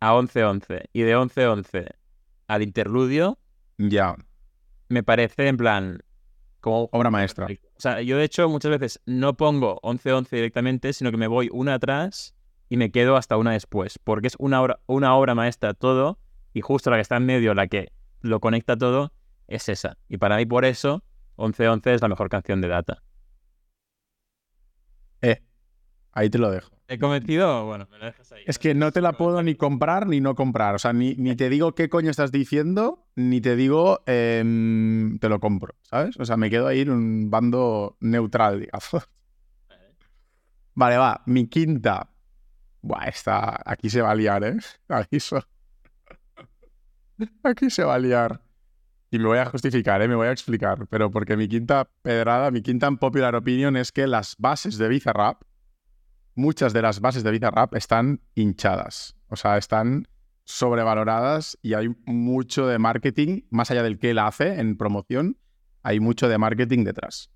a 0.00 0.14
11-11 0.14 0.88
y 0.92 1.02
de 1.02 1.16
11-11 1.16 1.86
al 2.48 2.62
interludio, 2.62 3.38
Ya, 3.78 4.16
me 4.88 5.02
parece 5.02 5.48
en 5.48 5.56
plan 5.56 6.02
como 6.60 6.88
obra 6.92 7.10
maestra. 7.10 7.46
o 7.46 7.80
sea, 7.80 8.02
yo 8.02 8.16
de 8.18 8.24
hecho 8.24 8.48
muchas 8.48 8.70
veces 8.70 9.00
no 9.06 9.36
pongo 9.36 9.80
11-11 9.82 10.28
directamente, 10.30 10.92
sino 10.92 11.10
que 11.10 11.16
me 11.16 11.26
voy 11.26 11.48
una 11.52 11.74
atrás 11.74 12.34
y 12.68 12.76
me 12.76 12.90
quedo 12.90 13.16
hasta 13.16 13.36
una 13.36 13.52
después, 13.52 13.98
porque 13.98 14.26
es 14.26 14.36
una 14.38 14.60
obra, 14.60 14.80
una 14.86 15.14
obra 15.14 15.34
maestra 15.34 15.74
todo 15.74 16.18
y 16.52 16.60
justo 16.60 16.90
la 16.90 16.96
que 16.96 17.02
está 17.02 17.16
en 17.16 17.26
medio, 17.26 17.54
la 17.54 17.66
que 17.66 17.92
lo 18.20 18.40
conecta 18.40 18.76
todo, 18.76 19.12
es 19.48 19.68
esa. 19.68 19.96
Y 20.08 20.18
para 20.18 20.36
mí 20.36 20.46
por 20.46 20.64
eso 20.64 21.02
11-11 21.36 21.94
es 21.94 22.02
la 22.02 22.08
mejor 22.08 22.28
canción 22.28 22.60
de 22.60 22.68
Data. 22.68 23.02
Eh, 25.22 25.42
ahí 26.12 26.30
te 26.30 26.38
lo 26.38 26.50
dejo. 26.50 26.70
¿He 26.88 26.98
convencido? 26.98 27.66
Bueno, 27.66 27.86
me 27.90 27.98
lo 27.98 28.06
dejas 28.06 28.32
ahí. 28.32 28.42
Es 28.46 28.58
que 28.58 28.74
no 28.74 28.90
te 28.90 29.00
la 29.00 29.12
puedo 29.12 29.42
ni 29.42 29.54
comprar 29.54 30.06
ni 30.08 30.20
no 30.20 30.34
comprar. 30.34 30.74
O 30.74 30.78
sea, 30.78 30.92
ni, 30.92 31.14
ni 31.14 31.36
te 31.36 31.48
digo 31.48 31.74
qué 31.74 31.88
coño 31.88 32.10
estás 32.10 32.32
diciendo, 32.32 33.06
ni 33.14 33.40
te 33.40 33.54
digo 33.54 34.02
em, 34.06 35.18
te 35.20 35.28
lo 35.28 35.38
compro, 35.38 35.74
¿sabes? 35.82 36.18
O 36.18 36.24
sea, 36.24 36.36
me 36.36 36.50
quedo 36.50 36.66
ahí 36.66 36.80
en 36.80 36.90
un 36.90 37.30
bando 37.30 37.96
neutral, 38.00 38.60
digamos. 38.60 38.88
Vale, 40.74 40.96
va. 40.96 41.22
Mi 41.26 41.46
quinta. 41.46 42.10
Buah, 42.82 43.04
esta. 43.08 43.60
Aquí 43.64 43.90
se 43.90 44.00
va 44.02 44.10
a 44.12 44.14
liar, 44.14 44.42
¿eh? 44.44 44.56
Aquí, 44.88 45.20
so- 45.20 45.44
aquí 47.42 47.70
se 47.70 47.84
va 47.84 47.94
a 47.94 47.98
liar. 47.98 48.40
Y 49.12 49.18
me 49.18 49.26
voy 49.26 49.38
a 49.38 49.46
justificar, 49.46 50.00
¿eh? 50.02 50.08
Me 50.08 50.14
voy 50.14 50.28
a 50.28 50.32
explicar. 50.32 50.86
Pero 50.88 51.10
porque 51.10 51.36
mi 51.36 51.48
quinta 51.48 51.90
pedrada, 52.02 52.50
mi 52.50 52.62
quinta 52.62 52.90
popular 52.92 53.34
opinion 53.34 53.76
es 53.76 53.92
que 53.92 54.06
las 54.06 54.36
bases 54.38 54.78
de 54.78 54.88
Bizarrap 54.88 55.42
muchas 56.34 56.72
de 56.72 56.82
las 56.82 57.00
bases 57.00 57.22
de 57.24 57.30
Bizarrap 57.30 57.74
están 57.74 58.20
hinchadas. 58.34 59.16
O 59.28 59.36
sea, 59.36 59.56
están 59.58 60.08
sobrevaloradas 60.44 61.58
y 61.62 61.74
hay 61.74 61.88
mucho 62.06 62.66
de 62.66 62.78
marketing, 62.78 63.42
más 63.50 63.70
allá 63.70 63.82
del 63.82 63.98
que 63.98 64.10
él 64.10 64.18
hace 64.18 64.58
en 64.60 64.76
promoción, 64.76 65.38
hay 65.82 66.00
mucho 66.00 66.28
de 66.28 66.38
marketing 66.38 66.84
detrás. 66.84 67.30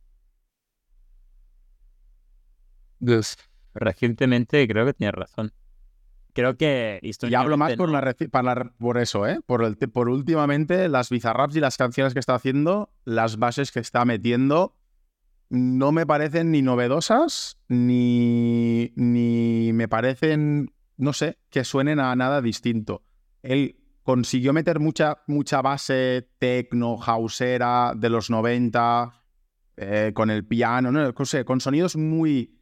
Recientemente 3.74 4.66
creo 4.68 4.86
que 4.86 4.94
tienes 4.94 5.14
razón. 5.14 5.52
Creo 6.32 6.56
que 6.56 6.98
Y 7.02 7.34
hablo 7.34 7.56
más 7.56 7.74
por, 7.76 7.88
no. 7.88 7.92
la 7.92 8.00
reci- 8.02 8.28
para 8.28 8.54
la- 8.54 8.72
por 8.78 8.98
eso, 8.98 9.26
¿eh? 9.26 9.38
Por, 9.46 9.62
el, 9.62 9.76
por 9.76 10.08
últimamente 10.08 10.88
las 10.88 11.10
Bizarraps 11.10 11.54
y 11.54 11.60
las 11.60 11.76
canciones 11.76 12.12
que 12.12 12.18
está 12.18 12.34
haciendo, 12.34 12.90
las 13.04 13.36
bases 13.38 13.70
que 13.70 13.78
está 13.78 14.04
metiendo, 14.04 14.74
no 15.54 15.92
me 15.92 16.04
parecen 16.04 16.50
ni 16.50 16.62
novedosas, 16.62 17.58
ni, 17.68 18.92
ni 18.96 19.72
me 19.72 19.86
parecen, 19.86 20.72
no 20.96 21.12
sé, 21.12 21.38
que 21.48 21.64
suenen 21.64 22.00
a 22.00 22.14
nada 22.16 22.42
distinto. 22.42 23.04
Él 23.42 23.76
consiguió 24.02 24.52
meter 24.52 24.80
mucha, 24.80 25.22
mucha 25.28 25.62
base 25.62 26.28
tecno, 26.38 26.96
houseera 26.96 27.92
de 27.96 28.10
los 28.10 28.30
90, 28.30 29.12
eh, 29.76 30.10
con 30.12 30.30
el 30.30 30.44
piano, 30.44 30.90
no, 30.90 31.12
no 31.12 31.24
sé, 31.24 31.44
con 31.44 31.60
sonidos 31.60 31.94
muy 31.96 32.60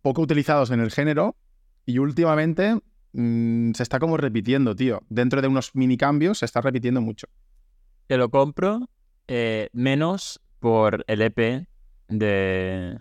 poco 0.00 0.22
utilizados 0.22 0.70
en 0.70 0.80
el 0.80 0.92
género. 0.92 1.36
Y 1.84 1.98
últimamente 1.98 2.78
mm, 3.12 3.72
se 3.72 3.82
está 3.82 3.98
como 3.98 4.16
repitiendo, 4.16 4.76
tío. 4.76 5.02
Dentro 5.08 5.42
de 5.42 5.48
unos 5.48 5.74
mini 5.74 5.96
cambios 5.96 6.38
se 6.38 6.44
está 6.44 6.60
repitiendo 6.60 7.00
mucho. 7.00 7.26
Te 8.06 8.16
lo 8.16 8.30
compro 8.30 8.88
eh, 9.26 9.68
menos 9.72 10.40
por 10.60 11.04
el 11.08 11.22
EP 11.22 11.66
de... 12.18 12.98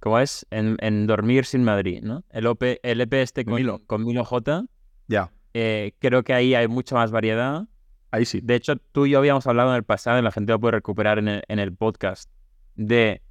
¿Cómo 0.00 0.18
es? 0.18 0.46
En, 0.50 0.76
en 0.80 1.06
Dormir 1.06 1.44
sin 1.44 1.62
Madrid, 1.62 2.02
¿no? 2.02 2.24
El, 2.30 2.46
OP 2.46 2.62
el 2.82 3.00
EP 3.00 3.12
este 3.14 3.44
con 3.44 3.54
Milo. 3.54 3.82
con 3.86 4.04
Milo 4.04 4.24
J. 4.24 4.64
Ya, 5.06 5.30
eh, 5.54 5.92
creo 5.98 6.22
que 6.22 6.32
ahí 6.32 6.54
hay 6.54 6.68
mucha 6.68 6.94
más 6.94 7.10
variedad. 7.10 7.66
ahí 8.10 8.24
sí. 8.24 8.40
De 8.42 8.54
hecho, 8.54 8.76
tú 8.76 9.06
y 9.06 9.10
yo 9.10 9.18
habíamos 9.18 9.46
hablado 9.46 9.70
en 9.70 9.76
el 9.76 9.84
pasado, 9.84 10.18
y 10.18 10.22
la 10.22 10.32
gente 10.32 10.52
lo 10.52 10.60
puede 10.60 10.72
recuperar 10.72 11.18
en 11.18 11.28
el, 11.28 11.42
en 11.48 11.58
el 11.58 11.74
podcast, 11.74 12.30
de 12.74 13.22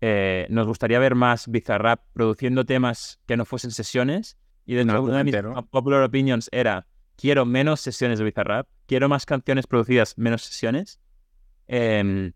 eh, 0.00 0.46
nos 0.50 0.66
gustaría 0.66 0.98
ver 0.98 1.14
más 1.14 1.48
Bizarrap 1.48 2.00
produciendo 2.12 2.64
temas 2.64 3.20
que 3.26 3.36
no 3.36 3.44
fuesen 3.44 3.70
sesiones. 3.70 4.36
Y 4.66 4.74
de 4.74 4.82
hecho, 4.82 4.92
álbum 4.92 5.08
una 5.08 5.18
de 5.18 5.24
mis 5.24 5.34
entero. 5.34 5.54
popular 5.70 6.02
opinions 6.02 6.48
era, 6.52 6.86
quiero 7.16 7.44
menos 7.44 7.80
sesiones 7.80 8.18
de 8.18 8.24
Bizarrap, 8.24 8.68
quiero 8.86 9.08
más 9.08 9.26
canciones 9.26 9.66
producidas, 9.66 10.16
menos 10.16 10.42
sesiones. 10.42 11.00
Em, 11.66 12.32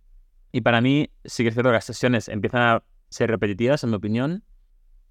y 0.52 0.60
para 0.62 0.80
mí 0.80 1.10
sí 1.24 1.42
que 1.42 1.48
es 1.48 1.54
cierto 1.54 1.70
que 1.70 1.74
las 1.74 1.84
sesiones 1.84 2.28
empiezan 2.28 2.62
a 2.62 2.82
ser 3.08 3.30
repetitivas, 3.30 3.84
en 3.84 3.90
mi 3.90 3.96
opinión, 3.96 4.44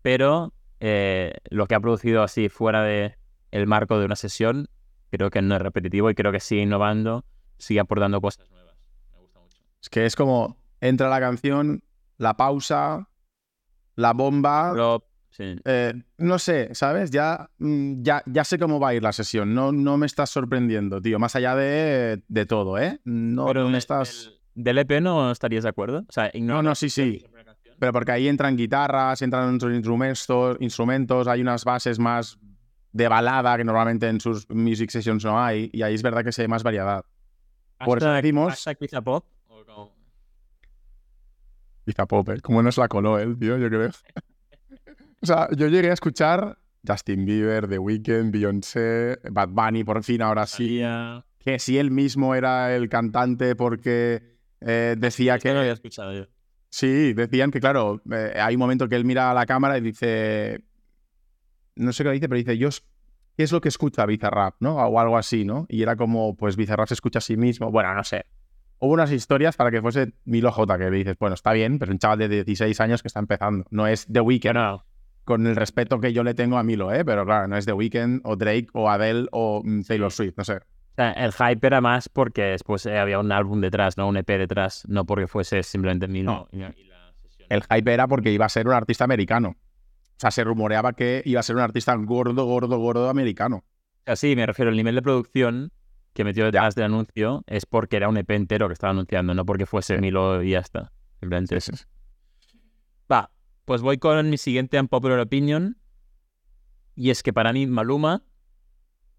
pero 0.02 0.54
eh, 0.80 1.34
lo 1.50 1.68
que 1.68 1.76
ha 1.76 1.80
producido 1.80 2.24
así 2.24 2.50
fuera 2.50 2.84
de 2.84 3.18
el 3.52 3.68
marco 3.68 4.00
de 4.00 4.06
una 4.06 4.16
sesión, 4.16 4.68
creo 5.10 5.30
que 5.30 5.42
no 5.42 5.56
es 5.56 5.62
repetitivo 5.62 6.10
y 6.10 6.16
creo 6.16 6.32
que 6.32 6.40
sigue 6.40 6.62
innovando, 6.62 7.26
sigue 7.58 7.80
aportando 7.80 8.22
cosas 8.22 8.50
nuevas. 8.50 8.76
Me 9.14 9.20
gusta 9.20 9.40
mucho. 9.40 9.64
Es 9.82 9.90
que 9.90 10.06
es 10.06 10.16
como 10.16 10.58
entra 10.82 11.10
la 11.10 11.20
canción, 11.20 11.84
la 12.18 12.36
pausa, 12.36 13.10
la 13.96 14.14
bomba. 14.14 14.72
Pero, 14.74 15.04
sí. 15.30 15.56
eh, 15.66 15.94
no 16.18 16.40
sé, 16.40 16.74
¿sabes? 16.74 17.12
Ya, 17.12 17.50
mm, 17.58 18.02
ya, 18.02 18.24
ya 18.26 18.44
sé 18.44 18.60
cómo 18.60 18.80
va 18.80 18.90
a 18.90 18.94
ir 18.94 19.04
la 19.04 19.14
sesión. 19.14 19.54
No, 19.54 19.72
no 19.72 19.98
me 19.98 20.06
estás 20.06 20.30
sorprendiendo, 20.30 21.02
tío. 21.02 21.20
Más 21.20 21.36
allá 21.36 21.56
de, 21.56 22.24
de 22.28 22.46
todo, 22.46 22.78
¿eh? 22.78 23.00
No, 23.06 23.46
Pero 23.48 23.64
no 23.64 23.70
me 23.70 23.78
estás. 23.78 24.37
Del 24.58 24.80
EP 24.80 25.00
no 25.02 25.32
estarías 25.32 25.64
de 25.64 25.70
acuerdo. 25.70 26.00
O 26.00 26.12
sea, 26.12 26.32
No, 26.36 26.62
no, 26.62 26.74
sí, 26.76 26.90
sí. 26.90 27.24
Pero 27.80 27.94
porque 27.94 28.12
ahí 28.12 28.28
entran 28.28 28.58
guitarras, 28.58 29.22
entran 29.22 29.56
otros 29.56 29.72
instrumentos, 29.74 30.58
instrumentos, 30.60 31.28
hay 31.28 31.42
unas 31.42 31.64
bases 31.64 32.00
más 32.00 32.40
de 32.92 33.08
balada 33.08 33.56
que 33.56 33.64
normalmente 33.64 34.08
en 34.10 34.20
sus 34.20 34.50
music 34.50 34.90
sessions 34.90 35.24
no 35.24 35.40
hay, 35.40 35.70
y 35.72 35.84
ahí 35.84 35.94
es 35.94 36.02
verdad 36.02 36.24
que 36.24 36.32
se 36.32 36.42
hay 36.42 36.48
más 36.48 36.64
variedad. 36.64 37.06
Por 37.86 38.00
eso 38.00 38.12
decimos- 38.12 38.50
Hashtag 38.54 38.78
pizza 38.80 39.02
pop. 39.02 39.26
como- 39.48 39.94
Pizza 41.84 42.06
Pop, 42.06 42.28
¿eh? 42.30 42.42
¿Cómo 42.42 42.62
nos 42.64 42.78
la 42.78 42.88
coló 42.88 43.18
él, 43.20 43.38
tío? 43.38 43.58
Yo 43.58 43.70
creo. 43.70 43.92
o 45.22 45.26
sea, 45.26 45.48
yo 45.56 45.68
llegué 45.68 45.90
a 45.90 45.94
escuchar 45.94 46.58
Justin 46.86 47.26
Bieber, 47.26 47.68
The 47.68 47.78
Weeknd, 47.80 48.32
Beyoncé, 48.32 49.20
Bad 49.32 49.50
Bunny, 49.50 49.84
por 49.84 50.04
fin, 50.04 50.22
ahora 50.22 50.46
sí. 50.48 50.82
Que 51.40 51.60
si 51.60 51.78
él 51.78 51.92
mismo 51.92 52.36
era 52.36 52.76
el 52.76 52.90
cantante 52.90 53.56
porque 53.56 54.37
eh, 54.62 54.96
decía 54.98 55.36
Esto 55.36 55.50
no 55.50 55.54
que... 55.56 55.60
había 55.60 55.74
escuchado 55.74 56.14
yo. 56.14 56.26
Sí, 56.70 57.14
decían 57.14 57.52
que, 57.52 57.60
claro, 57.60 58.02
eh, 58.12 58.34
hay 58.40 58.56
un 58.56 58.60
momento 58.60 58.88
que 58.90 58.96
él 58.96 59.06
mira 59.06 59.32
a 59.32 59.34
la 59.34 59.46
cámara 59.46 59.78
y 59.78 59.82
dice... 59.82 60.64
No 61.76 61.94
sé 61.94 62.04
qué 62.04 62.12
dice, 62.12 62.28
pero 62.28 62.38
dice, 62.38 62.58
yo... 62.58 62.70
¿Qué 63.36 63.44
es 63.44 63.52
lo 63.52 63.62
que 63.62 63.70
escucha 63.70 64.06
Bizarrap, 64.08 64.56
no? 64.62 64.78
O 64.78 65.00
algo 65.00 65.16
así, 65.16 65.46
¿no? 65.46 65.68
Y 65.70 65.84
era 65.84 65.96
como, 65.96 66.36
pues 66.36 66.56
Bizarrap 66.56 66.88
se 66.88 66.96
escucha 66.96 67.20
a 67.20 67.22
sí 67.22 67.38
mismo. 67.38 67.70
Bueno, 67.70 67.94
no 67.94 68.04
sé. 68.04 68.26
Hubo 68.80 68.94
unas 68.94 69.12
historias 69.12 69.56
para 69.56 69.70
que 69.70 69.82
fuese 69.82 70.14
Milo 70.26 70.52
J, 70.52 70.78
que 70.78 70.90
le 70.90 70.98
dices, 70.98 71.18
bueno, 71.20 71.36
está 71.36 71.54
bien, 71.54 71.78
pero 71.78 71.92
es 71.92 71.94
un 71.94 72.00
chaval 72.00 72.18
de 72.18 72.30
16 72.30 72.80
años 72.82 73.04
que 73.04 73.08
está 73.08 73.20
empezando. 73.20 73.66
No 73.70 73.86
es 73.86 74.08
The 74.12 74.22
Weeknd, 74.22 74.56
No, 74.56 74.86
con 75.24 75.46
el 75.46 75.56
respeto 75.56 76.00
que 76.00 76.14
yo 76.14 76.24
le 76.24 76.34
tengo 76.34 76.58
a 76.58 76.64
Milo, 76.64 76.92
¿eh? 76.94 77.04
Pero 77.04 77.26
claro, 77.26 77.48
no 77.48 77.58
es 77.58 77.66
The 77.66 77.74
Weeknd 77.74 78.22
o 78.24 78.36
Drake 78.36 78.68
o 78.74 78.90
Adele 78.90 79.28
o 79.32 79.62
mm, 79.64 79.82
Taylor 79.82 80.12
Swift, 80.12 80.36
no 80.38 80.44
sé. 80.44 80.60
Sea, 80.98 81.12
el 81.12 81.32
hype 81.32 81.66
era 81.68 81.80
más 81.80 82.10
porque 82.10 82.42
después 82.42 82.86
eh, 82.88 82.98
había 82.98 83.20
un 83.20 83.32
álbum 83.32 83.62
detrás, 83.62 83.98
¿no? 83.98 84.08
Un 84.08 84.18
EP 84.18 84.28
detrás, 84.38 84.84
no 84.88 85.06
porque 85.06 85.28
fuese 85.28 85.64
simplemente 85.64 86.08
Milo 86.08 86.32
No. 86.32 86.48
y, 86.52 86.58
la- 86.58 86.74
y 86.78 86.84
la 86.86 87.14
sesión. 87.22 87.48
El 87.50 87.62
hype 87.64 87.94
era 87.94 88.08
porque 88.08 88.32
iba 88.32 88.46
a 88.46 88.50
ser 88.50 88.68
un 88.68 88.74
artista 88.74 89.04
americano. 89.06 89.50
O 89.60 90.20
sea, 90.20 90.32
se 90.32 90.44
rumoreaba 90.44 90.94
que 90.94 91.22
iba 91.26 91.40
a 91.40 91.44
ser 91.44 91.56
un 91.56 91.62
artista 91.62 91.94
gordo, 91.96 92.46
gordo, 92.46 92.78
gordo 92.80 93.10
americano. 93.10 93.58
O 93.58 94.02
sea, 94.06 94.16
sí, 94.16 94.36
me 94.36 94.46
refiero 94.46 94.70
al 94.72 94.76
nivel 94.78 94.96
de 94.96 95.02
producción 95.04 95.72
que 96.14 96.24
metió 96.24 96.46
detrás 96.46 96.74
del 96.74 96.86
anuncio 96.86 97.44
es 97.46 97.68
porque 97.68 97.98
era 97.98 98.10
un 98.10 98.18
EP 98.18 98.32
entero 98.36 98.68
que 98.68 98.74
estaba 98.74 98.90
anunciando, 98.92 99.36
no 99.36 99.46
porque 99.46 99.68
fuese 99.68 100.00
Milo 100.00 100.42
y 100.42 100.52
ya 100.52 100.60
está. 100.60 100.92
Simplemente 101.20 101.56
eso. 101.58 101.74
Va, 103.12 103.30
pues 103.66 103.82
voy 103.82 104.00
con 104.00 104.28
mi 104.32 104.38
siguiente 104.40 104.80
unpopular 104.80 105.20
opinion. 105.20 105.78
Y 106.96 107.12
es 107.12 107.22
que 107.22 107.34
para 107.34 107.54
mí 107.54 107.68
Maluma 107.68 108.24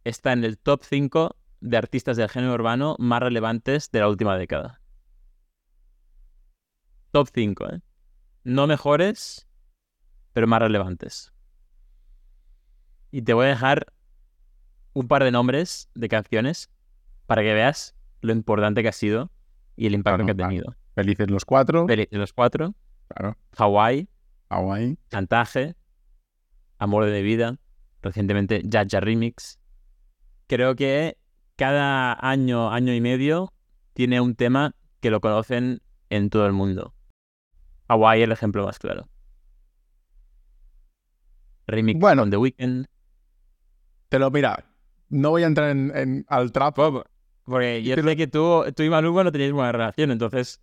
está 0.03 0.33
en 0.33 0.43
el 0.43 0.59
top 0.59 0.83
5 0.83 1.37
de 1.61 1.77
artistas 1.77 2.17
del 2.17 2.29
género 2.29 2.55
urbano 2.55 2.97
más 2.99 3.21
relevantes 3.21 3.91
de 3.91 4.01
la 4.01 4.09
última 4.09 4.37
década. 4.37 4.81
Top 7.11 7.29
5, 7.33 7.67
¿eh? 7.73 7.81
No 8.45 8.67
mejores, 8.67 9.47
pero 10.33 10.47
más 10.47 10.61
relevantes. 10.61 11.33
Y 13.11 13.23
te 13.23 13.33
voy 13.33 13.47
a 13.47 13.51
dejar 13.51 13.87
un 14.93 15.09
par 15.09 15.25
de 15.25 15.31
nombres 15.31 15.89
de 15.95 16.09
canciones 16.09 16.71
para 17.27 17.43
que 17.43 17.55
veas 17.55 17.95
lo 18.21 18.33
importante 18.33 18.83
que 18.83 18.89
ha 18.89 18.93
sido 18.93 19.31
y 19.77 19.87
el 19.87 19.95
impacto 19.95 20.17
Claro, 20.19 20.27
que 20.27 20.33
ha 20.33 20.35
claro. 20.35 20.49
tenido. 20.51 20.77
Felices 20.95 21.31
los 21.31 21.45
cuatro. 21.45 21.87
Feliz 21.87 22.09
de 22.11 22.19
los 22.19 22.33
cuatro. 22.33 22.75
Claro. 23.09 23.37
Hawaii, 23.57 24.09
Hawaii. 24.51 24.99
Chantaje, 25.11 25.75
Amor 26.79 27.07
de 27.07 27.23
Vida, 27.23 27.59
recientemente 28.03 28.63
Jaja 28.71 29.01
Remix. 29.01 29.59
Creo 30.47 30.75
que 30.77 31.17
cada 31.59 32.13
año, 32.21 32.71
año 32.73 32.95
y 32.95 33.01
medio, 33.01 33.53
tiene 33.93 34.21
un 34.21 34.37
tema 34.37 34.75
que 35.01 35.11
lo 35.11 35.21
conocen 35.21 35.83
en 36.09 36.31
todo 36.31 36.47
el 36.47 36.53
mundo. 36.53 36.95
Hawaii 37.89 38.23
el 38.23 38.31
ejemplo 38.33 38.65
más 38.65 38.79
claro. 38.79 39.09
Remix 41.67 41.99
Bueno. 42.01 42.23
con 42.23 42.31
The 42.31 42.37
Weeknd. 42.37 42.87
Te 44.09 44.19
lo 44.19 44.31
mira. 44.31 44.65
No 45.11 45.31
voy 45.31 45.43
a 45.43 45.47
entrar 45.47 45.71
en, 45.71 45.93
en- 45.97 46.25
al 46.29 46.53
trap. 46.53 46.77
Porque 47.45 47.83
yo 47.83 47.97
sé 47.97 48.17
que 48.17 48.27
tú, 48.27 48.65
tú 48.77 48.83
y 48.83 48.91
Maluma 48.91 49.25
no 49.25 49.33
tenéis 49.33 49.53
buena 49.53 49.73
relación, 49.73 50.11
entonces... 50.11 50.61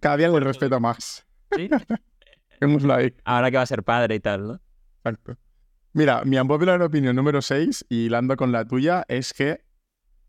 Cada 0.00 0.16
día 0.16 0.28
le 0.28 0.40
respeto 0.40 0.80
más. 0.80 1.26
¿sí? 1.54 1.68
Hemos 2.60 2.82
like. 2.82 3.20
Ahora 3.24 3.50
que 3.50 3.56
va 3.58 3.62
a 3.62 3.66
ser 3.66 3.82
padre 3.82 4.14
y 4.16 4.20
tal, 4.20 4.46
¿no? 4.48 4.60
Exacto. 5.04 5.36
Mira, 5.92 6.22
mi 6.24 6.38
unpopular 6.38 6.80
opinión 6.80 7.14
número 7.14 7.42
6, 7.42 7.84
y 7.90 8.06
hilando 8.06 8.36
con 8.36 8.52
la 8.52 8.64
tuya, 8.64 9.04
es 9.08 9.34
que 9.34 9.62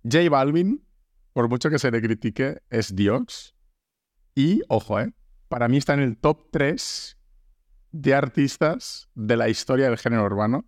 J 0.03 0.29
Balvin, 0.29 0.85
por 1.33 1.49
mucho 1.49 1.69
que 1.69 1.79
se 1.79 1.91
le 1.91 2.01
critique, 2.01 2.61
es 2.69 2.95
Dios. 2.95 3.55
Y, 4.35 4.61
ojo, 4.67 4.99
¿eh? 4.99 5.13
Para 5.47 5.67
mí 5.67 5.77
está 5.77 5.93
en 5.93 6.01
el 6.01 6.17
top 6.17 6.49
3 6.51 7.17
de 7.91 8.13
artistas 8.13 9.09
de 9.15 9.37
la 9.37 9.49
historia 9.49 9.87
del 9.87 9.97
género 9.97 10.25
urbano. 10.25 10.65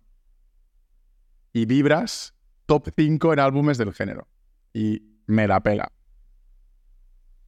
Y 1.52 1.66
Vibras, 1.66 2.34
top 2.66 2.88
5 2.94 3.32
en 3.32 3.40
álbumes 3.40 3.78
del 3.78 3.92
género. 3.92 4.28
Y 4.72 5.02
me 5.26 5.46
la 5.46 5.62
pela. 5.62 5.92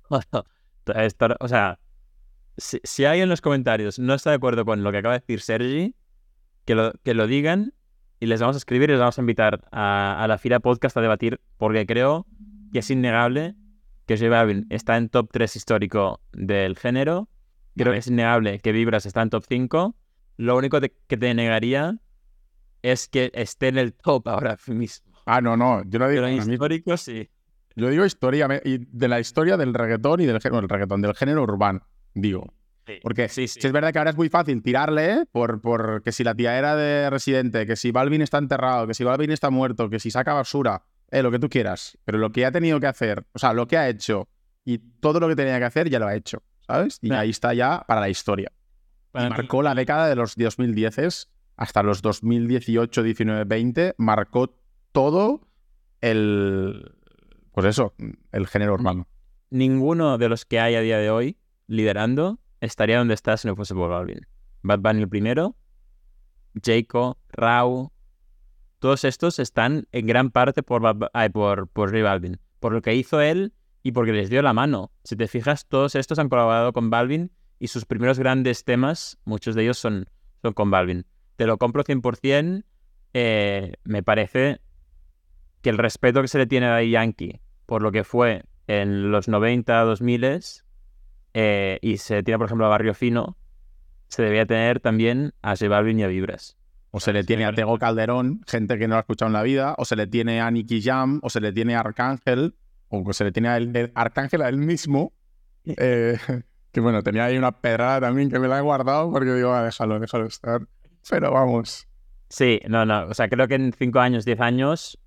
O 1.41 1.49
sea, 1.49 1.79
si, 2.57 2.81
si 2.83 3.05
alguien 3.05 3.25
en 3.25 3.29
los 3.29 3.43
comentarios 3.43 3.99
no 3.99 4.15
está 4.15 4.31
de 4.31 4.37
acuerdo 4.37 4.65
con 4.65 4.83
lo 4.83 4.91
que 4.91 4.97
acaba 4.97 5.13
de 5.13 5.21
decir 5.21 5.43
Sergi, 5.43 5.95
que 6.65 6.75
lo, 6.75 6.93
que 7.03 7.13
lo 7.13 7.27
digan 7.27 7.75
y 8.21 8.27
les 8.27 8.41
vamos 8.41 8.57
a 8.57 8.59
escribir 8.59 8.89
y 8.91 8.93
les 8.93 9.01
vamos 9.01 9.19
a 9.19 9.23
invitar 9.23 9.65
a, 9.71 10.23
a 10.23 10.29
la 10.29 10.39
Fira 10.39 10.61
Podcast 10.61 10.97
a 10.97 11.01
debatir, 11.01 11.41
porque 11.57 11.87
creo 11.87 12.27
que 12.73 12.81
es 12.81 12.91
innegable 12.91 13.55
que 14.07 14.17
J 14.17 14.65
está 14.71 14.97
en 14.97 15.09
top 15.09 15.29
3 15.33 15.55
histórico 15.57 16.21
del 16.33 16.77
género. 16.77 17.29
Creo 17.77 17.87
Vale. 17.91 17.97
que 17.97 17.99
es 18.01 18.07
innegable 18.09 18.59
que 18.61 18.73
Vibras 18.73 19.07
está 19.07 19.23
en 19.23 19.31
top 19.31 19.45
5. 19.49 19.95
Lo 20.39 20.57
único 20.57 20.81
te- 20.81 20.95
que 21.07 21.17
te 21.17 21.33
negaría 21.35 21.97
es 22.83 23.09
que 23.09 23.31
esté 23.35 23.69
en 23.69 23.79
el 23.79 23.93
top 23.93 24.27
ahora 24.29 24.57
mismo. 24.67 25.13
Ah, 25.27 25.41
no, 25.41 25.57
no. 25.57 25.83
Yo 25.85 25.99
no 25.99 26.09
digo, 26.09 26.23
Pero 26.23 26.29
histórico 26.53 26.97
sí. 26.97 27.29
Yo 27.77 27.89
digo 27.91 28.05
historia 28.05 28.49
de 28.49 29.09
la 29.09 29.21
historia 29.21 29.57
del 29.57 29.73
reggaetón 29.75 30.21
y 30.21 30.27
del 30.27 30.41
género, 30.41 30.61
el 30.63 30.69
reggaetón, 30.69 31.01
del 31.03 31.15
género 31.15 31.43
urbano, 31.43 31.87
digo. 32.15 32.53
Sí. 32.89 33.01
Porque 33.03 33.29
sí, 33.29 33.49
sí. 33.49 33.61
Si 33.61 33.67
es 33.67 33.73
verdad 33.73 33.93
que 33.93 33.99
ahora 33.99 34.13
es 34.13 34.17
muy 34.17 34.31
fácil 34.31 34.63
tirarle 34.63 35.13
¿eh? 35.13 35.25
por, 35.31 35.61
por 35.61 36.03
que 36.03 36.11
si 36.11 36.25
la 36.25 36.35
tía 36.35 36.59
era 36.59 36.75
de 36.75 37.11
residente, 37.11 37.67
que 37.67 37.77
si 37.77 37.91
Balvin 37.91 38.23
está 38.23 38.39
enterrado, 38.39 38.87
que 38.87 38.95
si 38.95 39.05
Balvin 39.05 39.31
está 39.31 39.51
muerto, 39.51 39.91
que 39.91 40.01
si 40.01 40.11
saca 40.11 40.33
basura, 40.33 40.85
eh, 41.11 41.23
lo 41.23 41.31
que 41.31 41.39
tú 41.39 41.51
quieras. 41.51 41.99
Pero 42.07 42.17
lo 42.17 42.33
que 42.33 42.47
ha 42.47 42.51
tenido 42.51 42.81
que 42.81 42.87
hacer, 42.87 43.27
o 43.33 43.39
sea, 43.39 43.53
lo 43.53 43.69
que 43.69 43.77
ha 43.77 43.91
hecho 43.91 44.27
y 44.65 44.79
todo 44.79 45.21
lo 45.21 45.29
que 45.29 45.37
tenía 45.37 45.59
que 45.59 45.67
hacer 45.67 45.91
ya 45.91 45.99
lo 45.99 46.07
ha 46.07 46.15
hecho, 46.15 46.43
¿sabes? 46.67 46.99
Y 47.03 47.13
ahí 47.13 47.29
está 47.31 47.53
ya 47.53 47.85
para 47.87 48.01
la 48.01 48.09
historia. 48.09 48.51
Y 49.15 49.19
marcó 49.19 49.63
la 49.63 49.75
década 49.75 50.09
de 50.09 50.17
los 50.17 50.35
2010 50.37 51.29
hasta 51.57 51.83
los 51.83 52.01
2018, 52.01 53.03
19, 53.03 53.45
20, 53.45 53.95
marcó 53.99 54.57
todo 54.93 55.49
el. 56.01 56.95
Pues 57.53 57.67
eso, 57.67 57.95
el 58.33 58.47
género 58.47 58.75
urbano. 58.75 59.09
ninguno 59.51 60.17
de 60.17 60.29
los 60.29 60.45
que 60.45 60.61
hay 60.61 60.77
a 60.77 60.81
día 60.81 60.99
de 60.99 61.11
hoy 61.11 61.37
liderando 61.67 62.39
estaría 62.61 62.99
donde 62.99 63.15
está 63.15 63.37
si 63.37 63.49
no 63.49 63.57
fuese 63.57 63.75
por 63.75 63.91
Balvin. 63.91 64.27
Bad 64.63 64.81
Bunny 64.81 65.03
el 65.03 65.09
primero, 65.09 65.57
Jayco, 66.63 67.19
Rau, 67.31 67.93
todos 68.79 69.05
estos 69.05 69.39
están 69.39 69.87
en 69.93 70.07
gran 70.07 70.31
parte 70.31 70.63
por, 70.63 70.83
ay, 71.13 71.29
por, 71.29 71.69
por 71.69 71.91
J 71.91 72.03
Balvin, 72.03 72.39
por 72.61 72.73
lo 72.73 72.83
que 72.83 72.95
hizo 72.95 73.21
él 73.21 73.53
y 73.83 73.93
porque 73.93 74.13
les 74.13 74.31
dio 74.31 74.43
la 74.43 74.53
mano. 74.53 74.93
Si 75.05 75.17
te 75.17 75.29
fijas, 75.29 75.67
todos 75.67 75.95
estos 75.95 76.19
han 76.19 76.29
colaborado 76.29 76.73
con 76.73 76.91
Balvin 76.91 77.31
y 77.59 77.69
sus 77.69 77.85
primeros 77.85 78.19
grandes 78.19 78.65
temas, 78.65 79.19
muchos 79.25 79.55
de 79.55 79.63
ellos 79.63 79.79
son, 79.79 80.07
son 80.43 80.53
con 80.53 80.71
Balvin. 80.71 81.07
Te 81.37 81.47
lo 81.47 81.59
compro 81.59 81.85
100%, 81.85 82.65
eh, 83.15 83.75
me 83.85 84.03
parece 84.03 84.61
que 85.63 85.71
el 85.71 85.79
respeto 85.79 86.23
que 86.23 86.29
se 86.29 86.39
le 86.39 86.47
tiene 86.47 86.67
a 86.67 86.83
Yankee 86.83 87.41
por 87.69 87.83
lo 87.83 87.93
que 87.93 88.03
fue 88.03 88.45
en 88.67 89.11
los 89.11 89.29
90, 89.29 89.83
2000 89.83 90.25
eh, 91.41 91.79
y 91.83 91.99
se 91.99 92.25
tiene, 92.25 92.37
por 92.39 92.47
ejemplo, 92.47 92.67
a 92.67 92.69
Barrio 92.69 92.95
Fino, 92.95 93.37
se 94.09 94.23
debía 94.23 94.45
tener 94.45 94.81
también 94.81 95.35
a 95.41 95.51
J 95.51 95.69
Balvin 95.69 96.01
y 96.01 96.03
a 96.03 96.09
Vibras. 96.09 96.57
O 96.91 96.99
se 96.99 97.13
le 97.13 97.23
tiene 97.23 97.45
a 97.45 97.53
Tego 97.53 97.79
Calderón, 97.79 98.41
gente 98.49 98.77
que 98.77 98.89
no 98.89 98.95
lo 98.95 98.97
ha 98.97 99.01
escuchado 99.01 99.29
en 99.29 99.35
la 99.35 99.43
vida, 99.45 99.77
o 99.79 99.85
se 99.85 99.95
le 99.95 100.09
tiene 100.09 100.41
a 100.41 100.51
Nicky 100.51 100.83
Jam, 100.83 101.21
o 101.23 101.31
se 101.31 101.41
le 101.41 101.53
tiene 101.53 101.77
a 101.77 101.81
Arcángel, 101.81 102.57
o 102.89 103.13
se 103.13 103.23
le 103.23 103.31
tiene 103.31 103.49
a 103.51 103.57
él- 103.57 103.71
el- 103.77 103.93
Arcángel 103.95 104.43
a 104.43 104.49
él 104.49 104.57
mismo. 104.57 105.13
eh, 105.65 106.19
que 106.73 106.81
bueno, 106.81 107.03
tenía 107.03 107.27
ahí 107.27 107.39
una 107.39 107.53
pedrada 107.53 108.01
también 108.01 108.31
que 108.31 108.41
me 108.41 108.49
la 108.49 108.59
he 108.59 108.63
guardado 108.63 109.13
porque 109.13 109.33
digo, 109.33 109.53
ah, 109.53 109.63
déjalo, 109.63 110.01
déjalo 110.01 110.27
estar. 110.27 110.63
Pero 111.09 111.31
vamos. 111.31 111.87
Sí, 112.31 112.61
no, 112.69 112.85
no. 112.85 113.07
O 113.07 113.15
sea, 113.15 113.29
creo 113.29 113.47
que 113.47 113.55
en 113.55 113.73
5 113.73 114.01
años, 114.01 114.25
10 114.25 114.41
años, 114.41 114.99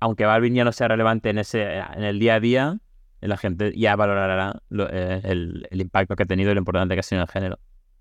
aunque 0.00 0.24
Balvin 0.24 0.54
ya 0.54 0.64
no 0.64 0.72
sea 0.72 0.88
relevante 0.88 1.30
en, 1.30 1.38
ese, 1.38 1.62
en 1.76 2.02
el 2.02 2.18
día 2.18 2.34
a 2.34 2.40
día, 2.40 2.78
la 3.20 3.36
gente 3.36 3.72
ya 3.76 3.96
valorará 3.96 4.60
lo- 4.68 4.88
eh, 4.90 5.20
el, 5.24 5.66
el 5.70 5.80
impacto 5.80 6.16
que 6.16 6.22
ha 6.24 6.26
tenido 6.26 6.50
y 6.50 6.54
lo 6.54 6.60
importante 6.60 6.94
que 6.94 7.00
ha 7.00 7.02
sido 7.02 7.20
en 7.20 7.22
el 7.22 7.32
género. 7.32 7.58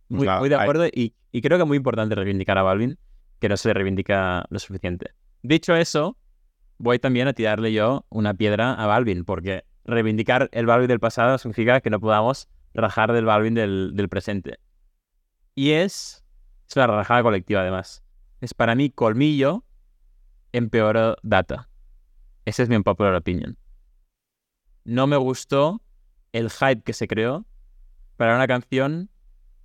Muy, 0.10 0.24
Claro, 0.24 0.40
muy 0.42 0.50
de 0.50 0.56
hay- 0.56 0.62
acuerdo 0.62 0.86
y, 0.88 1.14
y 1.32 1.42
creo 1.42 1.58
que 1.58 1.64
es 1.64 1.68
muy 1.68 1.78
importante 1.78 2.14
reivindicar 2.16 2.58
a 2.58 2.64
Balvin, 2.64 2.98
que 3.40 3.50
no 3.50 3.58
se 3.58 3.70
le 3.70 3.74
reivindica 3.74 4.46
lo 4.50 4.60
suficiente. 4.60 5.12
Dicho 5.42 5.76
eso, 5.76 6.18
voy 6.78 7.00
también 7.00 7.28
a 7.28 7.34
tirarle 7.34 7.74
yo 7.74 8.06
una 8.10 8.34
piedra 8.34 8.74
a 8.74 8.86
Balvin, 8.88 9.26
porque 9.26 9.64
reivindicar 9.86 10.50
el 10.52 10.66
Balvin 10.66 10.88
del 10.88 11.00
pasado 11.00 11.38
significa 11.38 11.82
que 11.82 11.90
no 11.90 12.00
podamos 12.00 12.48
rajar 12.74 13.14
del 13.14 13.26
Balvin 13.26 13.54
del, 13.54 13.92
del 13.96 14.10
presente. 14.10 14.60
Y 15.56 15.72
es, 15.72 16.24
es 16.70 16.76
una 16.76 16.88
rajada 16.88 17.24
colectiva 17.24 17.62
además. 17.62 18.04
Es 18.42 18.54
para 18.54 18.76
mí 18.76 18.90
colmillo 18.90 19.64
empeoró 20.52 21.16
data. 21.24 21.70
Ese 22.46 22.64
es 22.64 22.70
mi 22.70 22.76
unpopular 22.76 23.16
opinion. 23.16 23.58
No 24.86 25.08
me 25.08 25.18
gustó 25.18 25.82
el 26.32 26.50
hype 26.50 26.84
que 26.84 26.94
se 26.94 27.08
creó 27.08 27.46
para 28.18 28.36
una 28.36 28.48
canción 28.48 29.10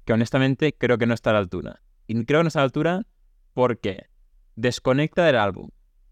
que 0.05 0.13
honestamente 0.15 0.75
creo 0.77 0.99
que 0.99 1.07
no 1.07 1.15
está 1.15 1.31
a 1.31 1.35
la 1.35 1.39
altura. 1.39 1.83
Y 2.07 2.25
creo 2.25 2.41
que 2.41 2.45
no 2.45 2.49
está 2.49 2.61
a 2.61 2.63
la 2.63 2.65
altura 2.65 3.07
porque 3.55 4.09
desconecta 4.57 5.25
del 5.25 5.37
álbum. 5.37 5.69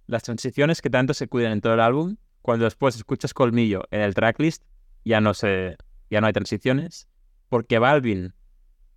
Las 0.06 0.22
transiciones 0.22 0.80
que 0.82 0.90
tanto 0.90 1.14
se 1.14 1.26
cuidan 1.26 1.52
en 1.52 1.60
todo 1.60 1.74
el 1.74 1.80
álbum, 1.80 2.16
cuando 2.42 2.64
después 2.64 2.96
escuchas 2.96 3.34
Colmillo 3.34 3.84
en 3.90 4.02
el 4.02 4.14
tracklist, 4.14 4.62
ya 5.04 5.20
no 5.20 5.34
se, 5.34 5.76
ya 6.10 6.20
no 6.20 6.26
hay 6.26 6.32
transiciones. 6.32 7.08
Porque 7.48 7.78
Balvin, 7.78 8.34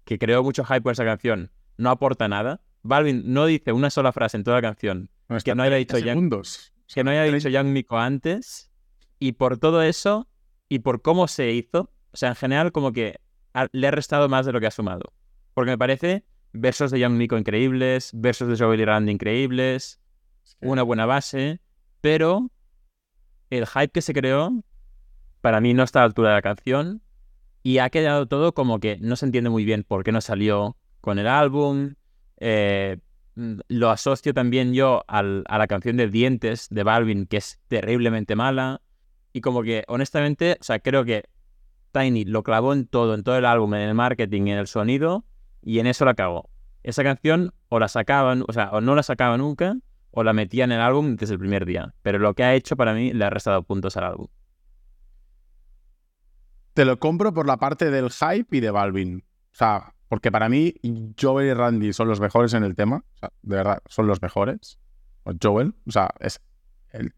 que 0.04 0.20
creó 0.20 0.44
mucho 0.44 0.64
hype 0.66 0.82
por 0.82 0.94
esa 0.94 1.06
canción, 1.06 1.52
no 1.78 1.90
aporta 1.90 2.28
nada. 2.28 2.62
Balvin 2.84 3.24
no 3.34 3.46
dice 3.46 3.72
una 3.72 3.90
sola 3.90 4.12
frase 4.12 4.38
en 4.38 4.44
toda 4.44 4.58
la 4.58 4.62
canción 4.62 5.10
No, 5.30 5.38
que 5.38 5.56
no 5.56 5.64
haya 5.64 5.76
dicho 5.76 5.98
que 5.98 7.04
no 7.04 7.12
haya 7.12 7.24
dicho 7.24 7.50
Young 7.50 7.68
Miko 7.68 7.98
antes. 7.98 8.71
Y 9.22 9.34
por 9.34 9.60
todo 9.60 9.84
eso, 9.84 10.28
y 10.68 10.80
por 10.80 11.04
cómo 11.04 11.28
se 11.28 11.52
hizo, 11.52 11.92
o 12.12 12.18
sea, 12.18 12.30
en 12.30 12.36
general, 12.36 12.72
como 12.72 12.92
que 12.92 13.20
le 13.72 13.88
ha 13.88 13.92
restado 13.92 14.28
más 14.30 14.48
de 14.48 14.52
lo 14.52 14.60
que 14.60 14.66
ha 14.66 14.72
sumado. 14.72 15.14
Porque 15.54 15.70
me 15.70 15.78
parece 15.78 16.26
versos 16.54 16.90
de 16.90 17.00
Young 17.00 17.14
Miko 17.14 17.38
increíbles, 17.38 18.10
versos 18.16 18.48
de 18.50 18.58
Joel 18.58 18.80
y 18.82 18.86
Randy 18.86 19.12
increíbles, 19.12 20.02
una 20.60 20.82
buena 20.82 21.06
base, 21.06 21.62
pero 22.02 22.50
el 23.52 23.68
hype 23.68 23.90
que 23.90 24.02
se 24.02 24.12
creó, 24.14 24.64
para 25.42 25.62
mí 25.62 25.76
no 25.76 25.84
está 25.84 26.00
a 26.00 26.02
la 26.02 26.06
altura 26.08 26.30
de 26.30 26.36
la 26.36 26.42
canción. 26.42 27.04
Y 27.62 27.78
ha 27.78 27.92
quedado 27.92 28.26
todo 28.28 28.56
como 28.56 28.80
que 28.80 28.98
no 29.02 29.16
se 29.16 29.28
entiende 29.28 29.52
muy 29.52 29.66
bien 29.66 29.84
por 29.84 30.04
qué 30.04 30.12
no 30.12 30.22
salió 30.22 30.78
con 31.00 31.20
el 31.20 31.28
álbum. 31.28 31.94
eh, 32.44 32.98
mm, 33.36 33.60
lo 33.68 33.92
asocio 33.92 34.34
también 34.34 34.74
yo 34.74 35.04
al- 35.08 35.44
a 35.48 35.60
la 35.60 35.68
canción 35.68 35.96
de 35.96 36.08
Dientes 36.08 36.70
de 36.72 36.82
Balvin, 36.82 37.28
que 37.28 37.38
es 37.38 37.60
terriblemente 37.68 38.36
mala. 38.36 38.82
Y 39.34 39.42
como 39.42 39.64
que, 39.64 39.84
honestamente, 39.88 40.58
o 40.60 40.64
sea, 40.64 40.80
creo 40.80 41.06
que 41.06 41.26
Tiny 41.92 42.26
lo 42.26 42.44
clavó 42.44 42.74
en 42.74 42.88
todo, 42.88 43.14
en 43.14 43.24
todo 43.24 43.38
el 43.38 43.46
álbum, 43.46 43.74
en 43.74 43.82
el 43.82 43.94
marketing, 43.94 44.44
en 44.44 44.58
el 44.58 44.68
sonido, 44.68 45.26
y 45.62 45.80
en 45.80 45.88
eso 45.88 46.06
la 46.06 46.14
cagó. 46.14 46.50
Esa 46.84 47.04
canción 47.04 47.54
o 47.70 47.80
la 47.80 47.88
sacaban, 47.88 48.44
o 48.48 48.54
sea, 48.54 48.72
o 48.72 48.82
no 48.82 48.96
la 48.96 49.04
sacaba 49.04 49.38
nunca, 49.38 49.76
o 50.12 50.24
la 50.24 50.34
metía 50.34 50.64
en 50.66 50.72
el 50.72 50.82
álbum 50.82 51.16
desde 51.16 51.34
el 51.34 51.40
primer 51.40 51.66
día. 51.66 51.94
Pero 52.02 52.20
lo 52.20 52.34
que 52.34 52.44
ha 52.44 52.54
hecho 52.54 52.76
para 52.76 52.94
mí 52.94 53.14
le 53.14 53.24
ha 53.24 53.30
restado 53.30 53.64
puntos 53.64 53.96
al 53.98 54.06
álbum. 54.06 54.28
Te 56.74 56.86
lo 56.86 57.00
compro 57.00 57.34
por 57.34 57.48
la 57.48 57.58
parte 57.58 57.92
del 57.92 58.10
hype 58.10 58.58
y 58.58 58.60
de 58.60 58.72
Balvin. 58.72 59.24
O 59.52 59.56
sea, 59.56 59.94
porque 60.08 60.32
para 60.32 60.50
mí 60.50 60.74
Joel 61.20 61.48
y 61.48 61.54
Randy 61.54 61.94
son 61.94 62.08
los 62.08 62.20
mejores 62.20 62.54
en 62.54 62.64
el 62.64 62.76
tema. 62.76 63.04
O 63.16 63.18
sea, 63.18 63.32
de 63.42 63.56
verdad, 63.56 63.82
son 63.88 64.08
los 64.08 64.22
mejores. 64.22 64.80
O 65.24 65.34
Joel, 65.42 65.74
o 65.86 65.92
sea, 65.92 66.10
es 66.20 66.42
el 66.92 67.14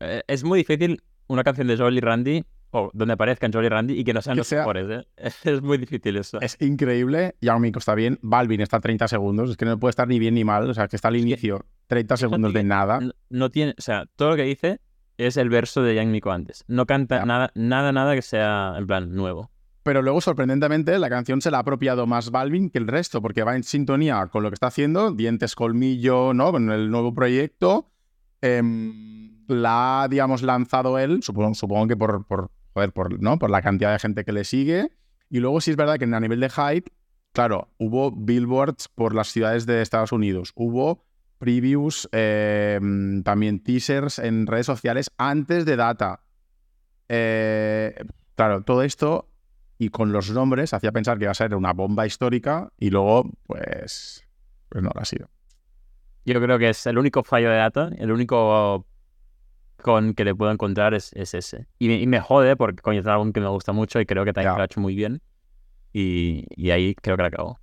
es 0.00 0.44
muy 0.44 0.58
difícil 0.60 1.02
una 1.26 1.44
canción 1.44 1.66
de 1.68 1.76
Joel 1.76 1.96
y 1.96 2.00
Randy 2.00 2.44
o 2.72 2.90
donde 2.94 3.14
aparezcan 3.14 3.52
Joel 3.52 3.66
y 3.66 3.68
Randy 3.68 3.94
y 4.00 4.04
que 4.04 4.14
no 4.14 4.22
sean 4.22 4.34
Que 4.34 4.40
los 4.40 4.46
sea- 4.46 4.60
mejores, 4.60 4.86
¿eh? 4.90 5.06
Es 5.44 5.62
muy 5.62 5.78
difícil 5.78 6.16
eso. 6.16 6.40
Es 6.40 6.56
increíble. 6.60 7.36
Yao 7.40 7.60
está 7.64 7.94
bien. 7.94 8.18
Balvin 8.22 8.60
está 8.60 8.78
a 8.78 8.80
30 8.80 9.08
segundos. 9.08 9.50
Es 9.50 9.56
que 9.56 9.64
no 9.64 9.78
puede 9.78 9.90
estar 9.90 10.06
ni 10.08 10.18
bien 10.18 10.34
ni 10.34 10.44
mal. 10.44 10.68
O 10.68 10.74
sea, 10.74 10.88
que 10.88 10.96
está 10.96 11.08
al 11.08 11.16
inicio 11.16 11.64
30 11.88 12.16
segundos 12.16 12.52
de 12.52 12.62
nada. 12.64 13.00
No, 13.00 13.12
no 13.28 13.50
tiene, 13.50 13.74
o 13.78 13.82
sea, 13.82 14.06
todo 14.16 14.30
lo 14.30 14.36
que 14.36 14.42
dice 14.44 14.80
es 15.18 15.36
el 15.36 15.50
verso 15.50 15.82
de 15.82 15.94
Yang 15.96 16.10
Miko 16.12 16.30
antes. 16.30 16.64
No 16.68 16.86
canta 16.86 17.24
nada, 17.26 17.50
nada, 17.54 17.92
nada 17.92 18.14
que 18.14 18.22
sea 18.22 18.74
en 18.78 18.86
plan 18.86 19.14
nuevo. 19.14 19.50
Pero 19.82 20.02
luego, 20.02 20.20
sorprendentemente, 20.20 20.98
la 20.98 21.08
canción 21.08 21.40
se 21.40 21.50
la 21.50 21.56
ha 21.56 21.60
apropiado 21.60 22.06
más 22.06 22.30
Balvin 22.30 22.70
que 22.70 22.78
el 22.78 22.86
resto, 22.86 23.20
porque 23.22 23.42
va 23.42 23.56
en 23.56 23.64
sintonía 23.64 24.26
con 24.30 24.42
lo 24.42 24.50
que 24.50 24.54
está 24.54 24.68
haciendo, 24.68 25.10
Dientes 25.10 25.54
Colmillo, 25.54 26.32
¿no? 26.34 26.52
Con 26.52 26.70
el 26.70 26.90
nuevo 26.90 27.14
proyecto. 27.14 27.90
Em, 28.42 29.44
la 29.48 30.02
ha, 30.02 30.08
digamos, 30.08 30.42
lanzado 30.42 30.98
él, 30.98 31.22
supongo, 31.22 31.54
supongo 31.54 31.88
que 31.88 31.96
por, 31.96 32.24
por, 32.26 32.50
por, 32.92 33.20
¿no? 33.20 33.38
por 33.38 33.50
la 33.50 33.62
cantidad 33.62 33.92
de 33.92 33.98
gente 33.98 34.24
que 34.24 34.32
le 34.32 34.44
sigue. 34.44 34.90
Y 35.28 35.40
luego 35.40 35.60
sí 35.60 35.70
es 35.70 35.76
verdad 35.76 35.98
que 35.98 36.04
a 36.04 36.20
nivel 36.20 36.40
de 36.40 36.50
hype, 36.50 36.90
claro, 37.32 37.68
hubo 37.78 38.10
billboards 38.12 38.88
por 38.88 39.14
las 39.14 39.28
ciudades 39.28 39.66
de 39.66 39.82
Estados 39.82 40.12
Unidos, 40.12 40.52
hubo 40.54 41.04
previews, 41.38 42.08
em, 42.12 43.22
también 43.22 43.62
teasers 43.62 44.18
en 44.18 44.46
redes 44.46 44.66
sociales 44.66 45.10
antes 45.16 45.64
de 45.64 45.76
data. 45.76 46.20
Eh, 47.08 47.94
claro, 48.34 48.62
todo 48.62 48.82
esto 48.82 49.28
y 49.78 49.88
con 49.88 50.12
los 50.12 50.30
nombres 50.30 50.74
hacía 50.74 50.92
pensar 50.92 51.18
que 51.18 51.24
iba 51.24 51.30
a 51.30 51.34
ser 51.34 51.54
una 51.54 51.72
bomba 51.72 52.06
histórica 52.06 52.70
y 52.78 52.90
luego, 52.90 53.30
pues, 53.46 54.22
pues 54.68 54.84
no 54.84 54.90
lo 54.94 55.00
ha 55.00 55.04
sido. 55.04 55.30
Yo 56.24 56.40
creo 56.40 56.58
que 56.58 56.68
es 56.70 56.86
el 56.86 56.98
único 56.98 57.22
fallo 57.22 57.50
de 57.50 57.56
data, 57.56 57.90
el 57.98 58.12
único 58.12 58.86
con 59.82 60.12
que 60.14 60.24
le 60.24 60.34
puedo 60.34 60.52
encontrar 60.52 60.92
es, 60.94 61.12
es 61.14 61.32
ese. 61.34 61.66
Y, 61.78 61.88
me- 61.88 62.00
y 62.00 62.06
me 62.06 62.20
jode 62.20 62.56
porque 62.56 62.82
coño 62.82 63.00
es 63.00 63.06
un 63.06 63.10
álbum 63.12 63.32
que 63.32 63.40
me 63.40 63.48
gusta 63.48 63.72
mucho 63.72 64.00
y 64.00 64.06
creo 64.06 64.24
que 64.24 64.32
también 64.32 64.52
Ya. 64.52 64.56
lo 64.56 64.62
ha 64.62 64.66
hecho 64.66 64.80
muy 64.80 64.94
bien. 64.94 65.22
Y, 65.92 66.44
y 66.50 66.70
ahí 66.70 66.94
creo 66.94 67.16
que 67.16 67.22
la 67.22 67.28
acabó. 67.28 67.58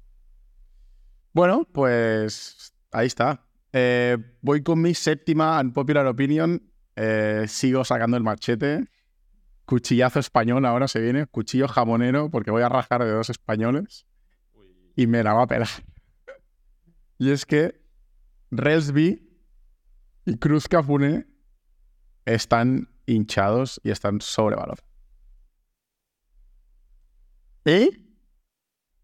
Bueno, 1.33 1.67
pues 1.71 2.73
ahí 2.91 3.07
está. 3.07 3.45
Eh, 3.73 4.17
voy 4.41 4.63
con 4.63 4.81
mi 4.81 4.93
séptima 4.95 5.59
unpopular 5.61 6.05
opinion. 6.07 6.61
Eh, 6.95 7.45
sigo 7.47 7.85
sacando 7.85 8.17
el 8.17 8.23
machete. 8.23 8.87
Cuchillazo 9.65 10.19
español 10.19 10.65
ahora 10.65 10.87
se 10.87 10.99
viene. 10.99 11.27
Cuchillo 11.27 11.67
jamonero 11.67 12.31
porque 12.31 12.49
voy 12.51 12.63
a 12.63 12.69
rajar 12.69 13.03
de 13.03 13.11
dos 13.11 13.29
españoles. 13.29 14.07
Y 14.95 15.05
me 15.05 15.21
la 15.23 15.33
va 15.33 15.43
a 15.43 15.47
pelar. 15.47 15.67
Y 17.19 17.31
es 17.31 17.45
que 17.47 17.81
Relsby 18.51 19.27
y 20.25 20.37
Cruz 20.37 20.67
Cafuné 20.67 21.27
están 22.25 22.89
hinchados 23.05 23.79
y 23.83 23.91
están 23.91 24.21
sobrevalorados. 24.21 24.83
Y 27.65 28.07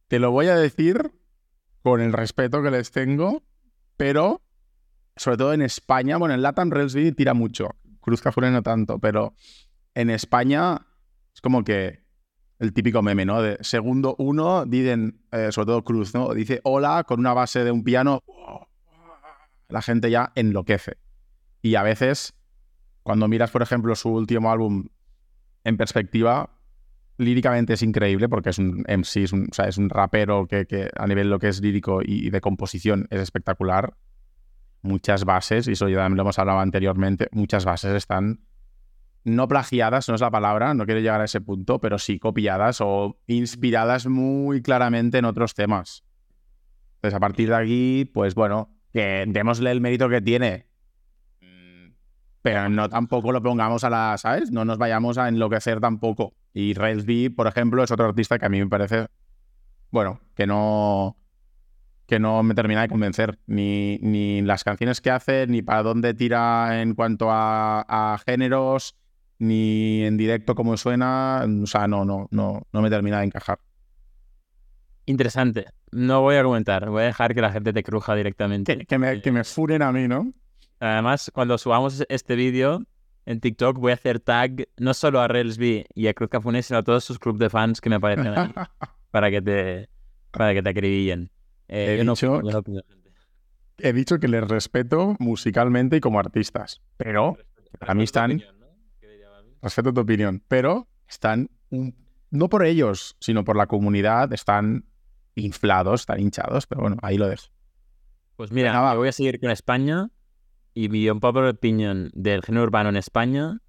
te 0.08 0.20
lo 0.20 0.32
voy 0.32 0.48
a 0.48 0.56
decir 0.56 1.12
con 1.82 2.02
el 2.02 2.14
respeto 2.14 2.64
que 2.64 2.72
les 2.72 2.91
tengo, 2.91 3.44
pero 3.98 4.41
sobre 5.16 5.38
todo 5.38 5.54
en 5.54 5.62
España, 5.62 6.18
bueno, 6.18 6.34
en 6.34 6.41
Latam 6.41 6.72
Relsby 6.72 7.12
tira 7.12 7.34
mucho, 7.34 7.76
Cruz 8.00 8.22
Cafuné 8.22 8.52
no 8.52 8.64
tanto, 8.64 9.00
pero 9.00 9.34
en 9.94 10.10
España 10.10 10.88
es 11.34 11.41
como 11.41 11.64
que 11.64 12.04
el 12.60 12.74
típico 12.74 13.02
meme, 13.02 13.26
¿no? 13.26 13.41
De 13.41 13.58
segundo 13.62 14.16
uno, 14.18 14.66
dicen, 14.66 15.26
eh, 15.32 15.52
sobre 15.52 15.66
todo 15.68 15.84
Cruz, 15.84 16.14
¿no? 16.14 16.34
Dice 16.34 16.62
hola 16.64 17.04
con 17.04 17.20
una 17.20 17.34
base 17.34 17.64
de 17.64 17.72
un 17.72 17.84
piano, 17.84 18.24
la 19.74 19.82
gente 19.82 20.11
ya 20.11 20.32
enloquece. 20.36 20.97
Y 21.61 21.76
a 21.76 21.84
veces, 21.84 22.36
cuando 23.01 23.28
miras, 23.28 23.49
por 23.49 23.63
ejemplo, 23.63 23.95
su 23.95 24.09
último 24.09 24.51
álbum 24.51 24.88
en 25.63 25.78
perspectiva, 25.78 26.51
líricamente 27.17 27.74
es 27.74 27.82
increíble 27.82 28.30
porque 28.30 28.51
es 28.51 28.59
un 28.59 28.86
MC, 28.88 29.24
es 29.24 29.34
un, 29.34 29.49
es 29.65 29.78
un 29.78 29.89
rapero 29.89 30.47
que, 30.47 30.89
a 30.95 31.07
nivel 31.07 31.30
lo 31.30 31.39
que 31.39 31.47
es 31.47 31.59
lírico 31.59 32.01
y, 32.03 32.28
y 32.28 32.30
de 32.30 32.39
composición 32.39 33.07
es 33.09 33.19
espectacular. 33.19 33.95
Muchas 34.84 35.26
bases, 35.26 35.67
y 35.67 35.71
eso 35.71 35.89
ya 35.89 36.07
lo 36.07 36.21
hemos 36.21 36.38
hablado 36.38 36.59
anteriormente, 36.59 37.30
muchas 37.32 37.65
bases 37.65 37.95
están 37.95 38.41
no 39.24 39.47
plagiadas, 39.47 40.07
no 40.09 40.15
es 40.15 40.21
la 40.21 40.30
palabra, 40.30 40.74
no 40.74 40.86
quiero 40.86 40.99
llegar 40.99 41.21
a 41.21 41.26
ese 41.26 41.41
punto, 41.41 41.80
pero 41.80 41.97
sí 41.97 42.19
copiadas 42.19 42.80
o 42.82 43.17
inspiradas 43.26 44.05
muy 44.05 44.61
claramente 44.61 45.17
en 45.17 45.26
otros 45.26 45.55
temas. 45.55 46.03
Entonces, 46.95 47.15
a 47.15 47.19
partir 47.19 47.49
de 47.49 47.55
aquí, 47.55 48.11
pues 48.13 48.36
bueno, 48.36 48.69
que 48.94 49.26
démosle 49.28 49.72
el 49.72 49.82
mérito 49.82 50.08
que 50.08 50.22
tiene. 50.22 50.68
Pero 52.41 52.70
no 52.70 52.89
tampoco 52.89 53.32
lo 53.32 53.41
pongamos 53.41 53.84
a 53.84 53.89
la, 53.89 54.16
¿sabes? 54.18 54.52
No 54.52 54.66
nos 54.66 54.78
vayamos 54.78 55.18
a 55.18 55.30
enloquecer 55.30 55.80
tampoco. 55.80 56.34
Y 56.54 56.74
Railsby, 56.74 57.30
por 57.30 57.48
ejemplo, 57.48 57.84
es 57.84 57.91
otro 57.91 58.06
artista 58.06 58.38
que 58.38 58.46
a 58.46 58.50
mí 58.50 58.60
me 58.60 58.68
parece, 58.68 59.08
bueno, 59.91 60.20
que 60.36 60.46
no 60.46 61.18
que 62.06 62.20
no 62.20 62.44
me 62.44 62.54
termina 62.54 62.82
de 62.82 62.89
convencer. 62.89 63.39
Ni, 63.48 63.98
ni 64.00 64.41
las 64.41 64.64
canciones 64.64 65.00
que 65.02 65.10
hace, 65.10 65.48
ni 65.48 65.62
para 65.62 65.84
dónde 65.84 66.14
tira 66.14 66.82
en 66.82 66.96
cuanto 66.96 67.32
a, 67.32 67.86
a 67.88 68.18
géneros, 68.20 68.96
ni 69.39 70.04
en 70.04 70.18
directo 70.18 70.54
cómo 70.54 70.76
suena. 70.76 71.46
O 71.64 71.66
sea, 71.66 71.88
no, 71.88 72.04
no, 72.04 72.28
no, 72.30 72.68
no 72.72 72.82
me 72.82 72.89
termina 72.89 73.20
de 73.20 73.26
encajar. 73.26 73.60
Interesante. 75.06 75.68
No 75.94 76.22
voy 76.22 76.36
a 76.36 76.44
comentar, 76.44 76.89
voy 76.89 77.04
a 77.04 77.06
dejar 77.06 77.34
que 77.36 77.41
la 77.41 77.52
gente 77.52 77.72
te 77.74 77.84
cruja 77.84 78.16
directamente. 78.16 78.78
Que, 78.80 78.86
que 78.86 78.98
me, 78.98 79.22
que 79.22 79.32
me 79.32 79.44
furen 79.44 79.82
a 79.82 79.91
mí, 79.91 80.08
¿no? 80.08 80.34
Además, 80.80 81.32
cuando 81.34 81.58
subamos 81.58 82.04
este 82.10 82.36
vídeo 82.36 82.84
en 83.26 83.39
TikTok, 83.39 83.78
voy 83.78 83.91
a 83.91 83.96
hacer 83.96 84.20
tag 84.20 84.68
no 84.78 84.94
solo 84.94 85.22
a 85.22 85.28
Relsby 85.28 85.86
y 85.94 86.08
a 86.08 86.14
Cruz 86.14 86.30
Cafuné, 86.30 86.62
sino 86.64 86.80
a 86.80 86.84
todos 86.84 87.04
sus 87.04 87.20
clubes 87.20 87.39
de 87.39 87.50
fans 87.50 87.80
que 87.80 87.89
me 87.89 87.96
aparecen 87.96 88.28
ahí 88.38 88.52
para 89.12 89.30
que 89.32 89.41
te, 89.41 89.89
para 90.32 90.54
que 90.54 90.62
te 90.64 90.70
acribillen. 90.70 91.30
Eh, 91.68 92.00
He 92.00 92.04
no- 92.04 92.14
dicho- 92.14 92.41
no. 92.41 92.64
He 93.78 93.94
que 94.20 94.28
les 94.28 94.48
respeto 94.48 95.16
musicalmente 95.20 95.98
y 95.98 96.00
como 96.00 96.20
artistas, 96.20 96.82
pero 96.98 97.38
para 97.80 97.94
mí 97.96 98.04
están, 98.04 98.41
respeto 99.62 99.94
tu 99.94 100.02
opinión, 100.02 100.44
pero 100.48 100.88
están, 101.08 101.50
un- 101.70 101.96
no 102.30 102.50
por 102.50 102.66
ellos, 102.66 103.16
sino 103.20 103.44
por 103.44 103.56
la 103.56 103.68
comunidad, 103.68 104.32
están 104.34 104.86
inflados, 105.36 106.02
están 106.02 106.20
hinchados, 106.20 106.68
pero 106.68 106.82
bueno, 106.82 106.98
ahí 107.02 107.18
lo 107.18 107.28
dejo. 107.28 107.48
Pues 108.36 108.52
mira, 108.52 108.80
va. 108.82 108.96
voy 108.96 109.08
a 109.10 109.12
seguir 109.12 109.40
con 109.40 109.52
España 109.52 110.10
y 110.74 110.90
mi 110.90 111.10
unpopular 111.10 111.50
opinion 111.50 112.10
del 112.14 112.42
género 112.44 112.64
urbano 112.64 112.90
en 112.90 112.98
España 112.98 113.60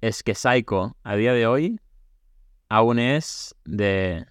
es 0.00 0.22
que 0.22 0.34
Psycho 0.34 0.96
a 1.02 1.16
día 1.16 1.32
de 1.32 1.46
hoy 1.46 1.80
aún 2.68 2.98
es 2.98 3.54
de 3.64 4.26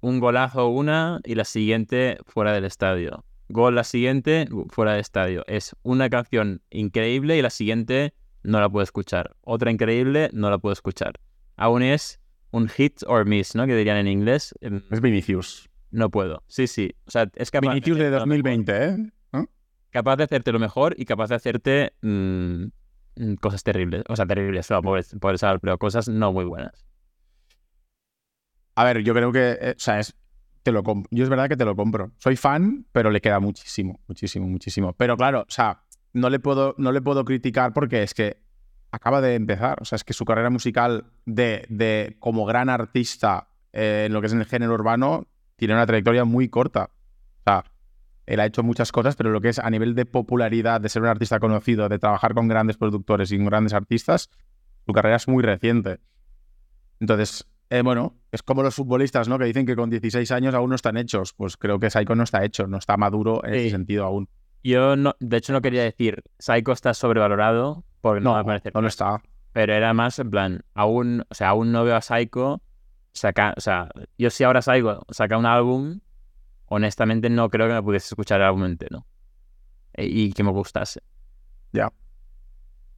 un 0.00 0.20
golazo 0.20 0.68
una 0.68 1.20
y 1.24 1.34
la 1.34 1.44
siguiente 1.44 2.18
fuera 2.26 2.52
del 2.52 2.64
estadio. 2.64 3.24
Gol 3.48 3.74
la 3.74 3.84
siguiente 3.84 4.48
fuera 4.68 4.92
del 4.92 5.00
estadio. 5.00 5.44
Es 5.46 5.74
una 5.82 6.08
canción 6.10 6.62
increíble 6.70 7.36
y 7.38 7.42
la 7.42 7.50
siguiente 7.50 8.14
no 8.42 8.60
la 8.60 8.68
puedo 8.68 8.82
escuchar. 8.84 9.34
Otra 9.42 9.70
increíble 9.70 10.30
no 10.32 10.50
la 10.50 10.58
puedo 10.58 10.72
escuchar. 10.72 11.14
Aún 11.56 11.82
es 11.82 12.20
un 12.50 12.68
hit 12.68 13.02
or 13.06 13.24
miss, 13.24 13.54
¿no? 13.54 13.66
Que 13.66 13.74
dirían 13.76 13.96
en 13.96 14.08
inglés. 14.08 14.54
Em, 14.60 14.82
Es 14.90 15.00
Vinicius. 15.00 15.68
No 15.94 16.10
puedo. 16.10 16.42
Sí, 16.48 16.66
sí. 16.66 16.92
O 17.06 17.10
sea, 17.12 17.30
es 17.36 17.50
capaz 17.52 17.70
Vinicius 17.70 17.96
de 17.98 18.04
mejor. 18.10 18.18
2020, 18.20 18.84
¿eh? 18.84 18.96
Capaz 19.90 20.16
de 20.16 20.24
hacerte 20.24 20.50
lo 20.50 20.58
mejor 20.58 20.94
y 20.98 21.04
capaz 21.04 21.28
de 21.28 21.36
hacerte 21.36 21.92
mm, 22.02 22.64
mm, 23.16 23.34
cosas 23.40 23.62
terribles. 23.62 24.02
O 24.08 24.16
sea, 24.16 24.26
terribles, 24.26 24.68
no, 24.70 24.82
pobre, 24.82 25.02
pobre 25.20 25.38
Sal, 25.38 25.60
pero 25.60 25.78
cosas 25.78 26.08
no 26.08 26.32
muy 26.32 26.44
buenas. 26.44 26.84
A 28.74 28.82
ver, 28.84 29.02
yo 29.04 29.14
creo 29.14 29.30
que, 29.30 29.56
eh, 29.60 29.74
o 29.76 29.80
sea, 29.80 30.00
es, 30.00 30.16
te 30.64 30.72
lo 30.72 30.82
comp- 30.82 31.06
yo 31.12 31.22
es 31.22 31.30
verdad 31.30 31.48
que 31.48 31.56
te 31.56 31.64
lo 31.64 31.76
compro. 31.76 32.10
Soy 32.18 32.34
fan, 32.34 32.86
pero 32.90 33.10
le 33.10 33.20
queda 33.20 33.38
muchísimo, 33.38 34.00
muchísimo, 34.08 34.48
muchísimo. 34.48 34.94
Pero 34.94 35.16
claro, 35.16 35.42
o 35.42 35.50
sea, 35.52 35.84
no 36.12 36.28
le 36.28 36.40
puedo, 36.40 36.74
no 36.76 36.90
le 36.90 37.00
puedo 37.00 37.24
criticar 37.24 37.72
porque 37.72 38.02
es 38.02 38.14
que 38.14 38.38
acaba 38.90 39.20
de 39.20 39.36
empezar. 39.36 39.80
O 39.80 39.84
sea, 39.84 39.94
es 39.94 40.02
que 40.02 40.12
su 40.12 40.24
carrera 40.24 40.50
musical 40.50 41.04
de, 41.24 41.66
de 41.68 42.16
como 42.18 42.44
gran 42.46 42.68
artista 42.68 43.48
eh, 43.72 44.04
en 44.06 44.12
lo 44.12 44.20
que 44.20 44.26
es 44.26 44.32
en 44.32 44.40
el 44.40 44.46
género 44.46 44.74
urbano 44.74 45.28
tiene 45.56 45.74
una 45.74 45.86
trayectoria 45.86 46.24
muy 46.24 46.48
corta. 46.48 46.90
O 47.40 47.42
sea, 47.44 47.64
él 48.26 48.40
ha 48.40 48.46
hecho 48.46 48.62
muchas 48.62 48.90
cosas, 48.92 49.16
pero 49.16 49.30
lo 49.30 49.40
que 49.40 49.48
es 49.50 49.58
a 49.58 49.68
nivel 49.70 49.94
de 49.94 50.06
popularidad, 50.06 50.80
de 50.80 50.88
ser 50.88 51.02
un 51.02 51.08
artista 51.08 51.38
conocido, 51.40 51.88
de 51.88 51.98
trabajar 51.98 52.34
con 52.34 52.48
grandes 52.48 52.76
productores 52.76 53.30
y 53.32 53.36
con 53.36 53.46
grandes 53.46 53.74
artistas, 53.74 54.30
su 54.86 54.92
carrera 54.92 55.16
es 55.16 55.28
muy 55.28 55.42
reciente. 55.42 55.98
Entonces, 57.00 57.46
eh, 57.70 57.82
bueno, 57.82 58.14
es 58.32 58.42
como 58.42 58.62
los 58.62 58.74
futbolistas, 58.74 59.28
¿no? 59.28 59.38
Que 59.38 59.44
dicen 59.46 59.66
que 59.66 59.76
con 59.76 59.90
16 59.90 60.30
años 60.32 60.54
aún 60.54 60.70
no 60.70 60.76
están 60.76 60.96
hechos. 60.96 61.32
Pues 61.34 61.56
creo 61.56 61.78
que 61.78 61.90
Saiko 61.90 62.14
no 62.14 62.22
está 62.22 62.44
hecho, 62.44 62.66
no 62.66 62.78
está 62.78 62.96
maduro 62.96 63.44
en 63.44 63.52
Sí. 63.54 63.60
ese 63.60 63.70
sentido 63.70 64.04
aún. 64.04 64.28
Yo, 64.62 64.96
no, 64.96 65.14
de 65.20 65.36
hecho, 65.36 65.52
no 65.52 65.60
quería 65.60 65.82
decir 65.82 66.22
Psycho 66.38 66.72
está 66.72 66.94
sobrevalorado 66.94 67.84
porque 68.00 68.22
no, 68.22 68.34
me 68.36 68.44
parece. 68.44 68.70
no 68.74 68.80
lo 68.80 68.88
está. 68.88 69.22
Pero 69.52 69.74
era 69.74 69.92
más 69.92 70.18
en 70.18 70.30
plan, 70.30 70.64
aún, 70.74 71.24
o 71.28 71.34
sea, 71.34 71.50
aún 71.50 71.70
no 71.70 71.84
veo 71.84 71.94
a 71.96 72.00
Psycho 72.00 72.62
saca, 73.14 73.54
o 73.56 73.60
sea, 73.60 73.88
yo 74.18 74.28
si 74.30 74.44
ahora 74.44 74.60
Psycho 74.60 75.06
saca 75.10 75.38
un 75.38 75.46
álbum, 75.46 76.00
honestamente 76.66 77.30
no 77.30 77.48
creo 77.48 77.68
que 77.68 77.74
me 77.74 77.82
pudiese 77.82 78.08
escuchar 78.08 78.40
el 78.40 78.46
álbum 78.48 78.64
entero. 78.64 79.06
E- 79.94 80.06
Y 80.06 80.32
que 80.32 80.42
me 80.42 80.50
gustase. 80.50 81.00
Ya. 81.72 81.92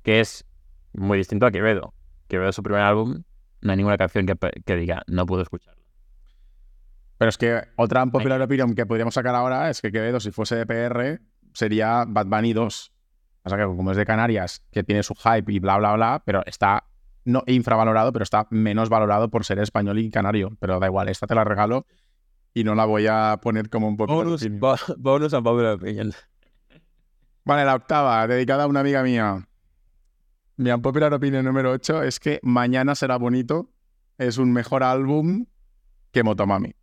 Que 0.02 0.20
es 0.20 0.44
muy 0.92 1.18
distinto 1.18 1.46
a 1.46 1.50
Quevedo. 1.50 1.94
Quevedo 2.28 2.50
su 2.52 2.62
primer 2.62 2.82
álbum 2.82 3.22
No 3.60 3.70
hay 3.70 3.76
ninguna 3.76 3.96
canción 3.96 4.26
que, 4.26 4.34
que 4.64 4.76
diga, 4.76 5.02
no 5.06 5.26
puedo 5.26 5.42
escucharlo. 5.42 5.82
Pero 7.18 7.28
es 7.28 7.38
que 7.38 7.62
otra 7.76 8.04
popular 8.06 8.40
opinión 8.42 8.74
que 8.74 8.84
podríamos 8.84 9.14
sacar 9.14 9.34
ahora 9.34 9.70
es 9.70 9.80
que 9.80 9.90
Quevedo, 9.92 10.20
si 10.20 10.30
fuese 10.32 10.56
de 10.56 10.66
PR, 10.66 11.20
sería 11.54 12.04
Bad 12.06 12.26
Bunny 12.26 12.52
2. 12.52 12.92
O 13.44 13.48
sea 13.48 13.58
que 13.58 13.64
como 13.64 13.90
es 13.92 13.96
de 13.96 14.04
Canarias, 14.04 14.62
que 14.72 14.82
tiene 14.82 15.02
su 15.02 15.14
hype 15.14 15.50
y 15.52 15.58
bla, 15.58 15.78
bla, 15.78 15.94
bla, 15.94 16.22
pero 16.24 16.44
está 16.46 16.84
no 17.26 17.42
infravalorado, 17.46 18.12
pero 18.12 18.22
está 18.22 18.46
menos 18.50 18.88
valorado 18.88 19.28
por 19.28 19.44
ser 19.44 19.58
español 19.58 19.98
y 19.98 20.10
canario. 20.10 20.56
Pero 20.58 20.80
da 20.80 20.86
igual, 20.86 21.08
esta 21.08 21.26
te 21.26 21.34
la 21.34 21.44
regalo 21.44 21.86
y 22.54 22.64
no 22.64 22.74
la 22.74 22.86
voy 22.86 23.06
a 23.06 23.38
poner 23.42 23.68
como 23.68 23.88
un 23.88 23.98
poco... 23.98 24.14
Bonus, 24.14 24.46
bonus 24.96 25.34
a 25.34 25.42
popular 25.42 25.74
opinion. 25.74 26.12
Vale, 27.44 27.64
la 27.64 27.74
octava, 27.74 28.26
dedicada 28.26 28.64
a 28.64 28.66
una 28.66 28.80
amiga 28.80 29.02
mía. 29.02 29.46
Mi 30.56 30.70
unpopular 30.70 31.12
opinion 31.12 31.44
número 31.44 31.70
8 31.72 32.02
es 32.02 32.18
que 32.18 32.40
Mañana 32.42 32.94
será 32.94 33.18
bonito 33.18 33.70
es 34.18 34.38
un 34.38 34.52
mejor 34.52 34.82
álbum 34.82 35.46
que 36.12 36.22
Motomami. 36.22 36.74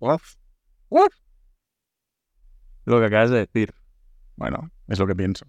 What? 0.00 0.20
What? 0.88 1.10
Lo 2.84 2.98
que 2.98 3.06
acabas 3.06 3.30
de 3.30 3.38
decir. 3.38 3.74
Bueno, 4.36 4.70
es 4.86 4.98
lo 4.98 5.06
que 5.06 5.14
pienso. 5.14 5.46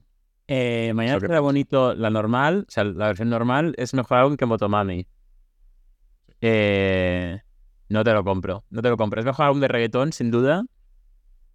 Eh, 0.52 0.93
mañana 0.95 1.20
será 1.20 1.41
bonito 1.41 1.93
la 1.93 2.10
normal, 2.10 2.66
o 2.68 2.72
sea, 2.72 2.84
la 2.84 3.06
versión 3.06 3.30
normal 3.30 3.76
es 3.78 3.93
mejor 3.93 4.18
álbum 4.18 4.36
que 4.36 4.47
Motomami. 4.47 5.06
Eh, 6.41 7.39
no 7.88 8.04
te 8.04 8.12
lo 8.14 8.24
compro, 8.24 8.64
no 8.72 8.82
te 8.82 8.89
lo 8.89 8.97
compro. 8.97 9.20
Es 9.20 9.28
mejor 9.28 9.45
álbum 9.45 9.60
de 9.60 9.68
reggaetón, 9.68 10.12
sin 10.12 10.32
duda. 10.32 10.64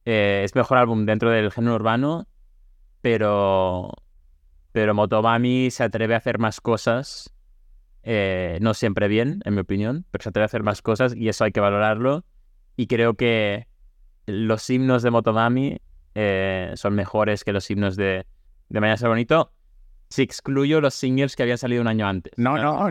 Eh, 0.04 0.42
es 0.44 0.54
mejor 0.54 0.78
álbum 0.78 1.06
dentro 1.06 1.28
del 1.30 1.50
género 1.50 1.74
urbano, 1.74 2.28
pero 3.00 3.90
pero 4.70 4.94
Motomami 4.94 5.72
se 5.72 5.82
atreve 5.82 6.14
a 6.14 6.18
hacer 6.18 6.38
más 6.38 6.60
cosas. 6.60 7.34
no 8.04 8.74
siempre 8.74 9.08
bien, 9.08 9.40
en 9.44 9.54
mi 9.54 9.62
opinión, 9.62 10.06
pero 10.12 10.22
se 10.22 10.28
atreve 10.28 10.44
a 10.44 10.46
hacer 10.46 10.62
más 10.62 10.82
cosas 10.82 11.16
y 11.16 11.28
eso 11.28 11.42
hay 11.42 11.50
que 11.50 11.58
valorarlo. 11.58 12.24
Y 12.76 12.86
creo 12.86 13.14
que 13.14 13.66
los 14.26 14.70
himnos 14.70 15.02
de 15.02 15.10
Motomami 15.10 15.80
son 16.76 16.94
mejores 16.94 17.42
que 17.42 17.52
los 17.52 17.68
himnos 17.68 17.96
de, 17.96 18.24
de 18.74 18.80
Mañana 18.80 18.96
Será 18.96 19.10
Bonito, 19.10 19.52
si 20.08 20.22
excluyo 20.22 20.80
los 20.80 20.94
singles 20.94 21.36
que 21.36 21.44
habían 21.44 21.58
salido 21.58 21.80
un 21.80 21.88
año 21.88 22.06
antes. 22.06 22.32
No, 22.36 22.56
no, 22.56 22.90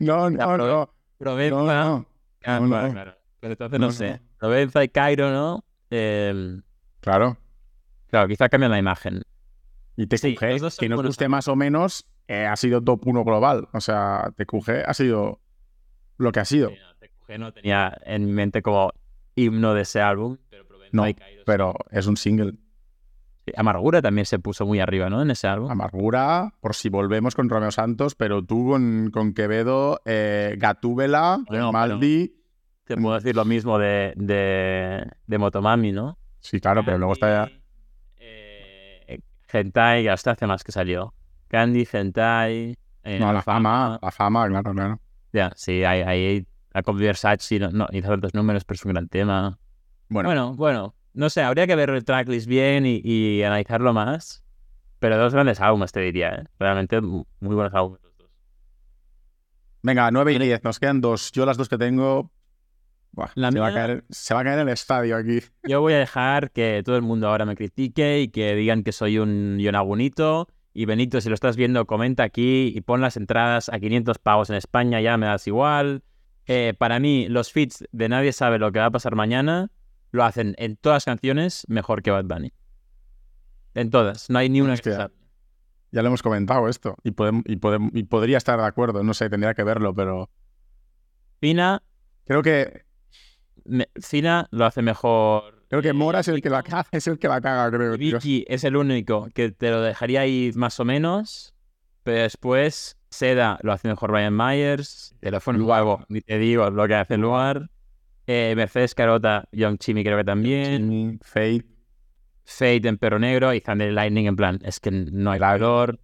no, 0.00 0.30
no, 0.30 0.30
no, 0.30 0.56
no. 0.58 0.90
Provenza. 1.18 2.04
Claro. 2.40 3.14
Pero 3.40 3.52
entonces 3.52 3.80
no, 3.80 3.92
sé. 3.92 4.20
Provenza 4.38 4.82
y 4.82 4.88
Cairo, 4.88 5.30
¿no? 5.30 5.64
Eh, 5.90 6.60
claro. 7.00 7.38
Claro, 8.08 8.28
quizá 8.28 8.48
cambian 8.48 8.72
la 8.72 8.78
imagen. 8.78 9.22
Y 9.96 10.06
TQG, 10.06 10.76
que 10.78 10.88
nos 10.88 11.02
guste 11.02 11.28
más 11.28 11.46
o 11.46 11.54
menos, 11.54 12.04
eh, 12.26 12.46
ha 12.46 12.56
sido 12.56 12.82
top 12.82 13.06
1 13.06 13.24
global. 13.24 13.68
O 13.72 13.80
sea, 13.80 14.32
TQG 14.36 14.84
ha 14.86 14.94
sido 14.94 15.40
lo 16.18 16.32
que 16.32 16.40
ha 16.40 16.44
sido. 16.44 16.70
TQG 16.98 17.38
no 17.38 17.52
tenía 17.52 17.96
en 18.04 18.26
mi 18.26 18.32
mente 18.32 18.60
como 18.60 18.92
himno 19.36 19.72
de 19.72 19.82
ese 19.82 20.00
álbum, 20.00 20.36
pero 20.50 20.66
Provenza 20.66 20.96
no, 20.96 21.08
y 21.08 21.14
Cairo. 21.14 21.42
pero 21.46 21.74
es 21.90 22.06
un 22.08 22.16
single. 22.16 22.54
Amargura 23.56 24.00
también 24.00 24.24
se 24.24 24.38
puso 24.38 24.66
muy 24.66 24.80
arriba, 24.80 25.10
¿no? 25.10 25.20
En 25.20 25.30
ese 25.30 25.46
álbum. 25.46 25.70
Amargura, 25.70 26.54
por 26.60 26.74
si 26.74 26.88
volvemos 26.88 27.34
con 27.34 27.48
Romeo 27.48 27.70
Santos, 27.70 28.14
pero 28.14 28.42
tú 28.42 28.70
con, 28.70 29.10
con 29.12 29.34
Quevedo, 29.34 30.00
eh, 30.04 30.56
Gatúbela, 30.58 31.38
Maldi. 31.72 32.34
Te 32.84 32.96
puedo 32.96 33.14
decir 33.14 33.34
lo 33.34 33.44
mismo 33.44 33.78
de, 33.78 34.12
de, 34.16 35.06
de 35.26 35.38
Motomami, 35.38 35.92
¿no? 35.92 36.18
Sí, 36.40 36.60
claro, 36.60 36.84
pero 36.84 36.98
luego 36.98 37.14
está 37.14 37.46
ya. 37.46 37.52
Eh, 38.16 39.20
Gentai, 39.48 40.08
hasta 40.08 40.32
hace 40.32 40.46
más 40.46 40.62
que 40.64 40.72
salió. 40.72 41.14
Candy, 41.48 41.86
Gentai. 41.86 42.76
Eh, 43.02 43.18
no, 43.18 43.32
la, 43.32 43.42
fama, 43.42 43.98
la 44.02 44.10
fama, 44.10 44.48
claro, 44.48 44.72
claro. 44.72 45.00
Ya, 45.32 45.52
sí, 45.56 45.84
hay, 45.84 46.02
hay, 46.02 46.46
hay 46.72 46.82
Versace, 46.94 47.58
no, 47.58 47.70
no 47.70 47.86
hizo 47.92 48.08
tantos 48.08 48.34
números, 48.34 48.64
pero 48.64 48.76
es 48.76 48.84
un 48.84 48.92
gran 48.92 49.08
tema. 49.08 49.58
Bueno, 50.08 50.28
bueno, 50.28 50.54
bueno 50.54 50.94
no 51.14 51.30
sé, 51.30 51.42
habría 51.42 51.66
que 51.66 51.76
ver 51.76 51.90
el 51.90 52.04
tracklist 52.04 52.46
bien 52.46 52.84
y, 52.86 53.42
analizarlo 53.42 53.92
más. 53.92 54.44
Pero 54.98 55.16
dos 55.16 55.32
grandes 55.32 55.60
álbumes, 55.60 55.92
te 55.92 56.00
diría, 56.00 56.34
¿eh? 56.34 56.44
Realmente 56.58 57.00
muy 57.00 57.26
buenos 57.40 57.72
álbumes 57.74 58.00
los 58.02 58.16
dos. 58.16 58.30
Venga, 59.82 60.10
9 60.10 60.32
y 60.32 60.38
10, 60.38 60.64
nos 60.64 60.78
quedan 60.78 61.00
dos. 61.00 61.30
Yo 61.32 61.46
las 61.46 61.56
dos 61.56 61.68
que 61.68 61.78
tengo... 61.78 62.30
se, 63.34 63.58
va 63.60 63.68
a 63.68 63.74
caer, 63.74 64.04
se 64.10 64.34
va 64.34 64.40
a 64.40 64.44
caer 64.44 64.58
el 64.60 64.68
estadio 64.68 65.16
aquí. 65.16 65.40
Yo 65.68 65.80
voy 65.80 65.92
a 65.92 65.98
dejar 65.98 66.50
que 66.50 66.82
todo 66.84 66.96
el 66.96 67.02
mundo 67.02 67.28
ahora 67.28 67.44
me 67.44 67.54
critique 67.54 68.20
y 68.20 68.28
que 68.28 68.54
digan 68.54 68.82
que 68.82 68.92
soy 68.92 69.18
un 69.18 69.58
Yonagunito. 69.58 70.48
Y 70.72 70.86
Benito, 70.86 71.20
si 71.20 71.28
lo 71.28 71.34
estás 71.34 71.56
viendo, 71.56 71.86
comenta 71.86 72.24
aquí 72.24 72.72
y 72.74 72.80
pon 72.80 73.00
las 73.00 73.16
entradas 73.16 73.68
a 73.68 73.78
500 73.78 74.18
pavos 74.18 74.50
en 74.50 74.56
España, 74.56 75.00
ya 75.00 75.16
me 75.16 75.26
das 75.26 75.46
igual. 75.46 76.02
Eh, 76.46 76.74
para 76.76 76.98
mí, 76.98 77.28
los 77.28 77.52
feats 77.52 77.84
de 77.92 78.08
Nadie 78.08 78.32
sabe 78.32 78.58
lo 78.58 78.72
que 78.72 78.80
va 78.80 78.86
a 78.86 78.90
pasar 78.90 79.14
mañana 79.14 79.70
lo 80.14 80.22
hacen 80.22 80.54
en 80.58 80.76
todas 80.76 80.96
las 80.96 81.04
canciones 81.06 81.64
mejor 81.66 82.00
que 82.00 82.12
Bad 82.12 82.26
Bunny. 82.26 82.52
En 83.74 83.90
todas, 83.90 84.30
no 84.30 84.38
hay 84.38 84.48
ni 84.48 84.60
una 84.60 84.76
que 84.76 84.90
ya, 84.90 85.10
ya 85.90 86.02
lo 86.02 86.06
hemos 86.06 86.22
comentado 86.22 86.68
esto 86.68 86.94
y, 87.02 87.10
podemos, 87.10 87.42
y, 87.46 87.56
podemos, 87.56 87.90
y 87.92 88.04
podría 88.04 88.38
estar 88.38 88.60
de 88.60 88.64
acuerdo, 88.64 89.02
no 89.02 89.12
sé, 89.12 89.28
tendría 89.28 89.54
que 89.54 89.64
verlo, 89.64 89.92
pero... 89.92 90.30
Fina... 91.40 91.82
Creo 92.26 92.42
que... 92.42 92.84
Fina 94.00 94.46
lo 94.52 94.64
hace 94.66 94.82
mejor... 94.82 95.64
Creo 95.68 95.82
que 95.82 95.92
Mora 95.92 96.20
es 96.20 96.28
el 96.28 96.40
que 96.40 96.48
la 96.48 96.62
caga, 96.62 96.86
es 96.92 97.08
el 97.08 97.18
que 97.18 97.26
la 97.26 97.40
caga, 97.40 97.76
creo. 97.76 97.98
Vicky 97.98 98.44
es 98.46 98.62
el 98.62 98.76
único 98.76 99.28
que 99.34 99.50
te 99.50 99.70
lo 99.70 99.82
dejaría 99.82 100.20
ahí 100.20 100.52
más 100.54 100.78
o 100.78 100.84
menos, 100.84 101.56
pero 102.04 102.22
después 102.22 102.96
Seda 103.10 103.58
lo 103.62 103.72
hace 103.72 103.88
mejor 103.88 104.12
Ryan 104.12 104.36
Myers, 104.36 105.16
Teléfono 105.18 105.58
Luego, 105.58 106.04
ni 106.08 106.20
te 106.20 106.38
digo 106.38 106.70
lo 106.70 106.86
que 106.86 106.94
hace 106.94 107.14
el 107.14 107.22
lugar. 107.22 107.68
Eh, 108.26 108.54
Mercedes 108.56 108.94
Carota, 108.94 109.48
Young 109.52 109.78
Chimmy 109.78 110.02
creo 110.02 110.16
que 110.16 110.24
también. 110.24 111.18
Fate. 111.22 111.64
Fate 112.44 112.88
en 112.88 112.98
perro 112.98 113.18
negro 113.18 113.54
y 113.54 113.60
Thunder 113.60 113.92
Lightning 113.92 114.26
en 114.26 114.36
plan, 114.36 114.58
es 114.62 114.80
que 114.80 114.90
no 114.90 115.30
hay 115.30 115.38
valor. 115.38 115.98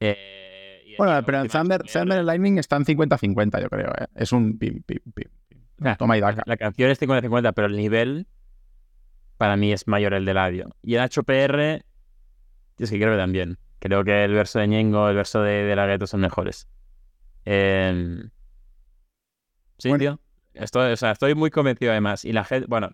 Eh, 0.00 0.94
bueno, 0.98 1.20
pero 1.24 1.40
en 1.40 1.48
Thunder, 1.48 1.82
Thunder 1.82 2.22
y 2.22 2.24
Lightning 2.24 2.58
están 2.58 2.84
50-50, 2.84 3.60
yo 3.60 3.68
creo. 3.68 3.90
¿eh? 3.98 4.06
Es 4.14 4.32
un 4.32 4.58
pim, 4.58 4.82
pim, 4.82 5.00
pim. 5.14 5.28
Toma 5.98 6.16
y 6.16 6.20
daca. 6.20 6.42
La 6.46 6.56
canción 6.56 6.90
es 6.90 7.00
50-50, 7.00 7.52
pero 7.54 7.66
el 7.66 7.76
nivel 7.76 8.26
para 9.36 9.56
mí 9.56 9.72
es 9.72 9.88
mayor 9.88 10.14
el 10.14 10.24
del 10.24 10.38
audio. 10.38 10.70
Y 10.82 10.94
en 10.94 11.02
HPR, 11.02 11.84
es 12.78 12.90
que 12.90 12.98
creo 12.98 13.12
que 13.12 13.18
también. 13.18 13.58
Creo 13.80 14.04
que 14.04 14.24
el 14.24 14.32
verso 14.32 14.60
de 14.60 14.68
Ñengo, 14.68 15.08
el 15.08 15.16
verso 15.16 15.42
de, 15.42 15.64
de 15.64 15.76
La 15.76 16.06
son 16.06 16.20
mejores. 16.20 16.68
Eh... 17.44 18.22
Sí, 19.78 19.92
tío. 19.98 20.20
Estoy, 20.54 20.92
o 20.92 20.96
sea, 20.96 21.10
estoy 21.10 21.34
muy 21.34 21.50
convencido 21.50 21.92
además. 21.92 22.24
Y 22.24 22.32
la 22.32 22.44
gente, 22.44 22.66
bueno, 22.68 22.90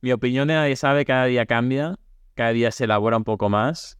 mi 0.00 0.12
opinión 0.12 0.48
de 0.48 0.54
nadie 0.54 0.76
sabe, 0.76 1.04
cada 1.04 1.26
día 1.26 1.46
cambia, 1.46 1.96
cada 2.34 2.50
día 2.50 2.70
se 2.70 2.84
elabora 2.84 3.16
un 3.16 3.24
poco 3.24 3.48
más. 3.48 3.98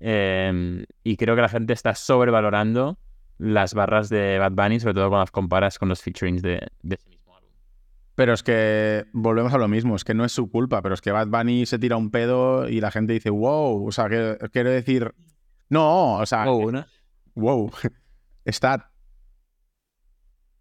Em, 0.00 0.84
y 1.04 1.16
creo 1.16 1.36
que 1.36 1.42
la 1.42 1.48
gente 1.48 1.72
está 1.72 1.94
sobrevalorando 1.94 2.98
las 3.38 3.74
barras 3.74 4.08
de 4.08 4.38
Bad 4.38 4.52
Bunny, 4.52 4.80
sobre 4.80 4.94
todo 4.94 5.08
cuando 5.08 5.22
las 5.22 5.30
comparas 5.30 5.78
con 5.78 5.88
los 5.88 6.02
featurings 6.02 6.42
de, 6.42 6.68
ese 6.88 7.08
mismo 7.08 7.36
álbum. 7.36 7.50
Pero 8.14 8.32
es 8.32 8.42
que 8.42 9.06
volvemos 9.12 9.52
a 9.52 9.58
lo 9.58 9.68
mismo, 9.68 9.96
es 9.96 10.04
que 10.04 10.14
no 10.14 10.24
es 10.24 10.32
su 10.32 10.50
culpa, 10.50 10.82
pero 10.82 10.94
es 10.94 11.00
que 11.00 11.12
Bad 11.12 11.28
Bunny 11.28 11.66
se 11.66 11.78
tira 11.78 11.96
un 11.96 12.10
pedo 12.10 12.68
y 12.68 12.80
la 12.80 12.90
gente 12.90 13.12
dice, 13.12 13.30
wow, 13.30 13.86
o 13.86 13.92
sea, 13.92 14.08
que, 14.08 14.38
quiero 14.52 14.70
decir, 14.70 15.14
no, 15.68 16.14
o 16.14 16.26
sea, 16.26 16.44
wow, 16.44 16.84
wow. 17.34 17.70
está 18.44 18.91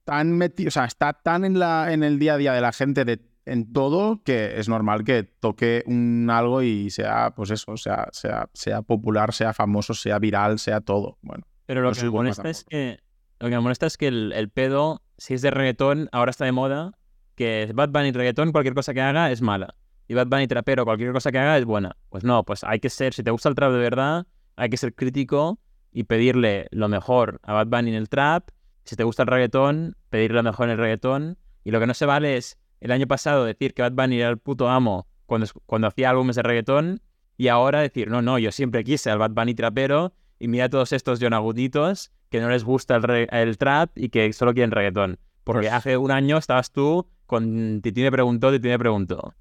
tan 0.04 0.38
metido, 0.38 0.70
o 0.70 0.72
sea, 0.72 0.86
está 0.86 1.14
tan 1.14 1.46
en, 1.46 1.60
la, 1.60 1.94
en 1.94 2.04
el 2.04 2.20
día 2.20 2.36
a 2.36 2.38
día 2.38 2.54
de 2.54 2.62
la 2.62 2.72
gente 2.72 3.06
de, 3.06 3.22
en 3.46 3.72
todo 3.74 4.22
que 4.24 4.60
es 4.60 4.70
normal 4.70 5.04
que 5.04 5.24
toque 5.24 5.84
un 5.86 6.30
algo 6.32 6.62
y 6.62 6.90
sea, 6.90 7.34
pues 7.36 7.52
eso, 7.52 7.78
sea, 7.78 8.08
sea, 8.12 8.50
sea 8.54 8.82
popular, 8.82 9.34
sea 9.34 9.54
famoso, 9.54 9.94
sea 9.94 10.20
viral, 10.20 10.60
sea 10.60 10.82
todo. 10.82 11.18
Bueno. 11.22 11.46
Pero 11.66 11.82
lo 11.82 11.92
que 11.92 12.04
me 12.04 12.10
molesta 12.10 12.50
es 12.50 12.64
que 12.64 13.00
lo 13.40 13.50
que 13.50 13.56
me 13.56 13.62
molesta 13.62 13.88
es 13.88 13.98
que 13.98 14.08
el, 14.08 14.50
pedo, 14.54 15.02
si 15.18 15.34
es 15.34 15.42
de 15.42 15.50
reggaetón, 15.50 16.10
ahora 16.12 16.30
está 16.30 16.46
de 16.46 16.52
moda, 16.52 16.92
que 17.36 17.72
Bad 17.74 17.90
Bunny 17.90 18.12
reggaetón, 18.12 18.52
cualquier 18.52 18.76
cosa 18.76 18.94
que 18.94 19.02
haga 19.02 19.32
es 19.32 19.42
mala. 19.42 19.74
Y 20.08 20.14
Bad 20.14 20.28
Bunny 20.28 20.48
trapero, 20.48 20.86
cualquier 20.86 21.12
cosa 21.12 21.32
que 21.32 21.40
haga 21.40 21.58
es 21.58 21.66
buena. 21.66 21.98
Pues 22.10 22.24
no, 22.24 22.44
pues 22.44 22.64
hay 22.64 22.80
que 22.80 22.90
ser, 22.90 23.14
si 23.16 23.24
te 23.24 23.32
gusta 23.32 23.50
el 23.50 23.56
trap 23.56 23.72
de 23.72 23.80
verdad, 23.80 24.28
hay 24.58 24.70
que 24.70 24.78
ser 24.78 24.94
crítico 24.94 25.60
y 25.92 26.04
pedirle 26.04 26.68
lo 26.70 26.88
mejor 26.88 27.40
a 27.42 27.54
Bad 27.54 27.68
Bunny 27.68 27.90
en 27.90 27.96
el 27.96 28.10
trap 28.10 28.52
si 28.84 28.96
te 28.96 29.04
gusta 29.04 29.24
el 29.24 29.28
reggaetón, 29.28 29.96
pedirle 30.10 30.38
lo 30.38 30.44
mejor 30.44 30.68
en 30.68 30.72
el 30.72 30.78
reggaetón. 30.78 31.38
Y 31.64 31.72
lo 31.72 31.80
que 31.80 31.88
no 31.88 31.94
se 31.94 32.06
vale 32.06 32.38
es 32.38 32.58
el 32.80 32.92
año 32.92 33.08
pasado 33.08 33.46
decir 33.46 33.74
que 33.74 33.82
Bad 33.82 33.94
Bunny 33.94 34.20
era 34.20 34.30
el 34.30 34.38
puto 34.38 34.70
amo 34.70 35.08
cuando, 35.26 35.48
cuando 35.66 35.88
hacía 35.88 36.10
álbumes 36.10 36.36
de 36.36 36.44
reggaetón 36.44 37.02
y 37.38 37.48
ahora 37.48 37.82
decir, 37.82 38.10
no, 38.10 38.22
no, 38.22 38.38
yo 38.40 38.52
siempre 38.52 38.84
quise 38.84 39.10
al 39.10 39.20
Bad 39.20 39.32
Bunny 39.32 39.54
trapero 39.54 40.14
y 40.40 40.48
mira 40.48 40.66
a 40.66 40.70
todos 40.70 40.92
estos 40.92 41.20
yonaguditos 41.20 42.12
que 42.30 42.40
no 42.40 42.50
les 42.50 42.64
gusta 42.64 42.96
el, 42.96 43.58
trap 43.58 43.92
y 43.96 44.10
que 44.10 44.32
solo 44.34 44.54
quieren 44.54 44.72
reggaetón. 44.72 45.20
Porque 45.44 45.68
pues 45.68 45.74
hace 45.74 45.98
un 45.98 46.12
año 46.12 46.38
estabas 46.38 46.72
tú 46.72 47.08
con 47.26 47.82
Titi 47.82 48.02
me 48.02 48.12
preguntó, 48.12 48.52
Titi 48.52 48.68
me 48.68 48.80
preguntó. 48.80 49.34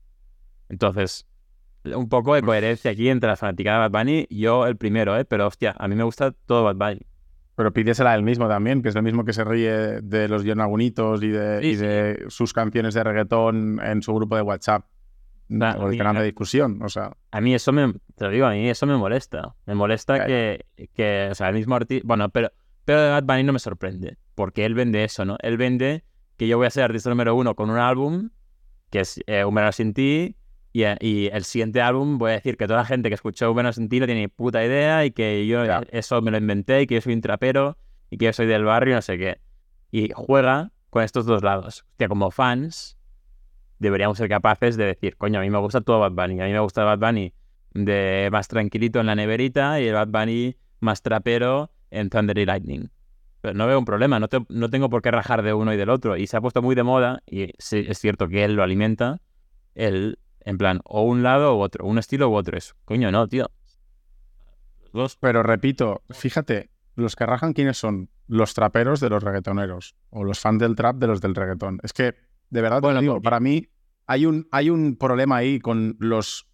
Entonces, 0.68 1.26
un 1.84 2.08
poco 2.08 2.34
de 2.34 2.40
pues 2.40 2.48
coherencia 2.48 2.90
aquí 2.90 3.08
entre 3.08 3.28
la 3.28 3.36
fanática 3.36 3.72
de 3.72 3.78
Bad 3.88 3.90
Bunny. 3.90 4.26
Yo 4.30 4.66
el 4.66 4.76
primero, 4.76 5.18
¿eh? 5.18 5.24
Pero 5.24 5.46
hostia, 5.46 5.74
a 5.78 5.88
mí 5.88 5.94
me 5.94 6.04
gusta 6.04 6.32
todo 6.32 6.64
Bad 6.64 6.76
Bunny. 6.76 7.06
Pero 7.60 7.74
pídesela 7.74 8.14
él 8.14 8.22
mismo 8.22 8.48
también, 8.48 8.80
que 8.80 8.88
es 8.88 8.94
lo 8.94 9.02
mismo 9.02 9.22
que 9.22 9.34
se 9.34 9.44
ríe 9.44 10.00
de 10.00 10.28
los 10.28 10.44
Yonagunitos 10.44 11.22
y 11.22 11.28
de, 11.28 11.60
Sí, 11.60 11.66
y 11.68 11.74
sí. 11.76 11.82
de 11.84 12.24
sus 12.28 12.54
canciones 12.54 12.94
de 12.94 13.04
reggaetón 13.04 13.78
en 13.84 14.00
su 14.00 14.14
grupo 14.14 14.34
de 14.34 14.40
WhatsApp. 14.40 14.86
Nah, 15.48 15.76
o 15.76 15.90
el 15.90 15.98
canal 15.98 16.16
de 16.16 16.24
discusión. 16.24 16.82
O 16.82 16.88
sea, 16.88 17.12
A 17.32 17.40
mí 17.42 17.54
eso 17.54 17.70
me, 17.70 17.92
te 18.14 18.24
lo 18.24 18.30
digo, 18.30 18.46
a 18.46 18.52
mí 18.52 18.66
eso 18.66 18.86
me 18.86 18.96
molesta. 18.96 19.54
Me 19.66 19.74
molesta 19.74 20.14
Claro. 20.14 20.28
que, 20.28 20.64
que, 20.94 21.28
o 21.30 21.34
sea, 21.34 21.50
el 21.50 21.54
mismo 21.56 21.74
artista, 21.74 22.02
bueno, 22.06 22.30
pero, 22.30 22.50
pero 22.86 23.02
de 23.02 23.10
Bad 23.10 23.24
Bunny 23.24 23.42
no 23.44 23.52
me 23.52 23.58
sorprende, 23.58 24.16
porque 24.34 24.64
él 24.64 24.72
vende 24.72 25.04
eso, 25.04 25.26
¿no? 25.26 25.36
Él 25.42 25.58
vende 25.58 26.04
que 26.38 26.48
yo 26.48 26.56
voy 26.56 26.66
a 26.66 26.70
ser 26.70 26.84
artista 26.84 27.10
número 27.10 27.34
uno 27.34 27.54
con 27.56 27.68
un 27.68 27.76
álbum, 27.76 28.30
que 28.88 29.00
es 29.00 29.20
eh, 29.26 29.44
Un 29.44 29.54
verano 29.54 29.72
sin 29.72 29.92
ti, 29.92 30.34
y, 30.72 30.82
eh, 30.84 30.96
y 31.00 31.26
el 31.28 31.44
siguiente 31.44 31.80
álbum 31.80 32.18
voy 32.18 32.30
a 32.30 32.34
decir 32.34 32.56
que 32.56 32.66
toda 32.66 32.80
la 32.80 32.84
gente 32.86 33.08
que 33.08 33.14
escuchó 33.14 33.52
verano 33.54 33.72
sin 33.72 33.88
ti 33.88 33.98
no 34.00 34.06
tiene 34.06 34.20
ni 34.22 34.28
puta 34.28 34.64
idea 34.64 35.04
y 35.04 35.10
que 35.10 35.46
yo 35.46 35.64
Ya. 35.64 35.82
eso 35.90 36.20
me 36.22 36.30
lo 36.30 36.38
inventé 36.38 36.82
y 36.82 36.86
que 36.86 36.94
yo 36.96 37.00
soy 37.00 37.14
un 37.14 37.20
trapero 37.20 37.76
y 38.10 38.16
que 38.18 38.26
yo 38.26 38.32
soy 38.32 38.46
del 38.46 38.64
barrio, 38.64 38.94
no 38.96 39.02
sé 39.02 39.18
qué. 39.18 39.40
Y 39.90 40.10
juega 40.14 40.70
con 40.90 41.02
estos 41.02 41.26
dos 41.26 41.42
lados. 41.42 41.84
Hostia, 41.90 42.08
como 42.08 42.30
fans, 42.30 42.96
deberíamos 43.78 44.18
ser 44.18 44.28
capaces 44.28 44.76
de 44.76 44.84
decir, 44.86 45.16
coño, 45.16 45.38
a 45.40 45.42
mí 45.42 45.50
me 45.50 45.58
gusta 45.58 45.80
todo 45.80 46.00
Bad 46.00 46.12
Bunny. 46.12 46.40
A 46.40 46.44
mí 46.46 46.52
me 46.52 46.60
gusta 46.60 46.84
Bad 46.84 46.98
Bunny 46.98 47.32
de 47.72 48.28
más 48.32 48.48
tranquilito 48.48 49.00
en 49.00 49.06
la 49.06 49.14
neverita 49.14 49.80
y 49.80 49.86
el 49.86 49.94
Bad 49.94 50.08
Bunny 50.08 50.56
más 50.80 51.02
trapero 51.02 51.70
en 51.90 52.10
Thunder 52.10 52.36
y 52.38 52.46
Lightning. 52.46 52.90
Pero 53.40 53.54
no 53.54 53.66
veo 53.66 53.78
un 53.78 53.84
problema, 53.84 54.20
no, 54.20 54.28
te- 54.28 54.44
no 54.48 54.68
tengo 54.68 54.90
por 54.90 55.00
qué 55.02 55.10
rajar 55.10 55.42
de 55.42 55.54
uno 55.54 55.72
y 55.72 55.76
del 55.76 55.88
otro. 55.88 56.16
Y 56.16 56.26
se 56.26 56.36
ha 56.36 56.40
puesto 56.40 56.60
muy 56.62 56.74
de 56.74 56.82
moda, 56.82 57.22
y 57.26 57.52
sí, 57.58 57.84
es 57.88 57.98
cierto 57.98 58.28
que 58.28 58.44
él 58.44 58.54
lo 58.54 58.62
alimenta, 58.62 59.20
el, 59.74 60.18
en 60.44 60.58
plan, 60.58 60.80
o 60.84 61.02
un 61.02 61.22
lado 61.22 61.56
u 61.56 61.60
otro, 61.60 61.84
un 61.86 61.98
estilo 61.98 62.28
u 62.28 62.34
otro. 62.34 62.56
Es, 62.58 62.74
coño, 62.84 63.10
no, 63.10 63.28
tío. 63.28 63.50
Los 64.82 64.92
dos. 64.92 65.16
pero 65.16 65.42
repito, 65.42 66.02
fíjate, 66.10 66.70
los 66.96 67.16
que 67.16 67.26
rajan, 67.26 67.52
¿quiénes 67.52 67.78
son? 67.78 68.08
Los 68.26 68.54
traperos 68.54 69.00
de 69.00 69.10
los 69.10 69.22
reggaetoneros 69.22 69.96
o 70.10 70.24
los 70.24 70.38
fans 70.40 70.58
del 70.60 70.76
trap 70.76 70.96
de 70.96 71.06
los 71.08 71.20
del 71.20 71.34
reggaetón. 71.34 71.80
Es 71.82 71.92
que, 71.92 72.14
de 72.50 72.60
verdad, 72.62 72.80
Bueno, 72.80 73.00
digo, 73.00 73.14
porque- 73.14 73.24
para 73.24 73.40
mí 73.40 73.66
hay 74.06 74.26
un, 74.26 74.46
hay 74.52 74.70
un 74.70 74.96
problema 74.96 75.36
ahí 75.36 75.58
con 75.60 75.96
los 75.98 76.46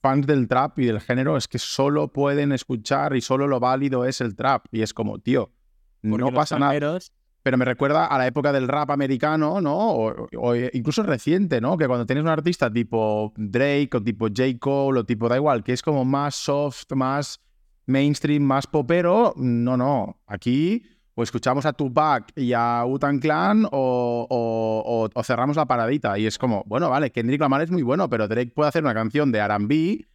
fans 0.00 0.26
del 0.26 0.48
trap 0.48 0.78
y 0.80 0.86
del 0.86 1.00
género, 1.00 1.36
es 1.36 1.46
que 1.46 1.58
solo 1.60 2.08
pueden 2.12 2.50
escuchar 2.52 3.14
y 3.14 3.20
solo 3.20 3.46
lo 3.46 3.60
válido 3.60 4.04
es 4.04 4.20
el 4.20 4.34
trap. 4.34 4.66
Y 4.72 4.82
es 4.82 4.92
como, 4.92 5.18
tío, 5.20 5.52
Porque 6.00 6.18
no 6.18 6.32
pasa 6.32 6.58
nada. 6.58 6.98
Pero 7.42 7.56
me 7.58 7.64
recuerda 7.64 8.06
a 8.06 8.18
la 8.18 8.26
época 8.26 8.52
del 8.52 8.68
rap 8.68 8.90
americano, 8.90 9.60
¿no? 9.60 9.76
O, 9.76 10.54
incluso 10.72 11.02
reciente, 11.02 11.60
¿no? 11.60 11.76
Que 11.76 11.86
cuando 11.86 12.06
tienes 12.06 12.22
un 12.22 12.30
artista 12.30 12.72
tipo 12.72 13.32
Drake 13.36 13.90
o 13.94 14.02
tipo 14.02 14.26
J. 14.28 14.58
Cole 14.60 15.00
o 15.00 15.04
tipo 15.04 15.28
da 15.28 15.36
igual, 15.36 15.62
que 15.64 15.72
es 15.72 15.82
como 15.82 16.04
más 16.04 16.34
soft, 16.36 16.84
más 16.94 17.40
mainstream, 17.86 18.42
más 18.42 18.66
popero, 18.66 19.34
no, 19.36 19.76
no. 19.76 20.20
Aquí 20.26 20.84
o 21.14 21.22
escuchamos 21.22 21.66
a 21.66 21.72
Tupac 21.74 22.32
y 22.36 22.52
a 22.54 22.84
Wu-Tang 22.86 23.20
Clan 23.20 23.66
o- 23.70 25.10
o 25.14 25.22
cerramos 25.24 25.56
la 25.56 25.66
paradita. 25.66 26.18
Y 26.18 26.26
es 26.26 26.38
como, 26.38 26.62
bueno, 26.66 26.88
vale, 26.90 27.10
Kendrick 27.10 27.40
Lamar 27.40 27.62
es 27.62 27.70
muy 27.70 27.82
bueno, 27.82 28.08
pero 28.08 28.28
Drake 28.28 28.52
puede 28.54 28.68
hacer 28.68 28.82
una 28.82 28.94
canción 28.94 29.30
de 29.32 29.38
R&B 29.40 30.06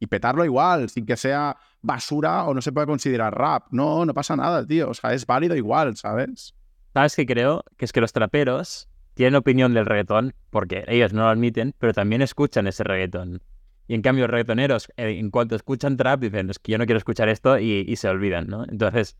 y 0.00 0.06
petarlo 0.08 0.44
igual, 0.44 0.88
sin 0.90 1.06
que 1.06 1.16
sea 1.16 1.56
basura 1.80 2.44
o 2.44 2.54
no 2.54 2.60
se 2.60 2.72
pueda 2.72 2.86
considerar 2.86 3.34
rap. 3.38 3.66
No, 3.70 4.04
no 4.04 4.12
pasa 4.14 4.36
nada, 4.36 4.66
tío. 4.66 4.90
O 4.90 4.94
sea, 4.94 5.14
es 5.14 5.24
válido 5.26 5.54
igual, 5.56 5.96
¿sabes? 5.96 6.54
¿Sabes 6.92 7.16
qué 7.16 7.24
creo? 7.24 7.64
Que 7.78 7.86
es 7.86 7.92
que 7.92 8.02
los 8.02 8.12
traperos 8.12 8.88
tienen 9.14 9.34
opinión 9.34 9.72
del 9.72 9.86
reggaetón, 9.86 10.34
porque 10.50 10.84
ellos 10.88 11.12
no 11.12 11.22
lo 11.22 11.28
admiten, 11.28 11.74
pero 11.78 11.94
también 11.94 12.20
escuchan 12.20 12.66
ese 12.66 12.84
reggaetón. 12.84 13.42
Y 13.88 13.94
en 13.94 14.02
cambio, 14.02 14.24
los 14.24 14.30
reggaetoneros, 14.30 14.88
eh, 14.96 15.18
en 15.18 15.30
cuanto 15.30 15.56
escuchan 15.56 15.96
trap, 15.96 16.20
dicen, 16.20 16.50
es 16.50 16.58
que 16.58 16.72
yo 16.72 16.78
no 16.78 16.84
quiero 16.84 16.98
escuchar 16.98 17.28
esto 17.28 17.58
y, 17.58 17.96
se 17.96 18.08
olvidan, 18.08 18.46
¿no? 18.46 18.64
Entonces, 18.64 19.16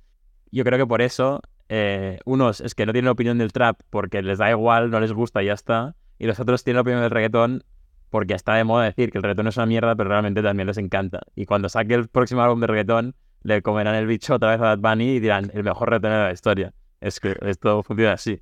yo 0.51 0.65
creo 0.65 0.79
que 0.79 0.87
por 0.87 1.03
eso, 1.03 1.41
eh, 1.69 2.19
unos 2.25 2.61
es 2.61 2.75
que 2.75 2.85
no 2.85 2.93
tienen 2.93 3.09
opinión 3.09 3.39
del 3.39 3.53
trap 3.53 3.81
porque 3.91 4.23
les 4.23 4.39
da 4.39 4.51
igual, 4.51 4.91
no 4.91 5.01
les 5.01 5.13
gusta 5.13 5.43
y 5.43 5.47
ya 5.47 5.55
está. 5.55 5.97
Y 6.19 6.27
los 6.27 6.39
otros 6.41 6.65
tienen 6.65 6.81
opinión 6.81 7.01
del 7.01 7.11
reggaetón 7.11 7.65
porque 8.11 8.35
está 8.35 8.55
de 8.55 8.65
moda 8.65 8.85
decir 8.85 9.11
que 9.11 9.19
el 9.19 9.23
reggaetón 9.23 9.47
es 9.49 9.57
una 9.57 9.67
mierda, 9.67 9.97
pero 9.97 10.11
realmente 10.11 10.43
también 10.43 10.67
les 10.67 10.77
encanta. 10.77 11.21
Y 11.35 11.47
cuando 11.47 11.71
saque 11.71 11.95
el 11.95 12.09
próximo 12.09 12.43
álbum 12.43 12.61
de 12.61 12.67
reggaetón, 12.67 13.15
le 13.43 13.63
comerán 13.63 13.95
el 13.95 14.07
bicho 14.07 14.35
otra 14.35 14.51
vez 14.51 14.61
a 14.61 14.77
Bad 14.77 14.79
Bunny 14.79 15.17
y 15.17 15.21
dirán, 15.21 15.51
el 15.55 15.65
mejor 15.65 15.89
reggaetonero 15.89 16.21
de 16.21 16.27
la 16.29 16.33
historia. 16.33 16.75
Es 17.03 17.19
que 17.19 17.37
esto 17.43 17.83
funciona 17.83 18.13
así. 18.13 18.41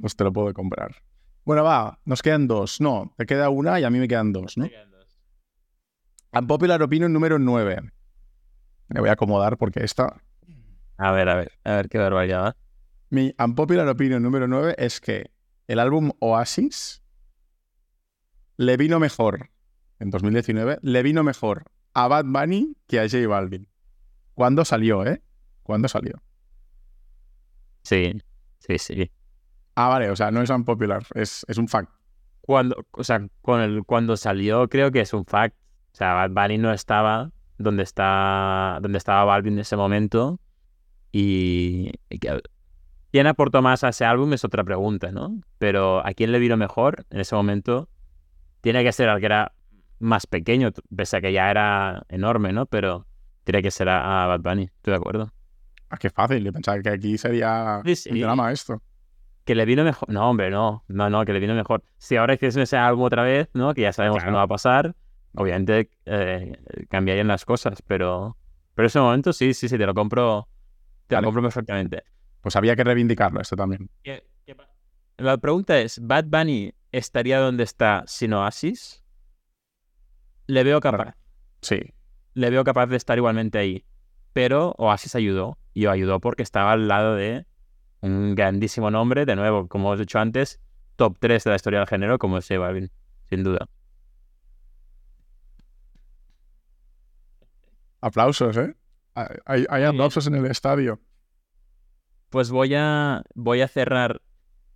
Pues 0.00 0.14
te 0.14 0.22
lo 0.22 0.32
puedo 0.32 0.52
comprar. 0.52 0.94
Bueno, 1.46 1.64
va, 1.64 1.98
nos 2.04 2.20
quedan 2.20 2.46
dos. 2.46 2.78
No, 2.78 3.14
te 3.16 3.24
queda 3.24 3.48
una 3.48 3.80
y 3.80 3.84
a 3.84 3.90
mí 3.90 3.98
me 3.98 4.06
quedan 4.06 4.32
dos, 4.32 4.58
¿no? 4.58 4.68
Unpopular 6.30 6.82
Opinion 6.82 7.10
número 7.10 7.38
9. 7.38 7.90
Me 8.88 9.00
voy 9.00 9.08
a 9.08 9.12
acomodar 9.12 9.56
porque 9.56 9.82
esta. 9.82 10.20
A 10.98 11.12
ver, 11.12 11.28
a 11.30 11.36
ver, 11.36 11.52
a 11.64 11.76
ver 11.76 11.88
qué 11.88 11.96
barbaridad. 11.96 12.54
Mi 13.08 13.34
Unpopular 13.38 13.88
Opinion 13.88 14.22
número 14.22 14.46
9 14.46 14.74
es 14.76 15.00
que 15.00 15.30
el 15.66 15.78
álbum 15.78 16.12
Oasis 16.18 17.02
le 18.58 18.76
vino 18.76 19.00
mejor, 19.00 19.48
en 20.00 20.10
2019, 20.10 20.80
le 20.82 21.02
vino 21.02 21.24
mejor 21.24 21.64
a 21.94 22.08
Bad 22.08 22.26
Bunny 22.26 22.76
que 22.86 23.00
a 23.00 23.08
J 23.08 23.26
Balvin. 23.26 23.68
¿Cuándo 24.34 24.66
salió, 24.66 25.06
eh? 25.06 25.22
¿Cuándo 25.62 25.88
salió? 25.88 26.22
Sí, 27.84 28.12
sí, 28.58 28.78
sí. 28.78 29.10
Ah, 29.76 29.88
vale, 29.88 30.10
o 30.10 30.16
sea, 30.16 30.30
no 30.30 30.42
es 30.42 30.50
unpopular, 30.50 31.04
es, 31.14 31.44
es 31.48 31.58
un 31.58 31.68
fact. 31.68 31.90
Cuando, 32.42 32.86
o 32.92 33.04
sea, 33.04 33.26
con 33.42 33.60
el, 33.62 33.84
cuando 33.86 34.16
salió 34.18 34.68
creo 34.68 34.92
que 34.92 35.00
es 35.02 35.14
un 35.14 35.26
fact. 35.26 35.56
O 35.92 35.96
sea, 35.96 36.14
Bad 36.14 36.30
Bunny 36.32 36.58
no 36.58 36.72
estaba 36.72 37.32
donde, 37.58 37.84
está, 37.84 38.78
donde 38.82 38.98
estaba 38.98 39.24
Balvin 39.26 39.54
en 39.54 39.60
ese 39.60 39.76
momento. 39.76 40.40
Y, 41.12 41.92
y 42.10 42.20
que- 42.20 42.42
quién 43.12 43.28
aportó 43.28 43.62
más 43.62 43.84
a 43.84 43.90
ese 43.90 44.06
álbum 44.06 44.34
es 44.34 44.44
otra 44.44 44.64
pregunta, 44.64 45.12
¿no? 45.12 45.40
Pero 45.58 46.06
a 46.06 46.14
quién 46.14 46.32
le 46.32 46.40
vino 46.40 46.56
mejor 46.58 47.06
en 47.10 47.20
ese 47.20 47.36
momento 47.36 47.90
tiene 48.62 48.84
que 48.84 48.92
ser 48.92 49.10
al 49.10 49.20
que 49.20 49.26
era 49.28 49.54
más 50.00 50.28
pequeño, 50.28 50.72
pese 50.96 51.18
a 51.18 51.22
que 51.22 51.34
ya 51.34 51.50
era 51.52 52.04
enorme, 52.10 52.54
¿no? 52.54 52.66
Pero 52.66 53.08
tiene 53.44 53.62
que 53.62 53.72
ser 53.72 53.90
a, 53.90 54.24
a 54.24 54.28
Bad 54.28 54.42
Bunny, 54.42 54.64
estoy 54.66 54.92
de 54.92 54.98
acuerdo. 54.98 55.33
Qué 55.98 56.10
fácil, 56.10 56.44
yo 56.44 56.52
pensaba 56.52 56.80
que 56.80 56.88
aquí 56.90 57.18
sería 57.18 57.82
Sí, 57.94 58.10
un 58.10 58.20
drama 58.20 58.52
esto. 58.52 58.82
Que 59.44 59.54
le 59.54 59.64
vino 59.64 59.84
mejor. 59.84 60.08
No, 60.08 60.30
hombre, 60.30 60.50
no. 60.50 60.84
No, 60.88 61.10
no, 61.10 61.24
que 61.24 61.32
le 61.32 61.40
vino 61.40 61.54
mejor. 61.54 61.82
Si 61.98 62.16
ahora 62.16 62.34
hiciesen 62.34 62.62
ese 62.62 62.76
álbum 62.76 63.04
otra 63.04 63.22
vez, 63.22 63.48
¿no? 63.52 63.74
Que 63.74 63.82
ya 63.82 63.92
sabemos 63.92 64.16
Claro. 64.16 64.26
que 64.28 64.30
no 64.32 64.36
va 64.38 64.44
a 64.44 64.48
pasar. 64.48 64.94
Obviamente 65.34 65.90
eh, 66.06 66.56
cambiarían 66.88 67.28
las 67.28 67.44
cosas, 67.44 67.82
pero. 67.82 68.36
Pero 68.74 68.84
en 68.84 68.86
ese 68.86 69.00
momento 69.00 69.32
sí, 69.32 69.52
sí, 69.54 69.68
sí, 69.68 69.76
te 69.76 69.84
lo 69.86 69.92
compro. 69.94 70.48
Te 71.06 71.14
Vale. 71.14 71.24
lo 71.24 71.28
compro 71.28 71.42
perfectamente. 71.42 72.02
Pues 72.40 72.56
había 72.56 72.74
que 72.76 72.84
reivindicarlo 72.84 73.40
esto 73.40 73.54
también. 73.56 73.90
La 75.18 75.36
pregunta 75.38 75.78
es: 75.78 76.00
¿Bad 76.02 76.24
Bunny 76.26 76.72
estaría 76.92 77.38
donde 77.38 77.64
está 77.64 78.02
sin 78.06 78.32
Oasis? 78.32 79.04
Le 80.46 80.62
veo 80.64 80.80
capaz. 80.80 81.14
Sí, 81.62 81.80
Le 82.34 82.50
veo 82.50 82.64
capaz 82.64 82.86
de 82.86 82.96
estar 82.96 83.16
igualmente 83.16 83.58
ahí. 83.58 83.84
Pero 84.34 84.74
Oasis 84.78 85.14
ayudó. 85.14 85.58
Y 85.72 85.86
ayudó 85.86 86.20
porque 86.20 86.42
estaba 86.42 86.72
al 86.72 86.88
lado 86.88 87.14
de 87.16 87.46
un 88.02 88.34
grandísimo 88.34 88.90
nombre, 88.90 89.26
de 89.26 89.36
nuevo, 89.36 89.68
como 89.68 89.90
os 89.90 89.98
he 89.98 90.02
dicho 90.02 90.18
antes, 90.20 90.60
top 90.96 91.16
3 91.20 91.44
de 91.44 91.50
la 91.50 91.56
historia 91.56 91.80
del 91.80 91.88
género, 91.88 92.18
como 92.18 92.38
es 92.38 92.46
J 92.48 92.58
Balvin, 92.60 92.90
sin 93.30 93.44
duda. 93.44 93.68
aplausos, 98.00 98.56
¿eh? 98.56 98.74
Hay, 99.46 99.64
hay 99.68 99.84
aplausos 99.84 100.26
en 100.26 100.34
el 100.34 100.46
estadio. 100.46 101.00
Pues 102.30 102.50
voy 102.50 102.74
a, 102.74 103.22
voy 103.34 103.60
a 103.60 103.68
cerrar 103.68 104.20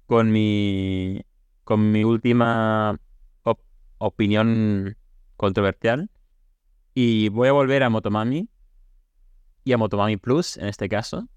con 0.07 0.31
mi, 0.31 1.23
con 1.65 1.91
mi 1.93 2.05
última 2.05 2.99
op- 3.43 3.61
opinión 3.99 4.97
controversial. 5.37 6.11
Y 6.95 7.29
voy 7.31 7.49
a 7.49 7.53
volver 7.53 7.83
a 7.85 7.91
Motomami 7.91 8.49
y 9.69 9.73
a 9.75 9.77
Motomami 9.77 10.17
Plus, 10.17 10.57
en 10.57 10.67
este 10.67 10.89
caso, 10.89 11.29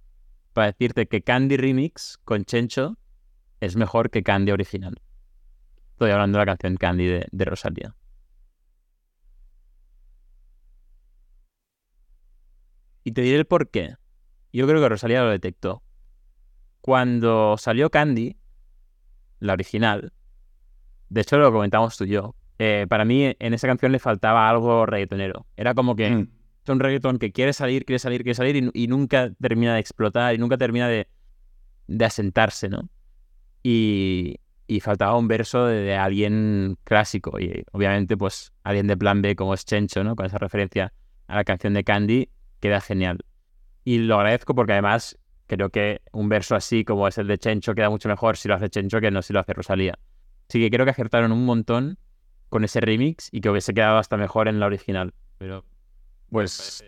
para 0.53 0.67
decirte 0.67 1.05
que 1.05 1.21
Candy 1.21 1.57
Remix 1.57 2.17
con 2.23 2.45
Chencho 2.45 2.97
es 3.59 3.75
mejor 3.75 4.09
que 4.09 4.23
Candy 4.23 4.53
original. 4.53 5.01
Estoy 5.91 6.11
hablando 6.11 6.39
de 6.39 6.45
la 6.45 6.45
canción 6.45 6.77
Candy 6.77 7.07
de, 7.07 7.27
de 7.29 7.45
Rosalía. 7.45 7.93
Y 13.03 13.11
te 13.11 13.21
diré 13.21 13.39
el 13.39 13.45
por 13.45 13.69
qué. 13.69 13.97
Yo 14.53 14.65
creo 14.65 14.79
que 14.79 14.87
Rosalía 14.87 15.23
lo 15.23 15.29
detectó. 15.29 15.83
Cuando 16.79 17.57
salió 17.57 17.89
Candy, 17.89 18.37
la 19.39 19.53
original, 19.53 20.13
de 21.09 21.19
hecho 21.19 21.37
lo 21.37 21.51
comentamos 21.51 21.97
tú 21.97 22.05
y 22.05 22.11
yo, 22.11 22.33
eh, 22.59 22.85
para 22.87 23.03
mí 23.03 23.35
en 23.37 23.53
esa 23.53 23.67
canción 23.67 23.91
le 23.91 23.99
faltaba 23.99 24.49
algo 24.49 24.85
reggaetonero. 24.85 25.47
Era 25.57 25.73
como 25.73 25.97
que 25.97 26.09
Mm. 26.11 26.40
Un 26.67 26.79
reggaetón 26.79 27.17
que 27.17 27.31
quiere 27.31 27.53
salir, 27.53 27.85
quiere 27.85 27.99
salir, 27.99 28.23
quiere 28.23 28.35
salir 28.35 28.55
y, 28.55 28.69
y 28.73 28.87
nunca 28.87 29.31
termina 29.41 29.73
de 29.73 29.79
explotar 29.79 30.35
y 30.35 30.37
nunca 30.37 30.57
termina 30.57 30.87
de, 30.87 31.07
de 31.87 32.05
asentarse, 32.05 32.69
¿no? 32.69 32.89
Y, 33.63 34.39
y 34.67 34.79
faltaba 34.79 35.17
un 35.17 35.27
verso 35.27 35.65
de, 35.65 35.81
de 35.81 35.95
alguien 35.95 36.77
clásico 36.83 37.39
y 37.39 37.63
obviamente 37.71 38.15
pues 38.15 38.53
alguien 38.63 38.87
de 38.87 38.97
plan 38.97 39.21
B 39.21 39.35
como 39.35 39.53
es 39.53 39.65
Chencho, 39.65 40.03
¿no? 40.03 40.15
Con 40.15 40.25
esa 40.25 40.37
referencia 40.37 40.93
a 41.27 41.35
la 41.35 41.43
canción 41.43 41.73
de 41.73 41.83
Candy 41.83 42.29
queda 42.59 42.79
genial. 42.81 43.19
Y 43.83 43.97
lo 43.97 44.15
agradezco 44.15 44.55
porque 44.55 44.73
además 44.73 45.17
creo 45.47 45.69
que 45.69 46.01
un 46.13 46.29
verso 46.29 46.55
así 46.55 46.85
como 46.85 47.07
es 47.07 47.17
el 47.17 47.27
de 47.27 47.37
Chencho 47.37 47.75
queda 47.75 47.89
mucho 47.89 48.07
mejor 48.07 48.37
si 48.37 48.47
lo 48.47 48.55
hace 48.55 48.69
Chencho 48.69 49.01
que 49.01 49.11
no 49.11 49.21
si 49.21 49.33
lo 49.33 49.39
hace 49.39 49.53
Rosalía. 49.53 49.97
Así 50.47 50.59
que 50.59 50.69
creo 50.69 50.85
que 50.85 50.91
acertaron 50.91 51.31
un 51.31 51.45
montón 51.45 51.97
con 52.49 52.63
ese 52.63 52.81
remix 52.81 53.29
y 53.31 53.41
que 53.41 53.49
hubiese 53.49 53.73
quedado 53.73 53.97
hasta 53.97 54.17
mejor 54.17 54.47
en 54.47 54.59
la 54.59 54.65
original. 54.65 55.13
Pero 55.37 55.65
pues 56.31 56.83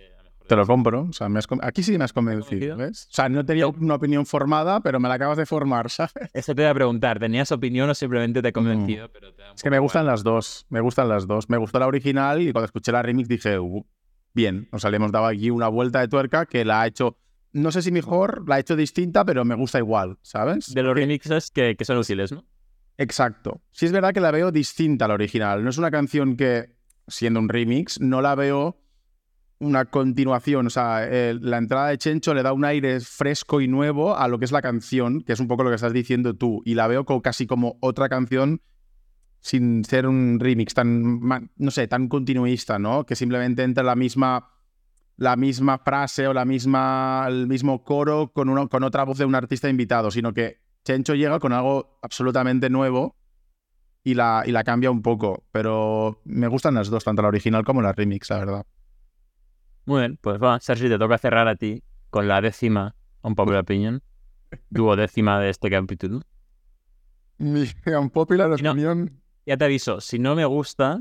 te 0.48 0.56
lo 0.56 0.66
compro. 0.66 1.08
O 1.10 1.14
sea, 1.14 1.30
me 1.30 1.40
has 1.40 1.48
aquí 1.62 1.84
sí 1.84 1.98
me 1.98 2.04
has 2.04 2.14
convencido, 2.14 2.78
¿ves? 2.78 3.08
O 3.12 3.14
sea, 3.14 3.30
no 3.30 3.46
tenía 3.46 3.68
una 3.68 3.96
opinión 3.96 4.26
formada, 4.26 4.82
pero 4.82 5.00
me 5.00 5.08
la 5.08 5.16
acabas 5.16 5.38
de 5.38 5.46
formar, 5.46 5.90
¿sabes? 5.92 6.30
Eso 6.34 6.56
te 6.56 6.64
voy 6.64 6.70
a 6.70 6.74
preguntar. 6.74 7.20
¿Tenías 7.20 7.52
opinión 7.52 7.90
o 7.90 7.96
simplemente 7.96 8.42
te 8.42 8.50
he 8.50 8.54
convencido? 8.54 9.10
es 9.56 9.62
que 9.62 9.70
me 9.70 9.80
gustan 9.80 10.06
las 10.06 10.24
dos. 10.24 10.66
Me 10.70 10.82
gustan 10.82 11.10
las 11.10 11.28
dos. 11.28 11.50
Me 11.50 11.58
gustó 11.58 11.80
la 11.80 11.88
original 11.88 12.42
y 12.42 12.52
cuando 12.52 12.66
escuché 12.66 12.92
la 12.92 13.02
remix 13.02 13.28
dije, 13.28 13.60
uh, 13.60 13.86
bien. 14.34 14.68
O 14.72 14.80
sea, 14.80 14.90
le 14.90 14.98
hemos 14.98 15.12
dado 15.12 15.26
aquí 15.28 15.50
una 15.50 15.68
vuelta 15.68 16.00
de 16.00 16.08
tuerca 16.08 16.46
que 16.46 16.66
la 16.66 16.82
ha 16.82 16.88
hecho 16.88 17.18
no 17.54 17.72
sé 17.72 17.84
si 17.84 17.92
mejor, 17.92 18.50
la 18.50 18.56
ha 18.56 18.60
hecho 18.60 18.76
distinta, 18.76 19.24
pero 19.24 19.46
me 19.46 19.54
gusta 19.54 19.78
igual, 19.78 20.18
¿sabes? 20.24 20.74
De 20.74 20.82
los 20.82 20.96
remixes 20.96 21.52
que, 21.52 21.76
que, 21.76 21.86
son 21.86 22.00
útiles, 22.00 22.32
¿no? 22.32 22.44
Exacto. 22.98 23.62
Sí 23.72 23.86
es 23.86 23.92
verdad 23.92 24.12
que 24.12 24.22
la 24.22 24.32
veo 24.32 24.52
distinta 24.52 25.06
a 25.06 25.08
la 25.08 25.14
original. 25.14 25.64
No 25.64 25.70
es 25.70 25.78
una 25.78 25.92
canción 25.92 26.36
que, 26.36 26.76
siendo 27.08 27.40
un 27.40 27.50
remix, 27.50 28.02
no 28.02 28.24
la 28.24 28.34
veo 28.34 28.83
una 29.60 29.86
continuación. 29.86 30.68
O 30.68 30.70
sea, 30.70 31.08
la 31.40 31.58
entrada 31.58 31.90
de 31.90 31.98
Chencho 31.98 32.34
le 32.34 32.44
da 32.44 32.54
un 32.54 32.66
aire 32.66 33.00
fresco 33.00 33.62
y 33.62 33.68
nuevo 33.68 34.18
a 34.18 34.28
lo 34.28 34.40
que 34.40 34.46
es 34.46 34.52
la 34.52 34.62
canción, 34.62 35.22
que 35.22 35.34
es 35.34 35.40
un 35.40 35.48
poco 35.48 35.64
lo 35.64 35.70
que 35.70 35.76
estás 35.76 35.94
diciendo 35.94 36.36
tú. 36.36 36.62
Y 36.66 36.76
la 36.76 36.88
veo 36.88 37.06
casi 37.22 37.48
como 37.48 37.78
otra 37.82 38.10
canción 38.10 38.62
sin 39.44 39.84
ser 39.84 40.08
un 40.08 40.40
remix 40.40 40.74
tan, 40.74 41.20
no 41.58 41.72
sé, 41.72 41.88
tan 41.88 42.08
continuista, 42.08 42.80
¿no? 42.80 43.06
Que 43.06 43.16
simplemente 43.16 43.64
entra 43.64 43.84
la 43.84 43.96
misma, 43.96 44.52
la 45.18 45.36
misma 45.36 45.80
frase 45.80 46.28
o 46.28 46.34
la 46.34 46.46
misma, 46.46 47.26
el 47.28 47.48
mismo 47.48 47.84
coro 47.84 48.32
con, 48.32 48.68
con 48.70 48.84
otra 48.84 49.04
voz 49.04 49.18
de 49.18 49.26
un 49.26 49.36
artista 49.36 49.68
invitado, 49.68 50.12
sino 50.12 50.34
que 50.34 50.62
Chencho 50.86 51.14
llega 51.16 51.40
con 51.40 51.52
algo 51.52 52.00
absolutamente 52.02 52.70
nuevo 52.70 53.18
y 54.02 54.14
la, 54.14 54.44
y 54.46 54.52
la 54.52 54.64
cambia 54.64 54.92
un 54.92 55.02
poco. 55.02 55.44
Pero 55.52 56.22
me 56.24 56.48
gustan 56.48 56.76
las 56.76 56.90
dos, 56.90 57.04
tanto 57.04 57.22
la 57.22 57.28
original 57.28 57.66
como 57.66 57.82
la 57.82 57.92
remix, 57.92 58.30
la 58.30 58.38
verdad. 58.38 58.66
Muy 59.86 60.00
bien, 60.00 60.18
pues 60.22 60.42
va, 60.42 60.60
Sergi, 60.60 60.88
te 60.88 60.98
toca 60.98 61.18
cerrar 61.18 61.48
a 61.48 61.56
ti 61.56 61.84
con 62.10 62.28
la 62.28 62.40
décima 62.42 62.96
Unpopular 63.22 63.62
Opinion. 63.62 64.02
Duo 64.70 64.96
décima 64.96 65.40
de 65.40 65.50
este 65.50 65.70
capítulo. 65.70 66.22
Mi 67.38 67.66
Unpopular 67.86 68.52
Opinion. 68.52 69.22
ya 69.46 69.58
te 69.58 69.66
aviso, 69.66 70.00
si 70.00 70.20
no 70.20 70.36
me 70.36 70.46
gusta, 70.46 71.00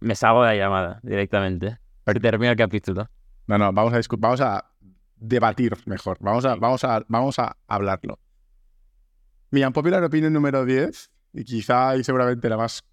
me 0.00 0.14
salgo 0.14 0.42
de 0.42 0.50
la 0.50 0.56
llamada 0.56 1.00
directamente. 1.02 1.78
Se 2.06 2.20
termina 2.20 2.52
el 2.52 2.56
capítulo. 2.56 3.08
No, 3.46 3.58
no, 3.58 3.72
vamos 3.72 3.92
a 3.94 4.00
vamos 4.18 4.40
a 4.40 4.70
debatir 5.16 5.76
mejor. 5.86 6.18
Vamos 6.20 6.44
a, 6.44 6.54
vamos 6.56 6.84
a, 6.84 7.04
vamos 7.08 7.38
a 7.38 7.56
hablarlo. 7.66 8.18
Mi 9.50 9.64
Unpopular 9.64 10.04
Opinion 10.04 10.32
número 10.32 10.64
10, 10.64 11.10
y 11.32 11.44
quizá 11.44 11.96
y 11.96 12.04
seguramente 12.04 12.48
la 12.48 12.56
más 12.56 12.84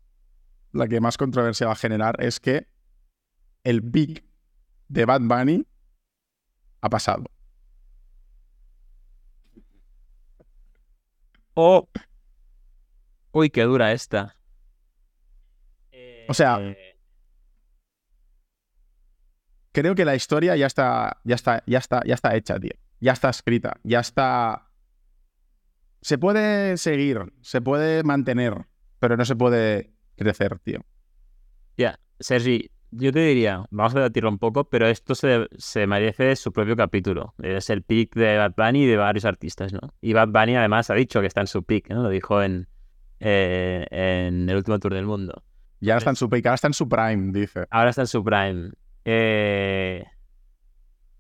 la 0.74 0.88
que 0.88 1.02
más 1.02 1.18
controversia 1.18 1.68
va 1.68 1.74
a 1.74 1.76
generar, 1.76 2.16
es 2.24 2.40
que 2.40 2.68
el 3.64 3.82
Big 3.82 4.24
de 4.92 5.06
Bad 5.06 5.22
Bunny 5.22 5.66
ha 6.82 6.90
pasado. 6.90 7.24
Oh. 11.54 11.88
Uy, 13.32 13.50
qué 13.50 13.64
dura 13.64 13.94
esta. 13.94 14.36
o 16.28 16.34
sea, 16.34 16.60
eh, 16.62 16.98
creo 19.72 19.96
que 19.96 20.04
la 20.04 20.16
historia 20.16 20.56
ya 20.58 20.68
está, 20.68 21.22
ya 21.24 21.36
está, 21.36 21.64
ya 21.66 21.78
está, 21.78 22.02
ya 22.06 22.16
está 22.16 22.36
hecha, 22.36 22.60
tío. 22.60 22.74
Ya 23.00 23.14
está 23.14 23.30
escrita, 23.30 23.80
ya 23.84 24.02
está. 24.02 24.70
Se 26.02 26.18
puede 26.18 26.78
seguir, 26.78 27.34
se 27.42 27.62
puede 27.62 28.04
mantener, 28.04 28.66
pero 29.00 29.16
no 29.16 29.24
se 29.24 29.36
puede 29.36 29.94
crecer, 30.18 30.60
tío. 30.60 30.84
Ya, 31.78 32.00
Sergi, 32.20 32.72
yo 32.92 33.12
te 33.14 33.20
diría, 33.20 33.66
vamos 33.72 33.96
a 33.96 34.00
debatirlo 34.00 34.30
un 34.30 34.38
poco, 34.38 34.66
pero 34.66 34.88
esto 34.88 35.16
se, 35.16 35.48
se, 35.58 35.88
merece 35.88 36.36
su 36.36 36.52
propio 36.52 36.76
capítulo. 36.76 37.34
Es 37.42 37.70
el 37.70 37.84
pick 37.84 38.16
de 38.16 38.38
Bad 38.38 38.54
Bunny 38.56 38.84
y 38.84 38.86
de 38.86 38.98
varios 38.98 39.24
artistas, 39.26 39.72
¿no? 39.72 39.94
Y 40.02 40.14
Bad 40.14 40.28
Bunny 40.28 40.58
además 40.58 40.90
ha 40.90 40.94
dicho 40.94 41.22
que 41.22 41.28
está 41.28 41.42
en 41.42 41.48
su 41.48 41.64
pick, 41.64 41.90
¿no? 41.90 42.04
Lo 42.04 42.10
dijo 42.10 42.44
en, 42.44 42.68
eh, 43.20 43.88
en 43.90 44.50
el 44.50 44.58
último 44.58 44.78
tour 44.80 44.94
del 44.94 45.06
mundo. 45.06 45.42
Ya 45.80 45.98
está 45.98 46.10
en 46.10 46.18
su 46.18 46.30
pick, 46.30 46.46
ahora 46.46 46.56
está 46.56 46.68
en 46.68 46.74
su 46.74 46.90
prime, 46.90 47.32
dice. 47.32 47.66
Ahora 47.72 47.90
está 47.92 48.02
en 48.02 48.08
su 48.08 48.24
prime. 48.24 48.72
Eh... 49.06 50.04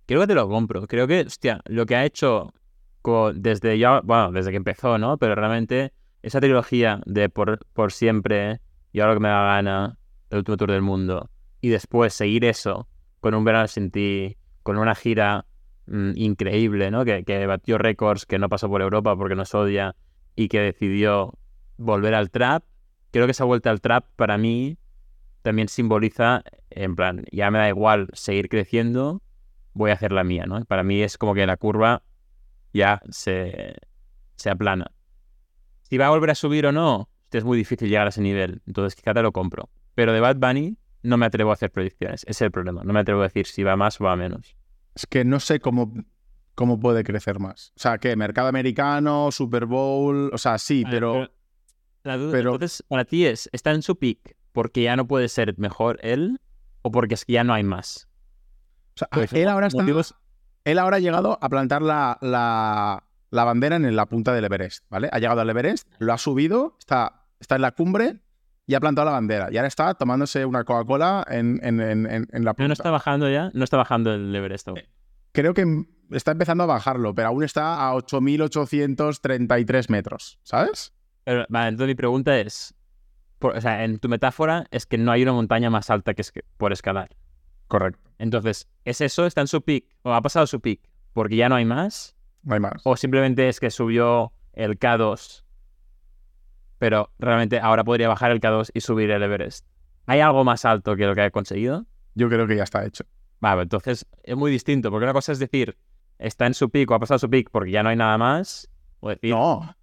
Creo 0.06 0.22
que 0.22 0.28
te 0.28 0.36
lo 0.36 0.50
compro. 0.50 0.86
Creo 0.88 1.08
que, 1.08 1.22
hostia, 1.22 1.62
lo 1.66 1.86
que 1.86 1.96
ha 1.96 2.06
hecho 2.06 2.54
desde 3.34 3.80
ya, 3.80 4.02
bueno, 4.02 4.32
desde 4.32 4.52
que 4.52 4.58
empezó, 4.58 4.98
¿no? 4.98 5.18
Pero 5.18 5.36
realmente 5.36 5.94
esa 6.22 6.42
trilogía 6.42 7.02
de 7.06 7.30
por, 7.30 7.66
por 7.74 7.94
siempre 7.94 8.60
y 8.92 9.00
ahora 9.00 9.14
que 9.14 9.20
me 9.22 9.30
da 9.30 9.42
gana, 9.44 9.98
el 10.30 10.40
último 10.40 10.58
tour 10.58 10.72
del 10.72 10.82
mundo 10.82 11.30
y 11.62 11.70
después 11.70 12.14
seguir 12.14 12.44
eso 12.46 12.88
con 13.20 13.36
un 13.36 13.44
verano 13.44 13.68
sin 13.68 13.92
ti, 13.92 14.38
con 14.64 14.78
una 14.78 14.96
gira 14.96 15.46
mm, 15.86 16.12
increíble, 16.16 16.92
¿no? 16.92 17.06
Que, 17.06 17.24
que 17.24 17.46
batió 17.46 17.78
récords, 17.78 18.26
que 18.26 18.40
no 18.40 18.50
pasó 18.50 18.68
por 18.68 18.82
Europa 18.82 19.16
porque 19.16 19.36
nos 19.36 19.54
odia 19.54 19.96
y 20.36 20.48
que 20.48 20.60
decidió 20.60 21.38
volver 21.78 22.16
al 22.16 22.32
trap. 22.32 22.64
Creo 23.12 23.28
que 23.28 23.32
esa 23.32 23.46
vuelta 23.46 23.70
al 23.70 23.80
trap 23.80 24.06
para 24.16 24.38
mí 24.38 24.78
también 25.44 25.68
simboliza, 25.68 26.44
en 26.70 26.96
plan, 26.96 27.26
ya 27.32 27.52
me 27.52 27.60
da 27.60 27.70
igual 27.70 28.08
seguir 28.14 28.50
creciendo, 28.50 29.22
voy 29.74 29.92
a 29.92 29.94
hacer 29.94 30.12
la 30.12 30.24
mía, 30.24 30.46
¿no? 30.46 30.64
Para 30.66 30.84
mí 30.84 31.02
es 31.02 31.18
como 31.18 31.34
que 31.34 31.46
la 31.46 31.58
curva 31.58 32.04
ya 32.74 33.02
se, 33.10 33.76
se 34.36 34.50
aplana. 34.50 34.92
Si 35.84 35.98
va 35.98 36.08
a 36.08 36.10
volver 36.10 36.32
a 36.32 36.36
subir 36.36 36.66
o 36.66 36.72
no, 36.72 37.10
es 37.32 37.44
muy 37.44 37.58
difícil 37.58 37.90
llegar 37.90 38.08
a 38.08 38.10
ese 38.10 38.22
nivel, 38.22 38.62
entonces 38.68 38.96
quizá 38.96 39.14
te 39.14 39.22
lo 39.22 39.32
compro. 39.32 39.70
Pero 39.96 40.14
de 40.14 40.20
Bad 40.20 40.38
Bunny 40.38 40.78
no 41.04 41.18
me 41.18 41.26
atrevo 41.26 41.52
a 41.52 41.54
hacer 41.54 41.72
predicciones. 41.72 42.24
Ese 42.24 42.32
es 42.32 42.42
el 42.42 42.52
problema. 42.52 42.84
No 42.84 42.94
me 42.94 43.00
atrevo 43.00 43.22
a 43.22 43.24
decir 43.24 43.48
si 43.48 43.64
va 43.64 43.76
más 43.76 44.00
o 44.00 44.06
va 44.06 44.16
menos. 44.16 44.56
Es 44.96 45.06
que 45.06 45.24
no 45.26 45.40
sé 45.40 45.60
cómo, 45.60 45.94
cómo 46.56 46.80
puede 46.80 47.04
crecer 47.04 47.40
más. 47.40 47.74
O 47.76 47.80
sea, 47.80 47.98
que 47.98 48.16
mercado 48.16 48.48
americano, 48.48 49.32
Super 49.32 49.66
Bowl, 49.66 50.32
o 50.34 50.38
sea, 50.38 50.58
sí, 50.58 50.84
pero... 50.90 51.30
La 52.04 52.18
duda, 52.18 52.40
entonces, 52.40 52.84
para 52.88 53.06
ti 53.06 53.28
es, 53.28 53.48
¿está 53.52 53.72
en 53.72 53.84
su 53.84 53.98
pick 53.98 54.36
porque 54.54 54.82
ya 54.82 54.96
no 54.96 55.08
puede 55.08 55.30
ser 55.30 55.58
mejor 55.60 56.00
él 56.02 56.42
o 56.82 56.92
porque 56.92 57.14
es 57.14 57.26
que 57.26 57.34
ya 57.34 57.44
no 57.44 57.54
hay 57.54 57.64
más? 57.64 58.08
O 58.96 58.98
sea, 58.98 59.40
él 59.40 59.48
ahora 59.48 59.68
está... 59.68 59.86
Él 60.64 60.78
ahora 60.78 60.98
ha 60.98 61.00
llegado 61.00 61.40
a 61.42 61.50
plantar 61.50 61.82
la, 61.82 62.18
la, 62.22 63.04
la 63.32 63.44
bandera 63.44 63.76
en 63.76 63.96
la 63.96 64.06
punta 64.06 64.34
del 64.34 64.46
Everest, 64.46 64.86
¿vale? 64.90 65.10
Ha 65.12 65.20
llegado 65.20 65.42
al 65.42 65.50
Everest, 65.50 65.88
lo 65.98 66.14
ha 66.14 66.20
subido, 66.20 66.76
está, 66.80 67.26
está 67.40 67.56
en 67.56 67.62
la 67.62 67.72
cumbre 67.72 68.20
y 68.72 68.74
ha 68.74 68.80
plantado 68.80 69.04
la 69.04 69.12
bandera. 69.12 69.50
Y 69.52 69.58
ahora 69.58 69.68
está 69.68 69.94
tomándose 69.96 70.46
una 70.46 70.64
Coca-Cola 70.64 71.26
en, 71.30 71.58
la 72.32 72.54
punta. 72.54 72.68
¿No 72.68 72.74
está 72.74 72.90
bajando 72.90 73.30
ya? 73.30 73.52
No 73.54 73.66
está 73.66 73.76
bajando 73.76 74.14
el 74.14 74.34
Everest. 74.34 74.70
Eh, 74.70 74.88
creo 75.34 75.54
que 75.54 75.66
está 76.12 76.32
empezando 76.32 76.64
a 76.64 76.68
bajarlo, 76.68 77.14
pero 77.14 77.28
aún 77.28 77.44
está 77.44 77.86
a 77.86 77.94
8.833 77.96 79.90
metros, 79.90 80.40
¿sabes? 80.44 80.94
Pero, 81.26 81.46
vale, 81.50 81.68
entonces 81.68 81.88
mi 81.90 81.96
pregunta 81.96 82.40
es, 82.40 82.74
o 83.42 83.60
sea, 83.60 83.84
en 83.84 84.00
tu 84.00 84.08
metáfora 84.08 84.66
es 84.72 84.86
que 84.86 84.98
no 84.98 85.12
hay 85.12 85.24
una 85.24 85.34
montaña 85.34 85.70
más 85.70 85.90
alta 85.90 86.14
que 86.14 86.22
es 86.22 86.32
por 86.56 86.72
escalar. 86.72 87.10
Correcto. 87.68 88.10
Entonces, 88.20 88.70
¿es 88.86 89.02
eso? 89.02 89.26
¿Está 89.26 89.42
en 89.42 89.48
su 89.48 89.62
pick? 89.62 89.86
¿O 90.04 90.14
ha 90.14 90.22
pasado 90.22 90.48
su 90.48 90.62
pick? 90.62 90.80
¿Porque 91.12 91.36
ya 91.36 91.50
no 91.50 91.56
hay 91.56 91.66
más? 91.66 92.16
No 92.44 92.54
hay 92.54 92.62
más. 92.62 92.82
¿O 92.86 92.96
simplemente 92.96 93.50
es 93.50 93.60
que 93.60 93.70
subió 93.70 94.32
el 94.54 94.80
K2 94.80 95.44
pero 96.82 97.14
realmente 97.20 97.60
ahora 97.60 97.84
podría 97.84 98.08
bajar 98.08 98.32
el 98.32 98.42
K2 98.42 98.72
y 98.74 98.82
subir 98.82 99.12
el 99.12 99.22
Everest. 99.22 99.68
¿Hay 100.08 100.20
algo 100.20 100.44
más 100.44 100.66
alto 100.66 100.96
que 100.96 101.06
lo 101.06 101.14
que 101.14 101.22
ha 101.22 101.30
conseguido? 101.30 101.86
Yo 102.16 102.28
creo 102.28 102.48
que 102.48 102.56
ya 102.56 102.64
está 102.64 102.84
hecho. 102.84 103.04
Vale, 103.40 103.62
entonces 103.62 104.08
es 104.24 104.36
muy 104.36 104.50
distinto, 104.50 104.90
porque 104.90 105.04
una 105.04 105.14
cosa 105.14 105.32
es 105.32 105.38
decir, 105.38 105.78
está 106.18 106.48
en 106.48 106.56
su 106.56 106.72
pico, 106.72 106.96
ha 106.96 107.00
pasado 107.00 107.20
su 107.20 107.30
pico 107.30 107.52
porque 107.52 107.70
ya 107.70 107.84
no 107.84 107.90
hay 107.90 107.98
nada 107.98 108.18
más, 108.18 108.68
o 109.00 109.10
decir... 109.10 109.30
No, 109.30 109.76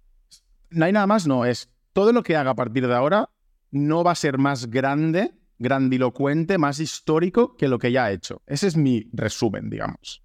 no 0.71 0.85
hay 0.85 0.91
nada 0.91 1.07
más, 1.07 1.25
no, 1.25 1.45
es 1.45 1.71
todo 1.93 2.11
lo 2.11 2.21
que 2.21 2.35
haga 2.35 2.51
a 2.51 2.55
partir 2.55 2.85
de 2.85 2.93
ahora 2.93 3.29
no 3.71 4.03
va 4.03 4.11
a 4.11 4.15
ser 4.15 4.37
más 4.37 4.69
grande, 4.69 5.31
grandilocuente, 5.57 6.57
más 6.57 6.81
histórico 6.81 7.55
que 7.55 7.69
lo 7.69 7.79
que 7.79 7.93
ya 7.93 8.03
ha 8.03 8.11
hecho. 8.11 8.41
Ese 8.45 8.67
es 8.67 8.75
mi 8.75 9.09
resumen, 9.13 9.69
digamos. 9.69 10.21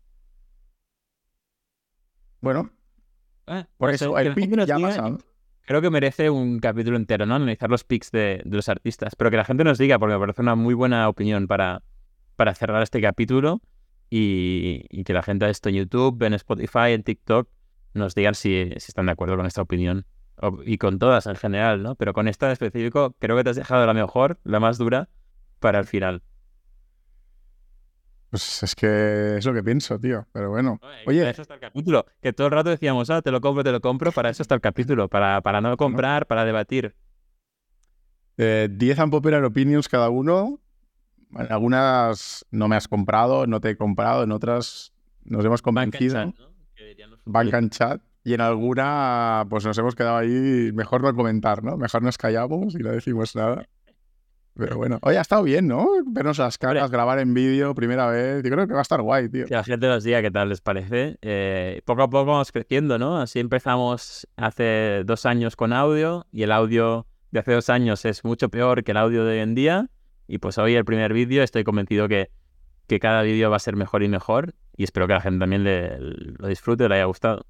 Bueno, 2.41 2.72
eh, 3.47 3.64
por 3.77 3.91
pues 3.91 4.03
eso 4.03 4.18
el 4.18 4.35
pico 4.35 4.57
ya 4.64 4.75
ha 4.75 4.81
pasado. 4.81 5.18
Creo 5.67 5.81
que 5.81 5.89
merece 5.89 6.29
un 6.29 6.59
capítulo 6.59 6.97
entero, 6.97 7.25
¿no? 7.25 7.37
Analizar 7.37 7.71
los 7.71 7.85
pics 7.85 8.11
de, 8.11 8.43
los 8.45 8.69
artistas. 8.69 9.17
Pero 9.17 9.31
que 9.31 9.39
la 9.39 9.45
gente 9.45 9.65
nos 9.65 9.79
diga, 9.79 9.99
porque 9.99 10.15
me 10.15 10.21
parece 10.21 10.43
una 10.43 10.55
muy 10.55 10.75
buena 10.75 11.09
opinión 11.09 11.47
para, 11.47 11.83
para 12.37 12.55
cerrar 12.55 12.83
este 12.83 13.01
capítulo. 13.01 13.62
Y, 14.11 15.03
que 15.05 15.12
la 15.12 15.23
gente 15.23 15.47
de 15.47 15.51
esto 15.51 15.71
en 15.71 15.77
YouTube, 15.77 16.23
en 16.23 16.35
Spotify, 16.35 16.93
en 16.93 17.03
TikTok, 17.03 17.49
nos 17.95 18.15
digan 18.15 18.35
si, 18.35 18.71
si 18.77 18.91
están 18.91 19.07
de 19.07 19.12
acuerdo 19.12 19.37
con 19.37 19.47
esta 19.47 19.62
opinión. 19.62 20.07
y 20.67 20.77
con 20.79 20.99
todas 20.99 21.27
en 21.27 21.37
general, 21.37 21.83
¿no? 21.83 21.95
Pero 21.95 22.12
con 22.12 22.29
esta 22.29 22.47
en 22.47 22.53
específico, 22.53 23.17
creo 23.19 23.37
que 23.37 23.45
te 23.45 23.51
has 23.51 23.57
dejado 23.57 23.87
la 23.87 23.95
mejor, 23.95 24.39
la 24.45 24.61
más 24.61 24.77
dura, 24.77 25.09
para 25.61 25.79
el 25.79 25.87
final. 25.87 26.23
Pues 28.35 28.64
es 28.64 28.74
que 28.74 29.37
es 29.37 29.47
lo 29.47 29.55
que 29.55 29.62
pienso, 29.62 29.97
tío. 29.97 30.26
Pero 30.32 30.51
bueno. 30.51 30.80
Oye, 31.07 31.20
para 31.20 31.30
eso 31.30 31.43
está 31.43 31.55
el 31.55 31.61
capítulo. 31.61 32.05
Que 32.20 32.32
todo 32.32 32.49
el 32.49 32.53
rato 32.53 32.68
decíamos, 32.68 33.09
ah, 33.09 33.22
te 33.22 33.30
lo 33.30 33.41
compro, 33.41 33.62
te 33.62 33.70
lo 33.70 33.80
compro. 33.80 34.11
Para 34.11 34.28
eso 34.28 34.43
está 34.43 34.57
el 34.57 34.61
capítulo. 34.61 35.09
Para, 35.09 35.41
para 35.41 35.61
no 35.61 35.76
comprar, 35.76 36.26
para 36.26 36.45
debatir. 36.45 36.97
10 38.37 38.39
eh, 38.39 38.97
unpopular 39.01 39.45
opinions 39.45 39.89
cada 39.89 40.11
uno. 40.11 40.59
En 41.39 41.53
algunas 41.53 42.45
no 42.51 42.66
me 42.66 42.74
has 42.74 42.89
comprado, 42.89 43.47
no 43.47 43.61
te 43.61 43.70
he 43.70 43.76
comprado. 43.76 44.24
En 44.24 44.32
otras 44.32 44.93
nos 45.22 45.45
hemos 45.45 45.62
convencido. 45.62 46.35
Banca 47.24 47.59
en 47.59 47.70
chat. 47.70 48.03
Y 48.24 48.35
en 48.35 48.41
alguna, 48.41 49.47
pues 49.49 49.64
nos 49.64 49.78
hemos 49.78 49.95
quedado 49.95 50.16
ahí. 50.16 50.72
Mejor 50.74 51.05
no 51.05 51.14
comentar, 51.14 51.62
¿no? 51.62 51.76
Mejor 51.76 52.03
nos 52.03 52.18
callamos 52.18 52.74
y 52.74 52.78
no 52.78 52.91
decimos 52.91 53.37
nada. 53.37 53.68
Pero 54.57 54.77
bueno, 54.77 54.99
hoy 55.03 55.17
ha 55.17 55.21
estado 55.21 55.43
bien, 55.43 55.67
¿no? 55.67 55.89
Vernos 56.07 56.39
las 56.39 56.59
caras, 56.59 56.89
grabar 56.91 57.19
en 57.19 57.35
vídeo, 57.35 57.75
primera 57.75 58.07
vez. 58.07 58.43
Yo 58.45 58.51
creo 58.51 58.69
que 58.69 58.73
va 58.73 58.79
a 58.79 58.83
estar 58.83 59.03
guay, 59.03 59.29
tío. 59.29 59.47
Que 59.47 59.55
la 59.55 59.65
gente 59.65 59.89
nos 59.89 60.05
diga 60.05 60.23
qué 60.23 60.31
tal 60.31 60.49
les 60.49 60.61
parece. 60.61 61.19
Eh, 61.23 61.83
poco 61.85 62.03
a 62.03 62.09
poco 62.09 62.27
vamos 62.27 62.53
creciendo, 62.53 62.97
¿no? 62.97 63.21
Así 63.21 63.41
empezamos 63.41 64.29
hace 64.37 65.03
dos 65.05 65.27
años 65.27 65.57
con 65.57 65.73
audio 65.73 66.27
y 66.31 66.45
el 66.45 66.53
audio 66.53 67.07
de 67.33 67.41
hace 67.41 67.53
dos 67.53 67.69
años 67.69 68.05
es 68.05 68.25
mucho 68.25 68.49
peor 68.49 68.85
que 68.85 68.93
el 68.93 68.97
audio 68.97 69.25
de 69.25 69.33
hoy 69.33 69.39
en 69.41 69.57
día. 69.57 69.91
Y 70.29 70.39
pues 70.39 70.57
hoy 70.59 70.77
el 70.77 70.85
primer 70.85 71.13
vídeo 71.13 71.43
estoy 71.43 71.65
convencido 71.65 72.07
que, 72.07 72.31
que 72.87 73.01
cada 73.01 73.23
vídeo 73.23 73.51
va 73.51 73.57
a 73.57 73.61
ser 73.61 73.75
mejor 73.75 74.05
y 74.05 74.09
mejor. 74.09 74.55
Y 74.77 74.85
espero 74.85 75.09
que 75.09 75.15
la 75.15 75.21
gente 75.21 75.41
también 75.41 75.65
le, 75.65 75.99
lo 75.99 76.47
disfrute, 76.47 76.89
le 76.89 76.95
haya 76.95 77.05
gustado. 77.07 77.45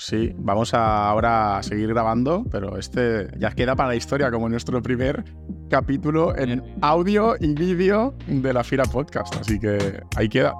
Sí, 0.00 0.32
vamos 0.38 0.74
a 0.74 1.08
ahora 1.08 1.58
a 1.58 1.62
seguir 1.64 1.88
grabando, 1.88 2.44
pero 2.52 2.78
este 2.78 3.28
ya 3.36 3.50
queda 3.50 3.74
para 3.74 3.88
la 3.88 3.96
historia 3.96 4.30
como 4.30 4.48
nuestro 4.48 4.80
primer 4.80 5.24
capítulo 5.68 6.38
en 6.38 6.62
audio 6.80 7.34
y 7.40 7.52
vídeo 7.54 8.14
de 8.28 8.52
la 8.52 8.62
Fira 8.62 8.84
Podcast. 8.84 9.34
Así 9.34 9.58
que 9.58 10.00
ahí 10.14 10.28
queda. 10.28 10.54